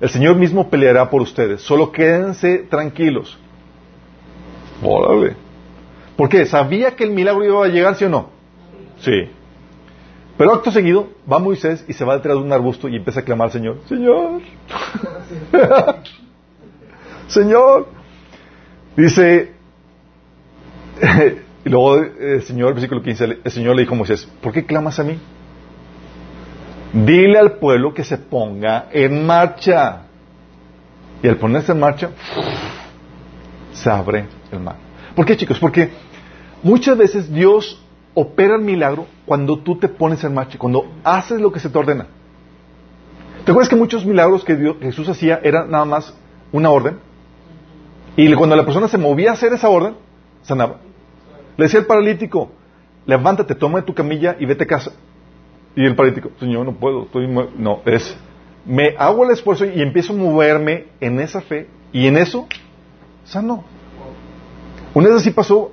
[0.00, 3.38] El Señor mismo peleará por ustedes, solo quédense tranquilos.
[4.82, 5.36] Órale.
[6.16, 6.44] ¿Por qué?
[6.44, 8.30] ¿Sabía que el milagro iba a llegar, sí o no?
[9.00, 9.30] Sí.
[10.36, 13.24] Pero acto seguido va Moisés y se va detrás de un arbusto y empieza a
[13.24, 14.42] clamar Señor, Señor,
[17.28, 17.86] Señor,
[18.96, 19.52] Dice,
[21.64, 24.98] y luego el Señor, versículo 15, el Señor le dijo a Moisés, ¿por qué clamas
[24.98, 25.18] a mí?
[26.92, 30.02] Dile al pueblo que se ponga en marcha.
[31.22, 32.10] Y al ponerse en marcha,
[33.72, 34.76] se abre el mar.
[35.14, 35.58] ¿Por qué, chicos?
[35.58, 35.90] Porque
[36.62, 37.82] muchas veces Dios
[38.14, 41.78] opera el milagro cuando tú te pones en marcha, cuando haces lo que se te
[41.78, 42.06] ordena.
[43.44, 46.14] ¿Te acuerdas que muchos milagros que Jesús hacía eran nada más
[46.50, 46.98] una orden?
[48.16, 49.94] Y cuando la persona se movía a hacer esa orden,
[50.42, 50.78] sanaba.
[51.56, 52.50] Le decía al paralítico,
[53.04, 54.92] levántate, toma tu camilla y vete a casa.
[55.76, 58.16] Y el paralítico, Señor, no puedo, estoy no, es,
[58.64, 62.48] me hago el esfuerzo y empiezo a moverme en esa fe y en eso
[63.24, 63.62] sano.
[64.94, 65.72] Una vez así pasó,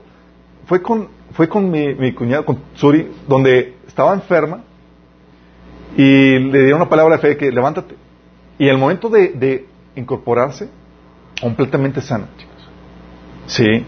[0.66, 4.64] fue con, fue con mi, mi cuñado, con Suri, donde estaba enferma
[5.96, 7.96] y le dieron una palabra de fe que levántate.
[8.60, 9.66] Y el momento de, de
[9.96, 10.70] incorporarse,
[11.42, 12.70] completamente sana, chicos.
[13.46, 13.86] Sí.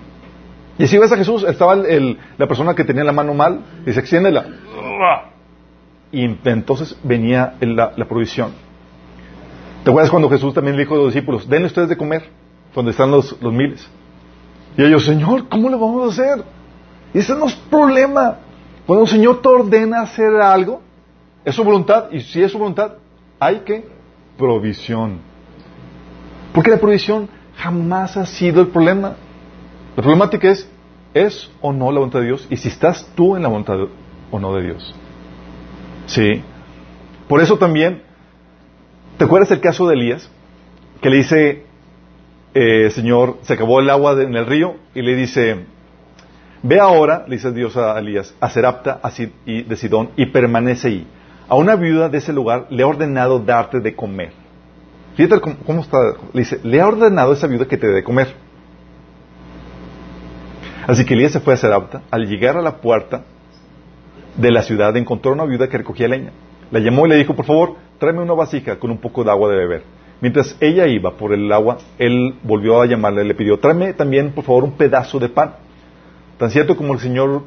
[0.78, 4.00] Y si ves a Jesús, estaba el, la persona que tenía la mano mal, dice,
[4.00, 4.46] extiéndela.
[6.16, 8.54] Y entonces venía la, la, provisión.
[9.84, 12.30] ¿Te acuerdas cuando Jesús también le dijo a los discípulos, denle ustedes de comer,
[12.74, 13.86] donde están los, los miles?
[14.78, 16.46] Y ellos, Señor, ¿cómo le vamos a hacer?
[17.14, 18.38] Y ese no es problema.
[18.86, 20.82] Cuando el Señor te ordena hacer algo,
[21.44, 22.94] es su voluntad, y si es su voluntad,
[23.38, 23.86] hay que
[24.38, 25.20] provisión.
[26.54, 27.28] Porque la provisión
[27.58, 29.18] jamás ha sido el problema.
[29.98, 30.66] La problemática es,
[31.14, 32.48] ¿es o no la voluntad de Dios?
[32.50, 33.76] Y si estás tú en la voluntad
[34.32, 34.96] o no de Dios.
[36.06, 36.41] Sí.
[37.27, 38.02] Por eso también,
[39.18, 40.30] ¿te acuerdas el caso de Elías?
[41.02, 41.65] Que le dice,
[42.53, 45.65] eh, Señor, se acabó el agua en el río y le dice,
[46.61, 49.02] ve ahora, le dice Dios a Elías, a Serapta
[49.45, 51.07] de Sidón y permanece ahí.
[51.48, 54.32] A una viuda de ese lugar le he ordenado darte de comer.
[55.15, 55.98] Fíjate cómo, está.
[56.34, 58.34] Le dice, le ha ordenado a esa viuda que te dé de comer.
[60.88, 62.02] Así que Elías se fue a Serapta.
[62.11, 63.23] Al llegar a la puerta
[64.38, 66.32] de la ciudad, encontró una viuda que recogía leña.
[66.72, 69.49] La llamó y le dijo, por favor, tráeme una vasija con un poco de agua
[69.52, 69.84] de beber.
[70.22, 74.32] Mientras ella iba por el agua, él volvió a llamarle y le pidió, tráeme también,
[74.32, 75.56] por favor, un pedazo de pan.
[76.38, 77.44] Tan cierto como el Señor,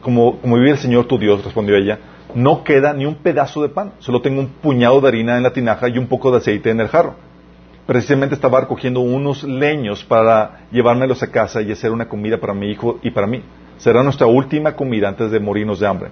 [0.00, 1.98] como, como vive el Señor tu Dios, respondió ella,
[2.34, 5.52] no queda ni un pedazo de pan, solo tengo un puñado de harina en la
[5.52, 7.14] tinaja y un poco de aceite en el jarro.
[7.86, 12.70] Precisamente estaba recogiendo unos leños para llevármelos a casa y hacer una comida para mi
[12.70, 13.42] hijo y para mí.
[13.78, 16.10] Será nuestra última comida antes de morirnos de hambre.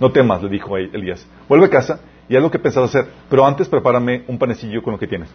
[0.00, 1.26] No temas, le dijo Elías.
[1.48, 4.92] Vuelve a casa y haz lo que pensado hacer, pero antes prepárame un panecillo con
[4.92, 5.28] lo que tienes.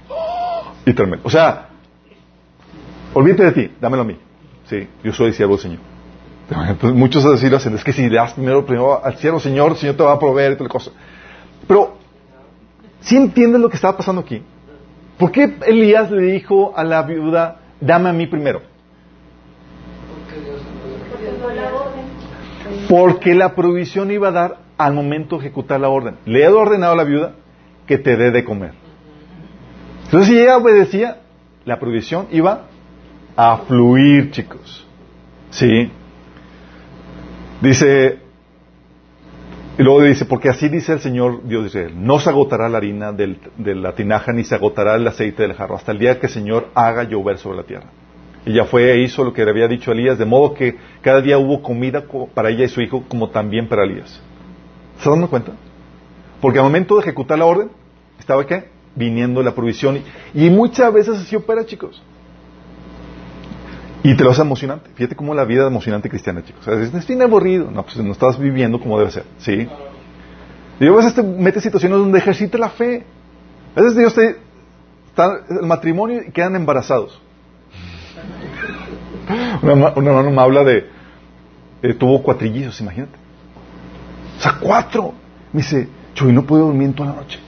[0.85, 1.21] Y tráemelo.
[1.23, 1.69] O sea,
[3.13, 4.17] olvídate de ti, dámelo a mí.
[4.65, 5.79] Sí, yo soy siervo del Señor.
[6.49, 7.75] Entonces, muchos así lo hacen.
[7.75, 10.19] Es que si le das primero, primero al siervo Señor, el Señor te va a
[10.19, 10.91] proveer y tal cosa.
[11.67, 11.97] Pero,
[13.01, 14.41] ¿sí entiendes lo que estaba pasando aquí?
[15.17, 18.61] ¿Por qué Elías le dijo a la viuda, dame a mí primero?
[22.89, 26.15] Porque la provisión iba a dar al momento de ejecutar la orden.
[26.25, 27.33] Le he ordenado a la viuda
[27.85, 28.71] que te dé de comer.
[30.05, 31.17] Entonces, si ella obedecía,
[31.65, 32.63] la provisión iba
[33.35, 34.87] a fluir, chicos.
[35.51, 35.91] ¿Sí?
[37.61, 38.17] Dice,
[39.77, 42.79] y luego dice, porque así dice el Señor Dios de Israel, no se agotará la
[42.79, 46.25] harina de la tinaja ni se agotará el aceite del jarro hasta el día que
[46.25, 47.87] el Señor haga llover sobre la tierra.
[48.49, 51.21] Y ya fue e hizo lo que le había dicho Elías, de modo que cada
[51.21, 52.03] día hubo comida
[52.33, 54.19] para ella y su hijo, como también para Elías.
[54.99, 55.51] ¿Se dan cuenta?
[56.41, 57.69] Porque al momento de ejecutar la orden,
[58.17, 58.67] estaba qué?
[58.95, 60.01] Viniendo la provisión.
[60.33, 62.01] Y muchas veces así opera, chicos.
[64.01, 64.89] Y te lo hace emocionante.
[64.95, 66.67] Fíjate cómo la vida emocionante cristiana, chicos.
[66.67, 67.69] O sea, es bien aburrido.
[67.69, 69.25] No, pues no estás viviendo como debe ser.
[69.37, 69.69] ¿Sí?
[70.79, 73.03] Y a veces te metes situaciones donde ejercita la fe.
[73.75, 74.37] A veces Dios te...
[75.51, 77.21] El matrimonio y quedan embarazados.
[79.61, 80.89] Un hermano me habla de...
[81.81, 83.13] Eh, tuvo cuatrillizos, imagínate.
[84.37, 85.13] O sea, cuatro.
[85.53, 87.39] Me dice, Chuy, no puedo dormir toda la noche.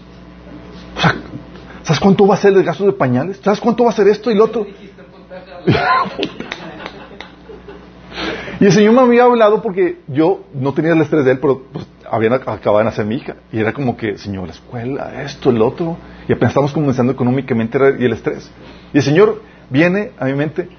[0.95, 1.15] O sea,
[1.83, 3.41] ¿sabes cuánto va a ser el gasto de pañales?
[3.43, 4.65] ¿Sabes cuánto va a ser esto y lo otro?
[8.59, 11.63] y el Señor me había hablado porque yo no tenía el estrés de él, pero
[11.71, 13.35] pues, habían acabado de nacer mi hija.
[13.51, 15.97] Y era como que, Señor, la escuela, esto, el otro.
[16.27, 18.49] Y apenas estamos comenzando económicamente y el estrés.
[18.93, 20.69] Y el Señor viene a mi mente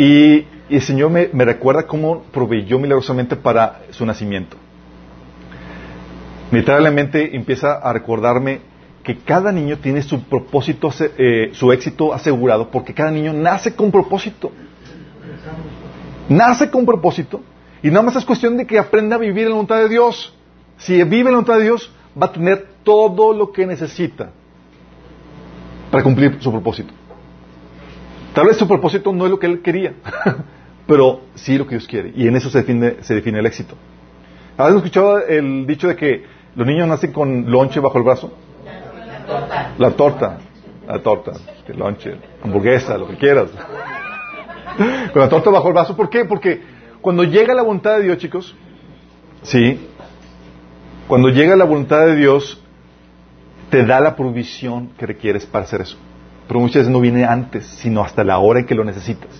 [0.00, 4.56] y, el Señor me, me recuerda cómo proveyó milagrosamente para su nacimiento.
[6.52, 8.60] Literalmente empieza a recordarme
[9.02, 13.90] que cada niño tiene su propósito, eh, su éxito asegurado, porque cada niño nace con
[13.90, 14.52] propósito.
[16.28, 17.40] Nace con propósito
[17.82, 20.32] y nada más es cuestión de que aprenda a vivir en la voluntad de Dios.
[20.78, 24.30] Si vive en la voluntad de Dios, va a tener todo lo que necesita
[25.90, 26.94] para cumplir su propósito.
[28.34, 29.94] Tal vez su propósito no es lo que él quería,
[30.86, 32.12] pero sí lo que Dios quiere.
[32.14, 33.74] Y en eso se define, se define el éxito.
[34.56, 36.24] ¿Habéis escuchado el dicho de que
[36.54, 38.32] los niños nacen con lonche bajo el brazo?
[39.78, 40.38] La torta.
[40.86, 41.32] La torta.
[41.66, 43.50] El lonche, hamburguesa, lo que quieras.
[45.12, 45.96] Con la torta bajo el brazo.
[45.96, 46.24] ¿Por qué?
[46.24, 46.60] Porque
[47.00, 48.56] cuando llega la voluntad de Dios, chicos,
[49.42, 49.78] sí,
[51.06, 52.60] cuando llega la voluntad de Dios,
[53.70, 55.96] te da la provisión que requieres para hacer eso.
[56.50, 59.30] Pero muchas veces no viene antes, sino hasta la hora en que lo necesitas.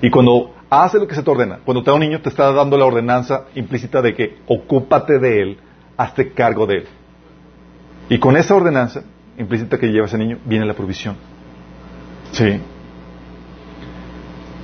[0.00, 2.52] Y cuando hace lo que se te ordena, cuando te da un niño, te está
[2.52, 5.58] dando la ordenanza implícita de que ocúpate de él,
[5.96, 6.84] hazte cargo de él.
[8.10, 9.02] Y con esa ordenanza
[9.38, 11.16] implícita que lleva ese niño, viene la provisión.
[12.30, 12.60] Sí.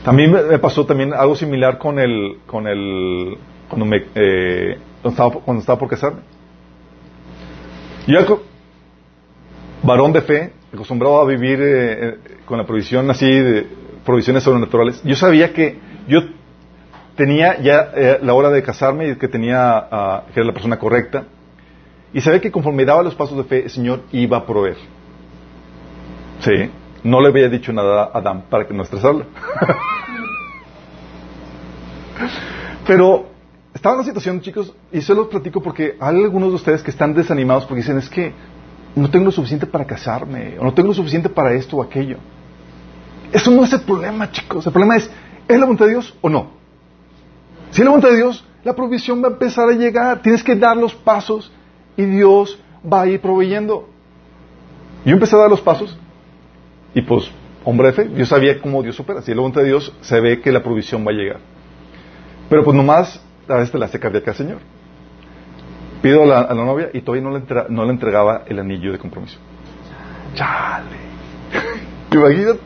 [0.05, 3.38] También me pasó también algo similar con el, con el,
[3.68, 6.20] cuando me, eh, cuando, estaba, por casarme.
[8.06, 8.40] Yo,
[9.82, 13.66] varón de fe, acostumbrado a vivir eh, eh, con la provisión así, de
[14.05, 16.20] provisiones sobrenaturales, yo sabía que yo
[17.16, 19.89] tenía ya la hora de casarme y que tenía,
[20.32, 21.24] que era la persona correcta,
[22.12, 24.77] y sabe que conforme daba los pasos de fe, el Señor iba a proveer.
[26.40, 26.70] Sí.
[27.03, 29.27] No le había dicho nada a Adán para que no estresarlo.
[32.86, 33.27] Pero
[33.74, 36.90] estaba en la situación, chicos, y se los platico porque hay algunos de ustedes que
[36.90, 38.32] están desanimados porque dicen, es que
[38.97, 42.16] no tengo lo suficiente para casarme, o no tengo lo suficiente para esto o aquello.
[43.31, 44.66] Eso no es el problema, chicos.
[44.66, 45.10] El problema es,
[45.47, 46.51] ¿es la voluntad de Dios o no?
[47.70, 50.23] Si es la voluntad de Dios, la provisión va a empezar a llegar.
[50.23, 51.52] Tienes que dar los pasos
[51.97, 52.59] y Dios
[52.90, 53.89] va a ir proveyendo.
[55.05, 55.97] Yo empecé a dar los pasos
[56.94, 57.31] y pues,
[57.64, 59.20] hombre de fe, yo sabía cómo Dios opera.
[59.20, 61.40] Si es la voluntad de Dios, se ve que la provisión va a llegar.
[62.48, 64.60] Pero pues nomás a veces te la hace cardíaca Señor.
[66.02, 69.39] Pido a la, novia y todavía no le, no le entregaba el anillo de compromiso.
[70.35, 70.97] Chale.
[72.12, 72.60] Imagínate.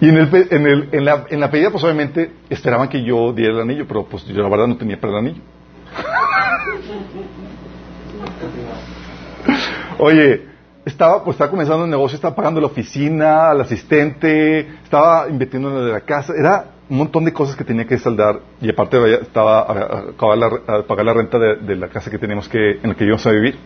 [0.00, 3.32] Y en, el, en, el, en, la, en la pedida, pues obviamente esperaban que yo
[3.32, 5.40] diera el anillo, pero pues yo la verdad no tenía para el anillo.
[9.98, 10.46] Oye,
[10.84, 15.74] estaba, pues estaba comenzando el negocio, estaba pagando la oficina, al asistente, estaba invirtiendo en
[15.76, 18.96] lo de la casa, era un montón de cosas que tenía que saldar y aparte
[19.20, 23.04] estaba a, pagar la renta de, de la casa que teníamos que, en la que
[23.04, 23.56] íbamos a vivir.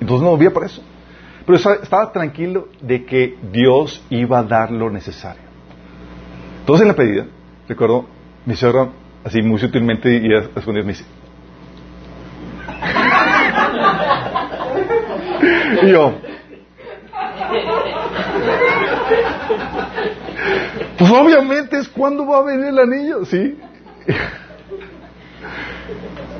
[0.00, 0.82] Entonces no movía para eso.
[1.46, 5.42] Pero estaba- tranquilo de que Dios iba a dar lo necesario.
[6.60, 7.26] Entonces en la pedida,
[7.68, 8.06] recuerdo,
[8.46, 8.88] mi suegra,
[9.24, 11.04] así muy sutilmente y a escondidas me dice,
[15.82, 16.14] y yo,
[21.04, 23.58] pues obviamente es cuando va a venir el anillo, ¿sí?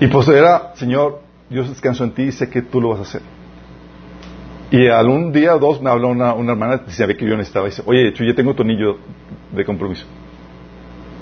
[0.00, 1.20] y pues era, Señor,
[1.50, 3.20] Dios descanso en ti y sé que tú lo vas a hacer.
[4.70, 7.66] Y algún día o dos me habló una, una hermana y sabía que yo necesitaba
[7.66, 8.96] y dice, oye, ya tengo tu anillo
[9.52, 10.06] de compromiso.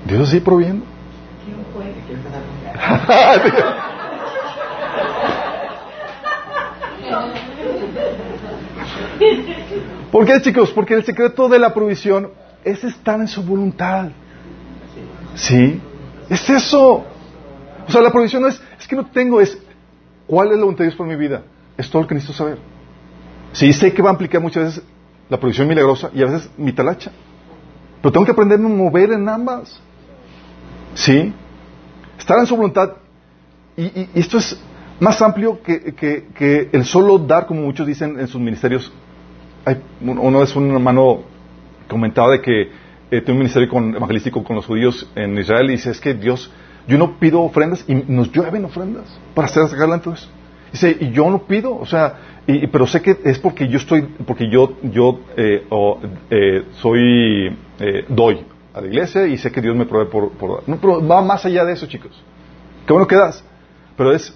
[0.06, 0.84] Dios sigue proviendo.
[10.12, 10.70] ¿Por qué, chicos?
[10.70, 12.30] Porque el secreto de la provisión
[12.64, 14.10] es estar en su voluntad.
[15.34, 15.80] ¿Sí?
[16.28, 17.04] Es eso.
[17.86, 19.58] O sea, la provisión no es, es que no tengo, es
[20.26, 21.42] cuál es la voluntad de Dios por mi vida.
[21.76, 22.58] Es todo lo que necesito saber.
[23.52, 24.82] Sí, sé que va a implicar muchas veces
[25.28, 27.10] la provisión milagrosa y a veces mi talacha.
[28.00, 29.80] Pero tengo que aprender a mover en ambas.
[30.94, 31.32] ¿Sí?
[32.18, 32.92] Estar en su voluntad.
[33.76, 34.58] Y, y- y esto es
[35.00, 38.92] más amplio que, que- que el solo dar, como muchos dicen en sus ministerios.
[39.64, 41.22] Hay, uno es un hermano
[41.88, 42.68] comentaba de que eh,
[43.20, 46.50] tiene un ministerio con- evangelístico con los judíos en Israel y dice, es que Dios,
[46.86, 49.04] yo no pido ofrendas y nos llueven ofrendas
[49.34, 50.28] para hacer sacar adelante eso.
[50.72, 52.14] Dice, y yo no pido, o sea,
[52.46, 56.00] y, pero sé que es porque yo estoy, porque yo, yo eh, o,
[56.30, 58.40] eh, soy, eh, doy
[58.72, 60.62] a la iglesia y sé que Dios me provee por, por dar.
[60.66, 62.10] No, pero va más allá de eso, chicos.
[62.86, 63.44] Qué bueno que das.
[63.98, 64.34] Pero es,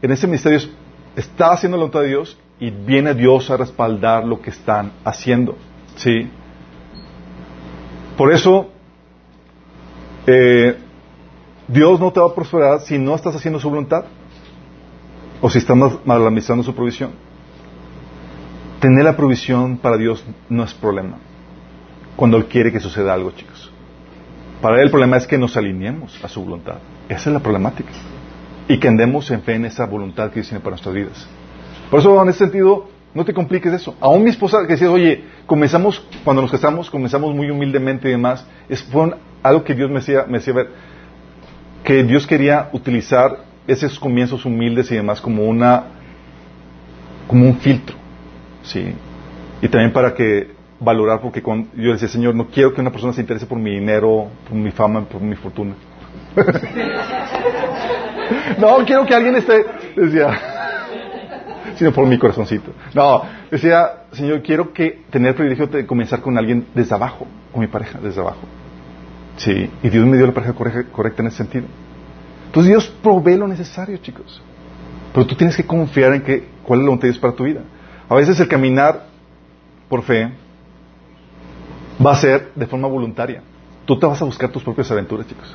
[0.00, 0.70] en ese ministerio es-
[1.16, 5.56] está haciendo la voluntad de Dios y viene Dios a respaldar lo que están haciendo.
[5.96, 6.30] ¿Sí?
[8.16, 8.68] Por eso,
[10.26, 10.76] eh,
[11.68, 14.04] Dios no te va a prosperar si no estás haciendo su voluntad
[15.40, 17.10] o si estás mal- mal administrando su provisión.
[18.80, 21.18] Tener la provisión para Dios no es problema
[22.16, 23.70] cuando Él quiere que suceda algo, chicos.
[24.60, 26.76] Para Él el problema es que nos alineemos a su voluntad.
[27.08, 27.90] Esa es la problemática.
[28.68, 31.26] Y que andemos en fe en esa voluntad que tiene para nuestras vidas.
[31.90, 33.94] Por eso, en ese sentido, no te compliques eso.
[34.00, 38.46] Aún mi esposa que decía, oye, comenzamos, cuando nos casamos, comenzamos muy humildemente y demás,
[38.68, 40.70] es, fue algo que Dios me hacía, me ver,
[41.84, 45.84] que Dios quería utilizar esos comienzos humildes y demás como una,
[47.28, 47.96] como un filtro,
[48.62, 48.94] ¿sí?
[49.62, 50.50] Y también para que
[50.80, 53.70] valorar, porque cuando yo decía, Señor, no quiero que una persona se interese por mi
[53.70, 55.74] dinero, por mi fama, por mi fortuna.
[58.58, 59.64] no, quiero que alguien esté,
[59.96, 60.53] decía,
[61.76, 62.72] sino por mi corazoncito.
[62.94, 67.60] No, decía, Señor, quiero que tener el privilegio de comenzar con alguien desde abajo, con
[67.60, 68.40] mi pareja desde abajo.
[69.36, 71.66] Sí, y Dios me dio la pareja corre- correcta en ese sentido.
[72.46, 74.40] Entonces Dios provee lo necesario, chicos.
[75.12, 77.44] Pero tú tienes que confiar en que cuál es la voluntad de Dios para tu
[77.44, 77.60] vida.
[78.08, 79.06] A veces el caminar
[79.88, 80.30] por fe
[82.04, 83.42] va a ser de forma voluntaria.
[83.84, 85.54] Tú te vas a buscar tus propias aventuras, chicos.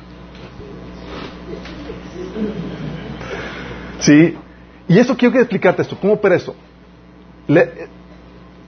[3.98, 4.36] Sí.
[4.90, 5.96] Y eso quiero que explicarte esto.
[6.00, 6.52] ¿Cómo opera esto?
[7.46, 7.86] Le-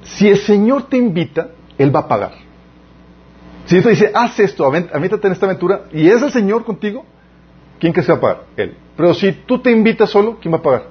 [0.04, 2.32] si el Señor te invita, Él va a pagar.
[3.66, 7.04] Si Él te dice, haz esto, avéntate en esta aventura, y es el Señor contigo,
[7.80, 8.44] ¿quién que se va a pagar?
[8.56, 8.76] Él.
[8.96, 10.84] Pero si tú te invitas solo, ¿quién va a pagar?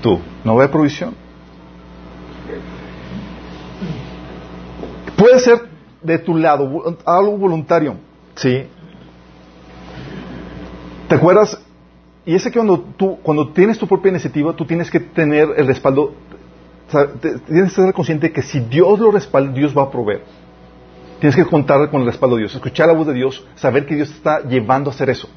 [0.00, 0.20] Tú.
[0.42, 1.14] No va a haber provisión.
[5.18, 5.68] Puede ser
[6.02, 7.96] de tu lado, algo voluntario.
[8.36, 8.66] Sí.
[11.08, 11.60] ¿Te acuerdas?
[12.26, 15.66] Y ese que cuando tú, cuando tienes tu propia iniciativa, tú tienes que tener el
[15.66, 16.14] respaldo,
[17.20, 20.22] tienes que estar consciente que si Dios lo respalda, Dios va a proveer.
[21.20, 23.94] Tienes que contar con el respaldo de Dios, escuchar la voz de Dios, saber que
[23.94, 25.28] Dios te está llevando a hacer eso.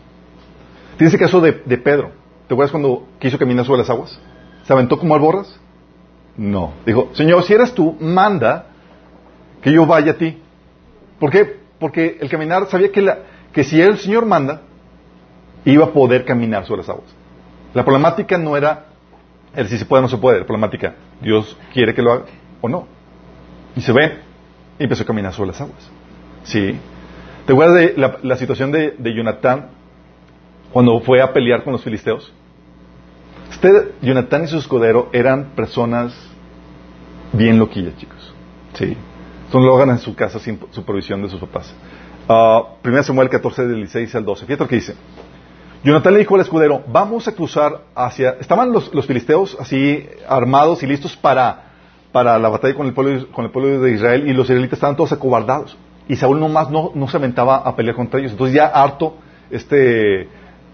[0.97, 2.11] Tienes el caso de, de Pedro.
[2.47, 4.19] ¿Te acuerdas cuando quiso caminar sobre las aguas?
[4.63, 5.59] ¿Se aventó como alborras?
[6.37, 6.73] No.
[6.85, 8.67] Dijo, Señor, si eres tú, manda
[9.61, 10.37] que yo vaya a ti.
[11.19, 11.57] ¿Por qué?
[11.79, 13.19] Porque el caminar sabía que, la,
[13.51, 14.61] que si el Señor manda,
[15.71, 17.07] iba a poder caminar sobre las aguas.
[17.73, 18.85] La problemática no era
[19.53, 20.39] el si se puede o no se puede.
[20.39, 22.25] La problemática, Dios quiere que lo haga
[22.61, 22.87] o no.
[23.75, 24.17] Y se ve,
[24.79, 25.91] y empezó a caminar sobre las aguas.
[26.43, 26.79] ¿Sí?
[27.45, 29.69] ¿Te acuerdas de la, la situación de, de Jonatán
[30.71, 32.33] cuando fue a pelear con los filisteos?
[33.49, 36.13] Usted, Jonatán y su escudero eran personas
[37.33, 38.33] bien loquillas, chicos.
[38.73, 38.95] Sí.
[39.45, 41.73] Entonces lo hagan en su casa sin supervisión de sus papás.
[42.29, 44.45] Uh, 1 Samuel 14, del 16 al 12.
[44.45, 44.95] Fíjate lo que dice.
[45.83, 48.31] Jonathan le dijo al escudero, vamos a cruzar hacia...
[48.39, 51.71] Estaban los, los filisteos así armados y listos para,
[52.11, 54.95] para la batalla con el, pueblo, con el pueblo de Israel y los israelitas estaban
[54.95, 55.77] todos acobardados.
[56.07, 58.31] Y Saúl nomás no, no se aventaba a pelear contra ellos.
[58.31, 59.17] Entonces ya harto,
[59.51, 60.27] este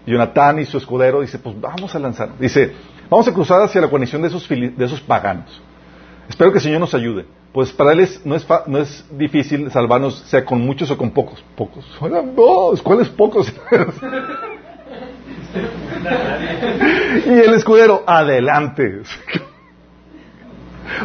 [0.06, 2.38] Jonathan y su escudero dice, pues vamos a lanzar.
[2.38, 2.72] Dice,
[3.10, 5.60] vamos a cruzar hacia la conexión de esos, de esos paganos.
[6.28, 7.26] Espero que el Señor nos ayude.
[7.52, 11.44] Pues para él no, es no es difícil salvarnos, sea con muchos o con pocos.
[11.56, 11.84] Pocos.
[12.82, 13.52] ¿cuáles pocos?
[17.26, 19.02] y el escudero, adelante.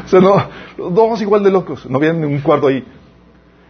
[0.05, 2.85] o sea, no, los dos igual de locos, no vienen un cuarto ahí.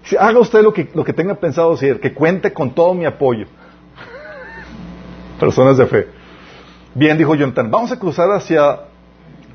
[0.03, 3.05] Si haga usted lo que, lo que tenga pensado hacer, que cuente con todo mi
[3.05, 3.45] apoyo.
[5.39, 6.07] Personas de fe.
[6.95, 8.79] Bien, dijo Jonathan, vamos a cruzar hacia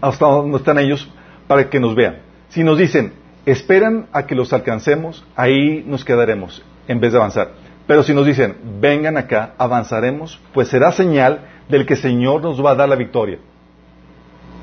[0.01, 1.11] hasta donde están ellos
[1.47, 2.19] para que nos vean.
[2.49, 3.13] Si nos dicen,
[3.47, 7.64] esperan a que los alcancemos, ahí nos quedaremos en vez de avanzar.
[7.87, 12.65] Pero si nos dicen, vengan acá, avanzaremos, pues será señal del que el Señor nos
[12.65, 13.39] va a dar la victoria.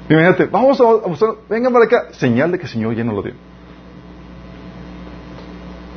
[0.10, 0.86] Imagínate, vamos a,
[1.50, 3.34] vengan para acá, señal de que el Señor ya nos lo dio.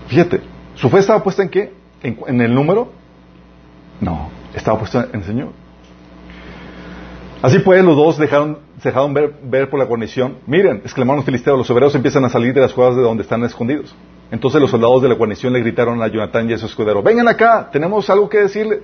[0.08, 0.42] Fíjate,
[0.74, 1.72] ¿su fe estaba puesta en qué?
[2.02, 2.92] ¿En, el número?
[4.00, 5.48] No, estaba puesta en el Señor.
[7.40, 10.38] Así pues, los dos dejaron, se dejaron ver, ver, por la guarnición.
[10.46, 13.42] Miren, exclamaron los filisteos, los obreros empiezan a salir de las cuevas de donde están
[13.44, 13.94] escondidos.
[14.34, 17.28] Entonces los soldados de la guarnición le gritaron a Jonathan y a su escudero, vengan
[17.28, 18.80] acá, tenemos algo que decirles.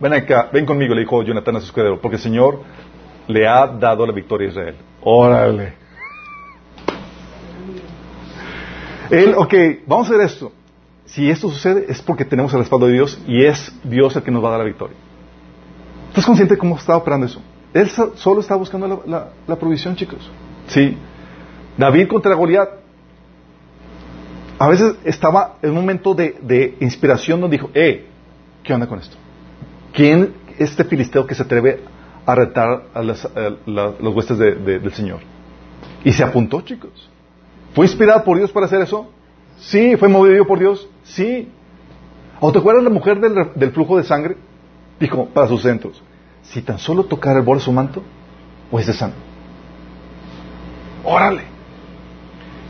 [0.00, 2.62] Ven acá, ven conmigo, le dijo Jonathan a su escudero, porque el Señor
[3.28, 4.74] le ha dado la victoria a Israel.
[5.02, 5.74] Órale.
[9.10, 9.54] Él, ok,
[9.86, 10.50] vamos a ver esto.
[11.04, 14.30] Si esto sucede es porque tenemos el respaldo de Dios y es Dios el que
[14.30, 14.96] nos va a dar la victoria.
[16.08, 17.42] ¿Estás consciente de cómo está operando eso?
[17.74, 20.30] Él solo está buscando la, provisión, chicos.
[20.68, 20.96] Sí.
[21.76, 22.85] David contra Goliat.
[24.58, 28.06] A veces estaba en un momento de, inspiración donde dijo, eh,
[28.62, 29.16] ¿qué onda con esto?
[29.92, 31.80] ¿Quién es este filisteo que se atreve
[32.24, 35.20] a retar a, los huestes del Señor?
[36.04, 37.10] Y se apuntó, chicos.
[37.74, 39.10] ¿Fue inspirado por Dios para hacer eso?
[39.58, 39.96] Sí.
[39.96, 40.88] ¿Fue movido por Dios?
[41.04, 41.48] Sí.
[42.40, 44.36] ¿O te acuerdas la mujer del, flujo de sangre?
[44.98, 46.02] Dijo, para sus centros,
[46.42, 48.02] si tan solo tocar el borde de su manto,
[48.70, 49.18] o es de sangre.
[51.04, 51.55] Órale.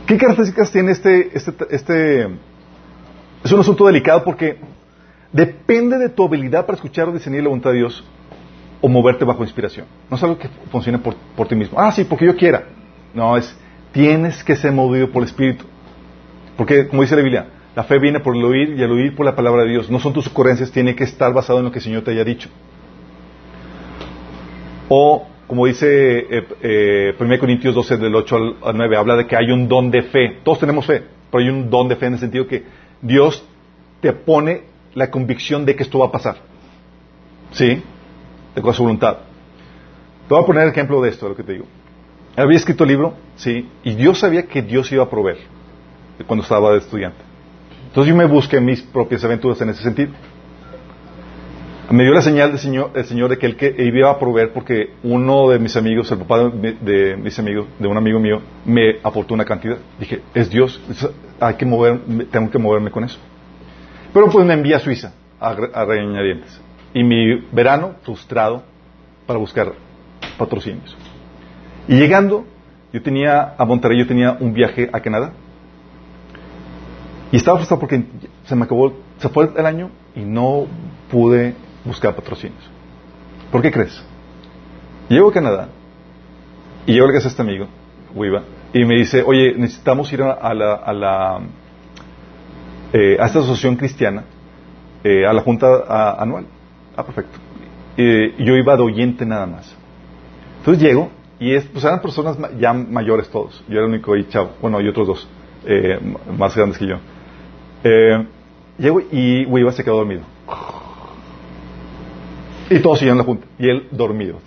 [0.07, 2.27] ¿Qué características tiene este, este, este?
[3.43, 4.57] Es un asunto delicado porque
[5.31, 8.03] depende de tu habilidad para escuchar o discernir la voluntad de Dios
[8.81, 9.85] o moverte bajo inspiración.
[10.09, 11.79] No es algo que funcione por, por ti mismo.
[11.79, 12.63] Ah, sí, porque yo quiera.
[13.13, 13.55] No, es
[13.91, 15.65] Tienes que ser movido por el Espíritu.
[16.55, 19.25] Porque, como dice la Biblia, la fe viene por el oír y el oír por
[19.25, 19.89] la palabra de Dios.
[19.89, 22.23] No son tus ocurrencias, tiene que estar basado en lo que el Señor te haya
[22.23, 22.49] dicho.
[24.89, 29.35] O, como dice eh, eh, 1 Corintios 12, del 8 al 9, habla de que
[29.35, 30.39] hay un don de fe.
[30.43, 32.63] Todos tenemos fe, pero hay un don de fe en el sentido que
[33.01, 33.47] Dios
[34.01, 34.63] te pone
[34.93, 36.37] la convicción de que esto va a pasar.
[37.51, 37.81] ¿Sí?
[38.55, 39.19] De su voluntad.
[40.27, 41.65] Te voy a poner ejemplo de esto, de lo que te digo.
[42.35, 45.37] Había escrito el libro, sí, y Dios sabía que Dios iba a proveer
[46.27, 47.19] cuando estaba de estudiante.
[47.87, 50.11] Entonces yo me busqué mis propias aventuras en ese sentido.
[51.89, 55.49] Me dio la señal del Señor, de que él que iba a proveer porque uno
[55.49, 59.45] de mis amigos, el papá de, mis amigos, de un amigo mío, me aportó una
[59.45, 59.77] cantidad.
[59.97, 60.81] Dije, es Dios,
[61.39, 63.17] hay que mover, tengo que moverme con eso.
[64.13, 66.59] Pero pues me envía a Suiza a, a regañadientes.
[66.93, 68.63] Y mi verano frustrado
[69.25, 69.71] para buscar
[70.37, 70.97] patrocinios.
[71.87, 72.45] Y llegando,
[72.91, 75.31] yo tenía a Monterrey, yo tenía un viaje a Canadá.
[77.31, 78.03] Y estaba frustrado porque
[78.43, 80.65] se me acabó, se fue el año y no
[81.09, 81.55] pude
[81.87, 82.69] buscar patrocinios.
[83.51, 84.03] ¿Por qué crees?
[85.09, 85.69] Llego a Canadá
[86.85, 87.67] y llego a a este amigo,
[88.13, 88.43] Wiva,
[88.73, 91.39] y me dice, oye, necesitamos ir a, la, a, la,
[92.93, 94.23] eh, a esta asociación cristiana,
[95.03, 96.45] eh, a la junta anual.
[96.95, 97.37] Ah, perfecto.
[97.95, 99.75] Y yo iba de oyente nada más.
[100.59, 101.09] Entonces llego
[101.39, 103.63] y es, pues eran personas ya mayores todos.
[103.67, 104.51] Yo era el único ahí, chavo.
[104.61, 105.27] Bueno, y otros dos,
[105.65, 105.99] eh,
[106.37, 106.97] más grandes que yo.
[107.83, 108.25] Eh,
[108.77, 110.23] llego y Wiva se quedó dormido.
[112.69, 113.47] Y todos siguieron la junta.
[113.57, 114.39] Y él dormido.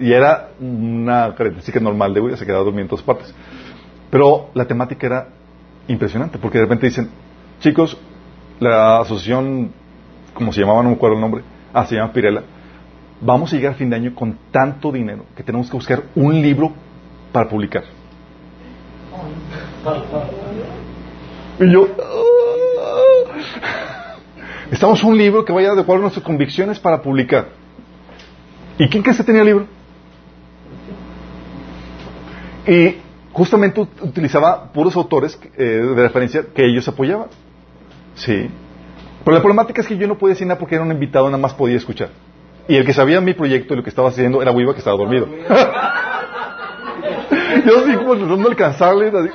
[0.00, 3.34] Y era una característica normal de Wiva, se quedaba dormido en todas partes.
[4.10, 5.28] Pero la temática era
[5.88, 7.10] impresionante, porque de repente dicen,
[7.60, 7.96] chicos,
[8.60, 9.72] la asociación,
[10.34, 11.42] como se llamaba, no me acuerdo el nombre,
[11.72, 12.42] ah, se llama Pirela,
[13.20, 16.40] vamos a llegar a fin de año con tanto dinero que tenemos que buscar un
[16.40, 16.72] libro
[17.32, 17.84] para publicar.
[21.58, 21.88] Y yo,
[24.70, 27.65] estamos un libro que vaya de acuerdo a nuestras convicciones para publicar.
[28.78, 29.66] ¿Y quién crees que tenía el libro?
[32.66, 32.96] Y
[33.32, 37.28] justamente ut- utilizaba puros autores eh, de referencia que ellos apoyaban.
[38.14, 38.48] Sí.
[39.24, 41.38] Pero la problemática es que yo no podía decir nada porque era un invitado, nada
[41.38, 42.10] más podía escuchar.
[42.68, 44.96] Y el que sabía mi proyecto y lo que estaba haciendo era Wiva que estaba
[44.96, 45.26] dormido.
[47.66, 49.08] yo así como tratando de alcanzarle.
[49.08, 49.30] así.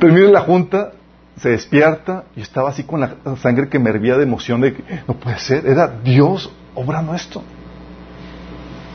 [0.00, 0.92] Termina la junta,
[1.36, 4.82] se despierta y estaba así con la sangre que me hervía de emoción de que
[5.06, 7.42] no puede ser, era Dios obrando esto.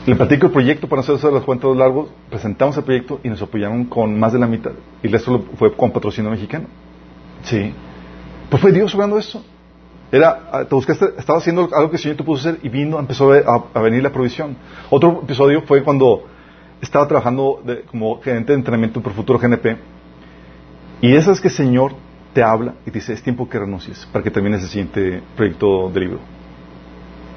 [0.06, 3.84] Le platico el proyecto para hacer los cuentos largos, presentamos el proyecto y nos apoyaron
[3.84, 4.72] con más de la mitad.
[5.02, 6.66] Y el resto fue con patrocinio mexicano.
[7.42, 7.72] Sí.
[8.48, 9.42] Pues fue Dios obrando esto.
[10.10, 12.98] Era, ah, te buscaste, estaba haciendo algo que el Señor te puso hacer y vino,
[12.98, 14.56] empezó a, venir la provisión.
[14.88, 16.24] Otro episodio fue cuando
[16.80, 19.76] estaba trabajando como gerente de entrenamiento por futuro GNP.
[21.02, 21.92] Y esas es que el Señor
[22.32, 25.90] te habla y te dice, es tiempo que renuncies para que termines el siguiente proyecto
[25.90, 26.20] de libro.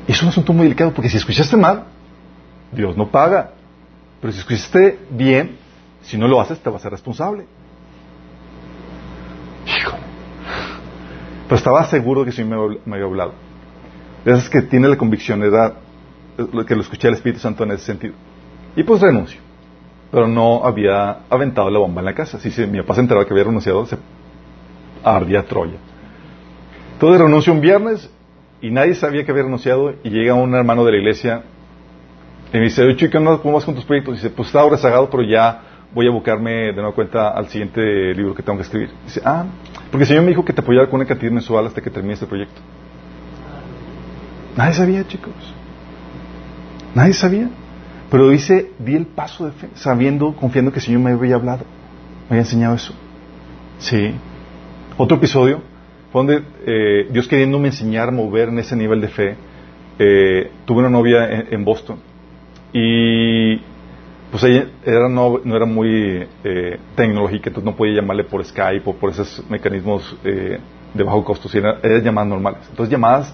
[0.08, 1.86] Y es un asunto muy delicado porque si escuchaste mal,
[2.72, 3.52] Dios no paga.
[4.22, 5.58] Pero si escuchaste bien,
[6.02, 7.46] si no lo haces, te vas a ser responsable.
[9.66, 10.04] Híjole.
[11.46, 13.34] Pero estaba seguro que sí me, había hablado.
[14.26, 15.74] De esas que tiene la convicción, era
[16.38, 18.14] eh, que lo escuché al Espíritu Santo en ese sentido.
[18.76, 19.40] Y pues renuncio.
[20.12, 22.40] Pero no había aventado la bomba en la casa.
[22.40, 23.98] Si mi papá se enteraba que había renunciado, se
[25.04, 25.78] ardía Troya.
[26.94, 28.10] Entonces renuncio un viernes
[28.62, 31.44] y nadie sabía que había renunciado y llega un hermano de la iglesia
[32.54, 33.20] y me dice, oye, chico.
[33.42, 34.16] ¿cómo vas con tus proyectos?
[34.16, 35.62] dice, pues estaba rezagado, pero ya
[35.94, 38.92] voy a buscarme de nueva cuenta al siguiente libro que tengo que escribir.
[39.06, 39.46] dice, ah,
[39.92, 42.14] porque el Señor me dijo que te apoyara con una cantidad mensual hasta que termine
[42.14, 42.62] este proyecto.
[44.56, 45.34] Nadie sabía, chicos.
[46.94, 47.50] Nadie sabía.
[48.10, 51.66] Pero dice, di el paso de fe, sabiendo, confiando que el Señor me había hablado,
[52.30, 52.94] me había enseñado eso.
[53.80, 54.14] Sí.
[54.98, 55.62] Otro episodio
[56.14, 59.36] donde eh, Dios queriéndome enseñar a mover en ese nivel de fe,
[59.98, 61.98] eh, tuve una novia en, en Boston
[62.72, 63.58] y
[64.32, 68.82] pues ella era, no, no era muy eh, tecnológica, entonces no podía llamarle por Skype
[68.90, 70.60] o por esos mecanismos eh,
[70.94, 72.62] de bajo costo, sino era, eran llamadas normales.
[72.70, 73.34] Entonces llamadas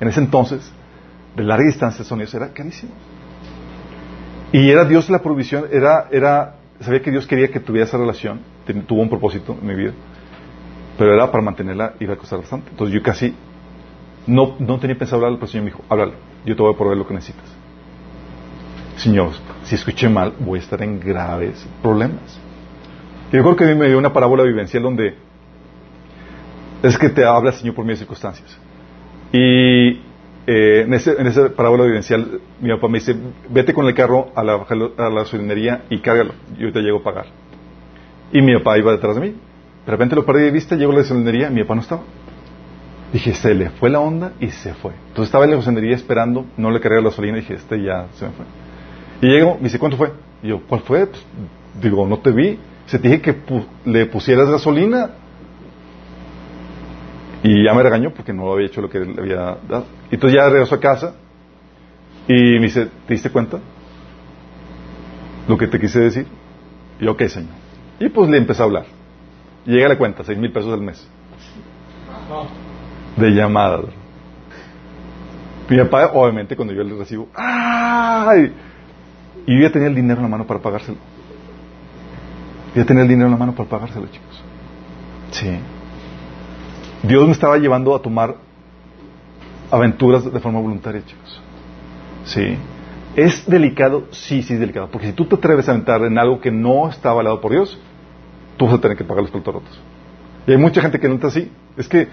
[0.00, 0.72] en ese entonces
[1.36, 2.92] de larga distancia de sonidos era carísimo.
[4.52, 8.40] Y era Dios la provisión, era, era, sabía que Dios quería que tuviera esa relación,
[8.86, 9.92] tuvo un propósito en mi vida,
[10.96, 12.70] pero era para mantenerla iba a costar bastante.
[12.70, 13.34] Entonces yo casi
[14.26, 16.12] no, no tenía pensado hablarle, pero el Señor me dijo, háblale,
[16.44, 17.44] yo te voy a proveer lo que necesitas.
[18.96, 19.32] Señor,
[19.64, 22.40] si escuché mal, voy a estar en graves problemas.
[23.28, 25.16] Y creo que a mí me dio una parábola vivencial donde
[26.82, 28.58] es que te habla el Señor por medio de circunstancias.
[29.32, 30.00] Y
[30.46, 33.16] eh, en, ese, en esa parábola vivencial, mi papá me dice,
[33.48, 37.02] vete con el carro a la, a la gasolinería y cárgalo, yo te llego a
[37.02, 37.26] pagar.
[38.32, 39.34] Y mi papá iba detrás de mí.
[39.84, 42.02] De repente lo perdí de vista, llego a la gasolinería mi papá no estaba.
[43.12, 44.92] Dije, se le fue la onda y se fue.
[45.08, 48.06] Entonces estaba en la gasolinería esperando, no le cargué la gasolina y dije, este ya
[48.14, 48.44] se me fue.
[49.20, 50.12] Y llego, me dice, ¿cuánto fue?
[50.42, 51.06] Y yo, ¿cuál fue?
[51.06, 51.24] Pues,
[51.80, 52.58] digo, no te vi.
[52.86, 53.36] Se te dije que
[53.84, 55.10] le pusieras gasolina.
[57.42, 59.86] Y ya me regañó porque no había hecho lo que le había dado.
[60.10, 61.14] Y entonces ya regresó a casa
[62.26, 63.60] y me dice, ¿te diste cuenta?
[65.46, 66.26] Lo que te quise decir.
[66.98, 67.50] Y yo, ok, señor.
[68.00, 68.86] Y pues le empecé a hablar.
[69.66, 71.06] Llega la cuenta, seis mil pesos al mes.
[73.16, 73.86] De llamadas.
[75.68, 78.52] Mi papá, obviamente, cuando yo le recibo, ¡ay!
[79.46, 80.98] Y yo ya tenía el dinero en la mano para pagárselo.
[82.74, 84.42] Ya tenía el dinero en la mano para pagárselo, chicos.
[85.30, 85.58] Sí.
[87.02, 88.36] Dios me estaba llevando a tomar
[89.70, 91.40] aventuras de forma voluntaria, chicos.
[92.24, 92.56] Sí.
[93.16, 94.08] ¿Es delicado?
[94.10, 94.88] Sí, sí es delicado.
[94.90, 97.78] Porque si tú te atreves a aventar en algo que no está avalado por Dios,
[98.56, 99.80] tú vas a tener que pagar los platos rotos.
[100.46, 101.50] Y hay mucha gente que no está así.
[101.76, 102.08] Es que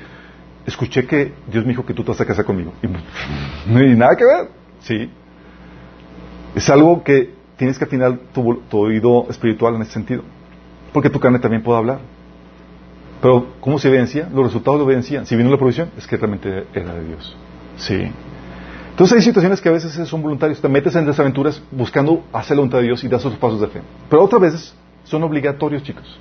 [0.66, 2.74] escuché que Dios me dijo que tú te vas a casar conmigo.
[2.82, 2.88] Y,
[3.92, 4.50] y nada que ver.
[4.80, 5.10] Sí.
[6.56, 10.24] Es algo que tienes que afinar tu, oído espiritual en ese sentido.
[10.94, 12.00] Porque tu carne también puede hablar.
[13.22, 14.28] Pero, ¿cómo se evidencia?
[14.34, 15.26] Los resultados lo evidencian.
[15.26, 17.36] Si vino la provisión, es que realmente era de Dios.
[17.78, 18.12] Sí.
[18.90, 20.60] Entonces hay situaciones que a veces son voluntarios.
[20.60, 23.68] Te metes en desaventuras buscando hacer la voluntad de Dios y das otros pasos de
[23.68, 23.82] fe.
[24.10, 26.20] Pero otras veces son obligatorios, chicos.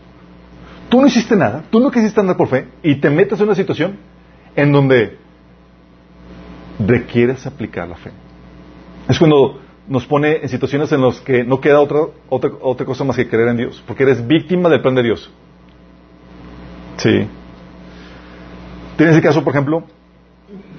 [0.91, 3.55] Tú no hiciste nada, tú no quisiste andar por fe y te metes en una
[3.55, 3.97] situación
[4.57, 5.19] en donde
[6.85, 8.11] requieres aplicar la fe.
[9.09, 13.05] Es cuando nos pone en situaciones en las que no queda otra, otra, otra cosa
[13.05, 15.31] más que creer en Dios, porque eres víctima del plan de Dios.
[16.97, 17.27] Sí.
[18.97, 19.85] Tienes el caso, por ejemplo,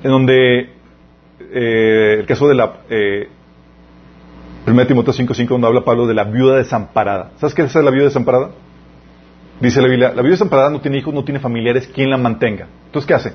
[0.03, 0.69] en donde
[1.39, 3.29] eh, el caso de la eh,
[4.67, 7.31] 1 Timoteo 5.5, donde habla Pablo de la viuda desamparada.
[7.37, 8.51] ¿Sabes qué es la viuda desamparada?
[9.61, 12.67] Dice la Biblia, la viuda desamparada no tiene hijos, no tiene familiares, ¿quién la mantenga?
[12.87, 13.33] Entonces, ¿qué hace?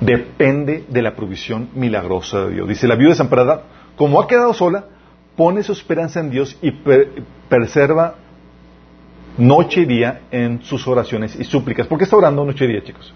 [0.00, 2.68] Depende de la provisión milagrosa de Dios.
[2.68, 3.64] Dice, la viuda desamparada
[3.96, 4.86] como ha quedado sola,
[5.36, 8.14] pone su esperanza en Dios y per- preserva
[9.36, 11.86] noche y día en sus oraciones y súplicas.
[11.86, 13.12] ¿Por qué está orando noche y día, chicos?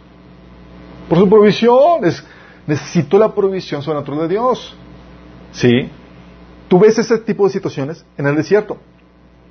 [1.08, 2.04] Por su provisión.
[2.04, 2.26] Es,
[2.66, 4.76] necesito la provisión sobrenatural de Dios.
[5.52, 5.88] ¿Sí?
[6.68, 8.78] Tú ves ese tipo de situaciones en el desierto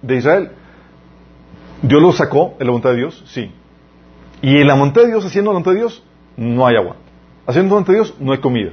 [0.02, 0.52] de Israel.
[1.84, 3.52] Dios lo sacó en la voluntad de Dios, sí.
[4.42, 6.02] Y en la voluntad de Dios, haciendo la voluntad de Dios,
[6.38, 6.96] no hay agua.
[7.46, 8.72] Haciendo la voluntad de Dios, no hay comida.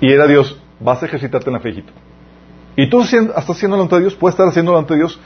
[0.00, 1.82] Y era Dios, vas a ejercitarte en la fe.
[2.76, 5.18] Y tú estás haciendo la voluntad de Dios, puedes estar haciendo la voluntad de Dios,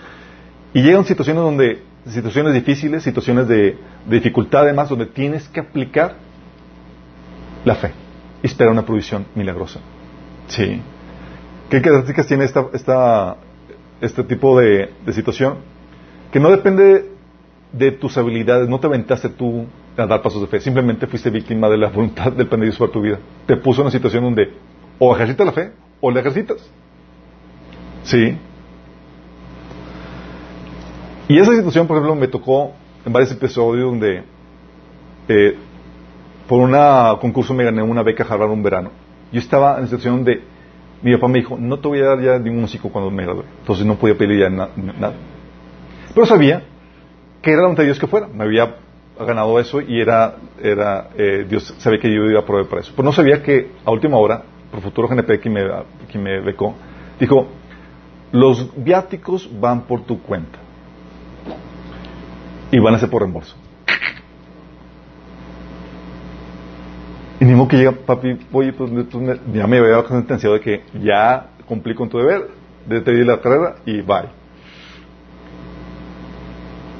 [0.72, 6.14] y llegan situaciones donde, situaciones difíciles, situaciones de, dificultad además, donde tienes que aplicar
[7.64, 7.90] la fe
[8.44, 9.80] y esperar una provisión milagrosa.
[10.46, 10.80] Sí.
[11.68, 13.36] ¿Qué características tiene esta, esta,
[14.00, 15.77] este tipo de situación?
[16.32, 17.10] Que no depende
[17.72, 21.68] de tus habilidades, no te aventaste tú a dar pasos de fe, simplemente fuiste víctima
[21.68, 23.18] de la voluntad del plan de Dios para tu vida.
[23.46, 24.52] Te puso en una situación donde
[24.98, 26.58] o ejercitas la fe o la ejercitas.
[28.04, 28.36] Sí.
[31.28, 32.72] Y esa situación, por ejemplo, me tocó
[33.04, 34.22] en varios episodios donde
[35.28, 35.56] eh,
[36.46, 36.72] por un
[37.20, 38.90] concurso me gané una beca Harvard un verano.
[39.30, 40.40] Yo estaba en la situación donde
[41.02, 43.44] mi papá me dijo, no te voy a dar ya ningún músico cuando me gradúe.
[43.60, 45.12] Entonces no podía pedir ya na- nada.
[46.14, 46.62] Pero sabía
[47.42, 48.26] que era la voluntad de Dios que fuera.
[48.28, 48.76] Me había
[49.18, 52.92] ganado eso y era, era eh, Dios sabía que yo iba a proveer para eso.
[52.94, 55.62] Pero no sabía que a última hora, por futuro GNP que me,
[56.10, 56.74] que me becó,
[57.18, 57.48] dijo,
[58.32, 60.58] los viáticos van por tu cuenta
[62.70, 63.56] y van a ser por reembolso.
[67.40, 70.82] Y ni que llega, papi, oye, pues tú me- ya me había sentenciado de que
[71.00, 72.48] ya cumplí con tu deber,
[72.86, 74.28] de te di la carrera y bye.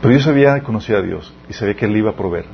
[0.01, 2.45] Pero yo sabía conocía a Dios y sabía que Él iba a proveer,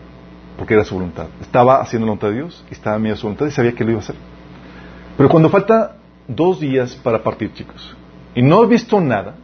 [0.56, 1.26] porque era su voluntad.
[1.40, 3.72] Estaba haciendo la voluntad de Dios y estaba en medio de su voluntad y sabía
[3.72, 4.16] que lo iba a hacer.
[5.16, 5.96] Pero cuando falta
[6.26, 7.96] dos días para partir, chicos,
[8.34, 9.34] y no he visto nada,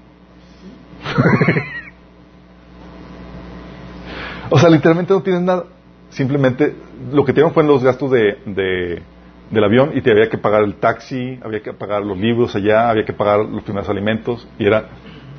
[4.50, 5.64] o sea, literalmente no tienes nada.
[6.10, 6.74] Simplemente
[7.12, 9.02] lo que tuvieron fueron los gastos de, de-
[9.50, 12.88] del avión y te había que pagar el taxi, había que pagar los libros allá,
[12.90, 14.86] había que pagar los primeros alimentos y era,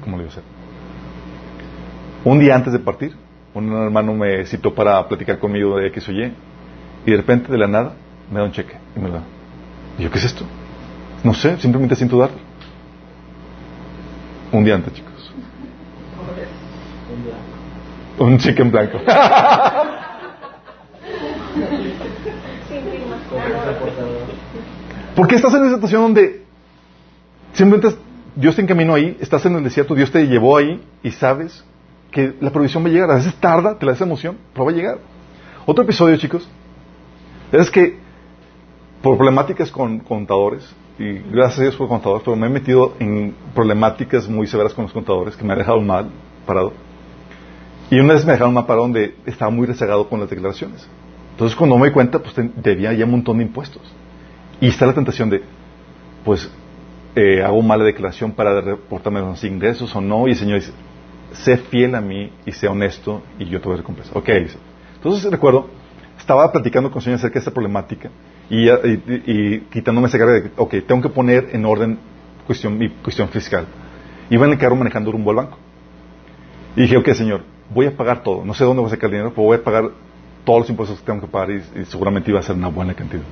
[0.03, 0.43] ¿cómo lo iba a hacer?
[2.23, 3.15] Un día antes de partir,
[3.56, 6.31] un hermano me citó para platicar conmigo de X o Y
[7.06, 7.93] y de repente de la nada
[8.31, 9.23] me da un cheque y me lo da.
[9.98, 10.45] Y yo, ¿qué es esto?
[11.23, 12.30] No sé, simplemente siento dar.
[14.52, 15.34] Un día antes, chicos.
[18.19, 18.99] Un cheque en blanco.
[25.15, 26.43] Porque estás en una situación donde
[27.53, 27.98] simplemente
[28.35, 31.65] Dios te encaminó ahí, estás en el desierto, Dios te llevó ahí y sabes
[32.11, 33.11] que la provisión va a llegar.
[33.11, 34.99] A veces tarda, te la da emoción, pero va a llegar.
[35.65, 36.47] Otro episodio, chicos,
[37.51, 37.97] es que
[39.01, 43.33] por problemáticas con contadores, y gracias a Dios por contadores, pero me he metido en
[43.55, 46.09] problemáticas muy severas con los contadores que me han dejado mal
[46.45, 46.73] parado.
[47.89, 50.88] Y una vez me dejaron mal parado donde estaba muy rezagado con las declaraciones.
[51.31, 53.81] Entonces cuando me di cuenta, pues debía ya un montón de impuestos.
[54.59, 55.41] Y está la tentación de,
[56.23, 56.49] pues,
[57.15, 60.27] eh, hago mala declaración para reportarme los ingresos o no.
[60.27, 60.71] Y el Señor dice,
[61.33, 64.17] sé fiel a mí y sé honesto y yo te voy a recompensar.
[64.17, 64.57] Ok, dice.
[64.95, 65.67] Entonces recuerdo,
[66.17, 68.09] estaba platicando con Señor acerca de esta problemática
[68.49, 71.97] y, quitándome esa carga de, ok, tengo que poner en orden
[72.45, 73.65] cuestión, mi cuestión fiscal.
[74.29, 75.57] Iba en el carro manejando rumbo al banco.
[76.75, 77.41] Y dije, ok, Señor,
[77.73, 78.45] voy a pagar todo.
[78.45, 79.89] No sé dónde voy a sacar el dinero, pero voy a pagar
[80.45, 83.23] todos los impuestos que tengo que pagar y, seguramente iba a ser una buena cantidad.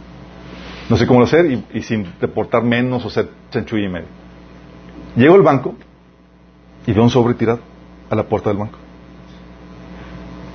[0.90, 4.08] No sé cómo lo hacer y, sin deportar menos o ser chanchullo y medio.
[5.16, 5.76] Llego al banco
[6.88, 7.60] y veo un sobre tirado
[8.10, 8.78] a la puerta del banco.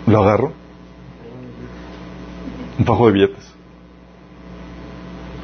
[0.07, 0.53] Lo agarro.
[2.79, 3.55] Un fajo de billetes.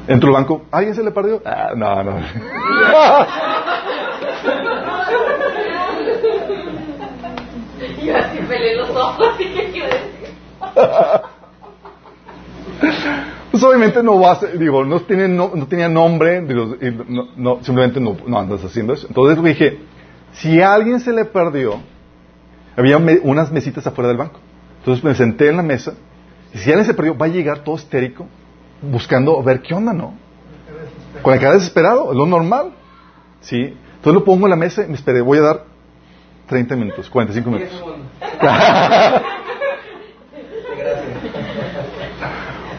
[0.07, 0.63] Entro al banco.
[0.71, 1.41] ¿Alguien se le perdió?
[1.45, 2.19] Ah, no, no.
[8.03, 10.35] Yo así pelé los ojos y qué quiero decir.
[13.51, 17.63] Pues obviamente no vas, digo, no, tiene, no, no tenía nombre, digo, y no, no,
[17.63, 19.07] simplemente no, no andas haciendo eso.
[19.07, 19.79] Entonces dije,
[20.33, 21.81] si a alguien se le perdió,
[22.77, 24.39] había me- unas mesitas afuera del banco.
[24.79, 25.93] Entonces me senté en la mesa,
[26.53, 28.27] y si alguien se perdió, va a llegar todo histérico,
[28.81, 30.13] buscando a ver qué onda, ¿no?
[31.21, 32.71] Con la cara desesperado, es lo normal.
[33.41, 33.57] ¿Sí?
[33.95, 35.65] Entonces lo pongo en la mesa y me esperé, voy a dar
[36.47, 37.83] 30 minutos, 45 minutos.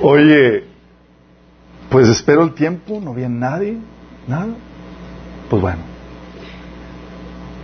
[0.00, 0.64] Oye,
[1.90, 3.76] pues espero el tiempo, no había nadie,
[4.26, 4.48] nada.
[5.48, 5.78] Pues bueno.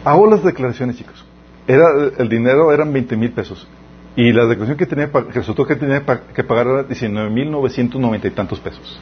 [0.05, 1.25] Hago las declaraciones, chicos.
[1.69, 1.85] Era,
[2.17, 3.69] el dinero eran 20 mil pesos.
[4.17, 6.03] Y la declaración que tenía resultó que tenía
[6.35, 8.99] que pagar era 19 mil 990 y tantos pesos.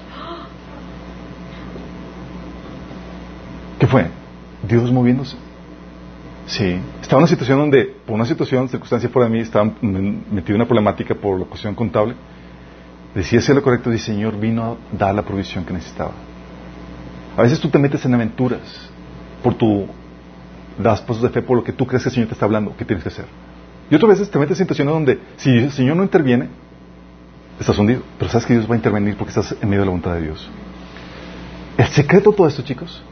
[3.78, 4.06] ¿Qué fue?
[4.66, 5.36] Dios moviéndose.
[6.47, 6.78] Sí.
[7.01, 10.56] Estaba en una situación donde, por una situación, circunstancia fuera de mí, estaba metido en
[10.56, 12.14] una problemática por la cuestión contable.
[13.14, 16.12] Decía ser lo correcto y Señor vino a dar la provisión que necesitaba.
[17.36, 18.90] A veces tú te metes en aventuras
[19.43, 19.86] por tu
[20.78, 22.76] das pasos de fe por lo que tú crees que el Señor te está hablando,
[22.76, 23.26] que tienes que hacer.
[23.90, 26.48] Y otras veces te metes en situaciones donde si el Señor no interviene,
[27.58, 28.02] estás hundido.
[28.18, 30.22] Pero sabes que Dios va a intervenir porque estás en medio de la voluntad de
[30.22, 30.48] Dios.
[31.76, 33.02] El secreto de todo esto, chicos,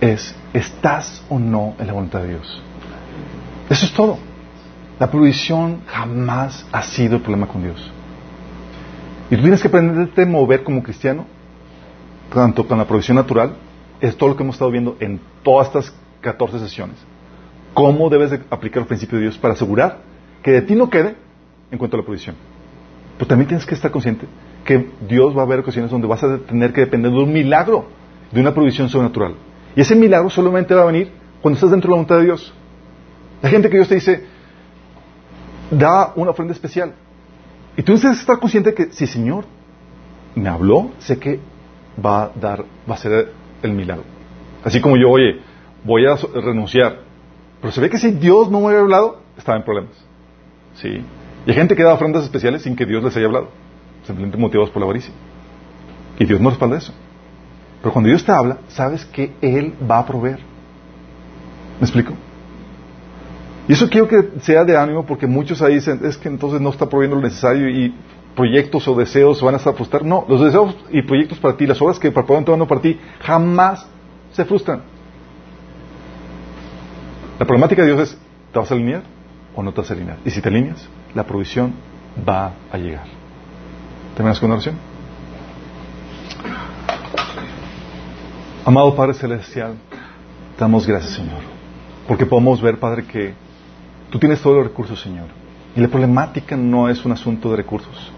[0.00, 2.62] es, ¿estás o no en la voluntad de Dios?
[3.68, 4.18] Eso es todo.
[4.98, 7.90] La provisión jamás ha sido el problema con Dios.
[9.30, 11.24] Y tú tienes que aprenderte a mover como cristiano,
[12.34, 13.54] tanto con la provisión natural,
[14.00, 16.96] es todo lo que hemos estado viendo en todas estas 14 sesiones.
[17.74, 19.98] ¿Cómo debes de aplicar el principio de Dios para asegurar
[20.42, 21.14] que de ti no quede
[21.70, 22.36] en cuanto a la provisión?
[23.16, 24.26] Pero también tienes que estar consciente
[24.64, 27.86] que Dios va a haber ocasiones donde vas a tener que depender de un milagro,
[28.32, 29.34] de una provisión sobrenatural.
[29.76, 32.52] Y ese milagro solamente va a venir cuando estás dentro de la voluntad de Dios.
[33.42, 34.24] La gente que Dios te dice,
[35.70, 36.94] da una ofrenda especial.
[37.76, 39.44] Y tú necesitas estar consciente que si Señor
[40.34, 41.40] me habló, sé que
[42.04, 43.32] va a dar, va a ser
[43.62, 44.04] el milagro.
[44.64, 45.40] Así como yo, oye,
[45.84, 47.00] voy a renunciar.
[47.60, 49.92] Pero se ve que si Dios no me había hablado, estaba en problemas.
[50.74, 51.02] Sí.
[51.46, 53.48] Y hay gente que da ofrendas especiales sin que Dios les haya hablado.
[54.04, 55.12] Simplemente motivados por la avaricia.
[56.18, 56.92] Y Dios no respalda eso.
[57.82, 60.38] Pero cuando Dios te habla, sabes que Él va a proveer.
[61.78, 62.12] ¿Me explico?
[63.68, 66.70] Y eso quiero que sea de ánimo porque muchos ahí dicen, es que entonces no
[66.70, 67.94] está proveyendo lo necesario y
[68.34, 70.04] proyectos o deseos se van a estar frustrar.
[70.04, 73.86] No, los deseos y proyectos para ti, las obras que para tomando para ti, jamás
[74.32, 74.82] se frustran.
[77.40, 78.18] La problemática de Dios es,
[78.52, 79.02] ¿te vas a alinear
[79.56, 80.18] o no te vas a alinear?
[80.26, 81.72] Y si te alineas, la provisión
[82.28, 83.06] va a llegar.
[84.14, 84.76] ¿Terminas con una oración?
[88.66, 89.76] Amado Padre Celestial,
[90.54, 91.40] te damos gracias, Señor,
[92.06, 93.32] porque podemos ver, Padre, que
[94.10, 95.28] tú tienes todos los recursos, Señor.
[95.74, 98.12] Y la problemática no es un asunto de recursos,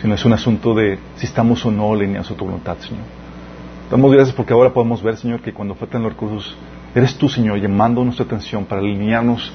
[0.00, 3.04] sino es un asunto de si estamos o no alineados a tu voluntad, Señor.
[3.90, 6.56] Damos gracias porque ahora podemos ver, Señor, que cuando faltan los recursos,
[6.96, 9.52] eres tú, Señor, llamando nuestra atención para alinearnos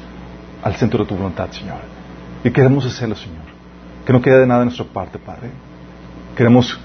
[0.61, 1.79] al centro de tu voluntad, Señor.
[2.43, 3.41] Y queremos hacerlo, Señor.
[4.05, 5.49] Que no quede de nada de nuestra parte, Padre.
[6.35, 6.79] Queremos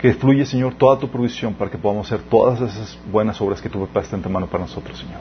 [0.00, 3.68] que fluya, Señor, toda tu provisión para que podamos hacer todas esas buenas obras que
[3.68, 5.20] tú preparaste en tu mano para nosotros, Señor.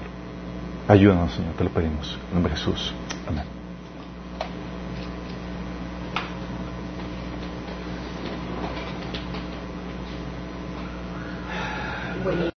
[0.88, 2.18] Ayúdanos, Señor, te lo pedimos.
[2.30, 2.94] En nombre de Jesús.
[3.28, 3.46] Amén.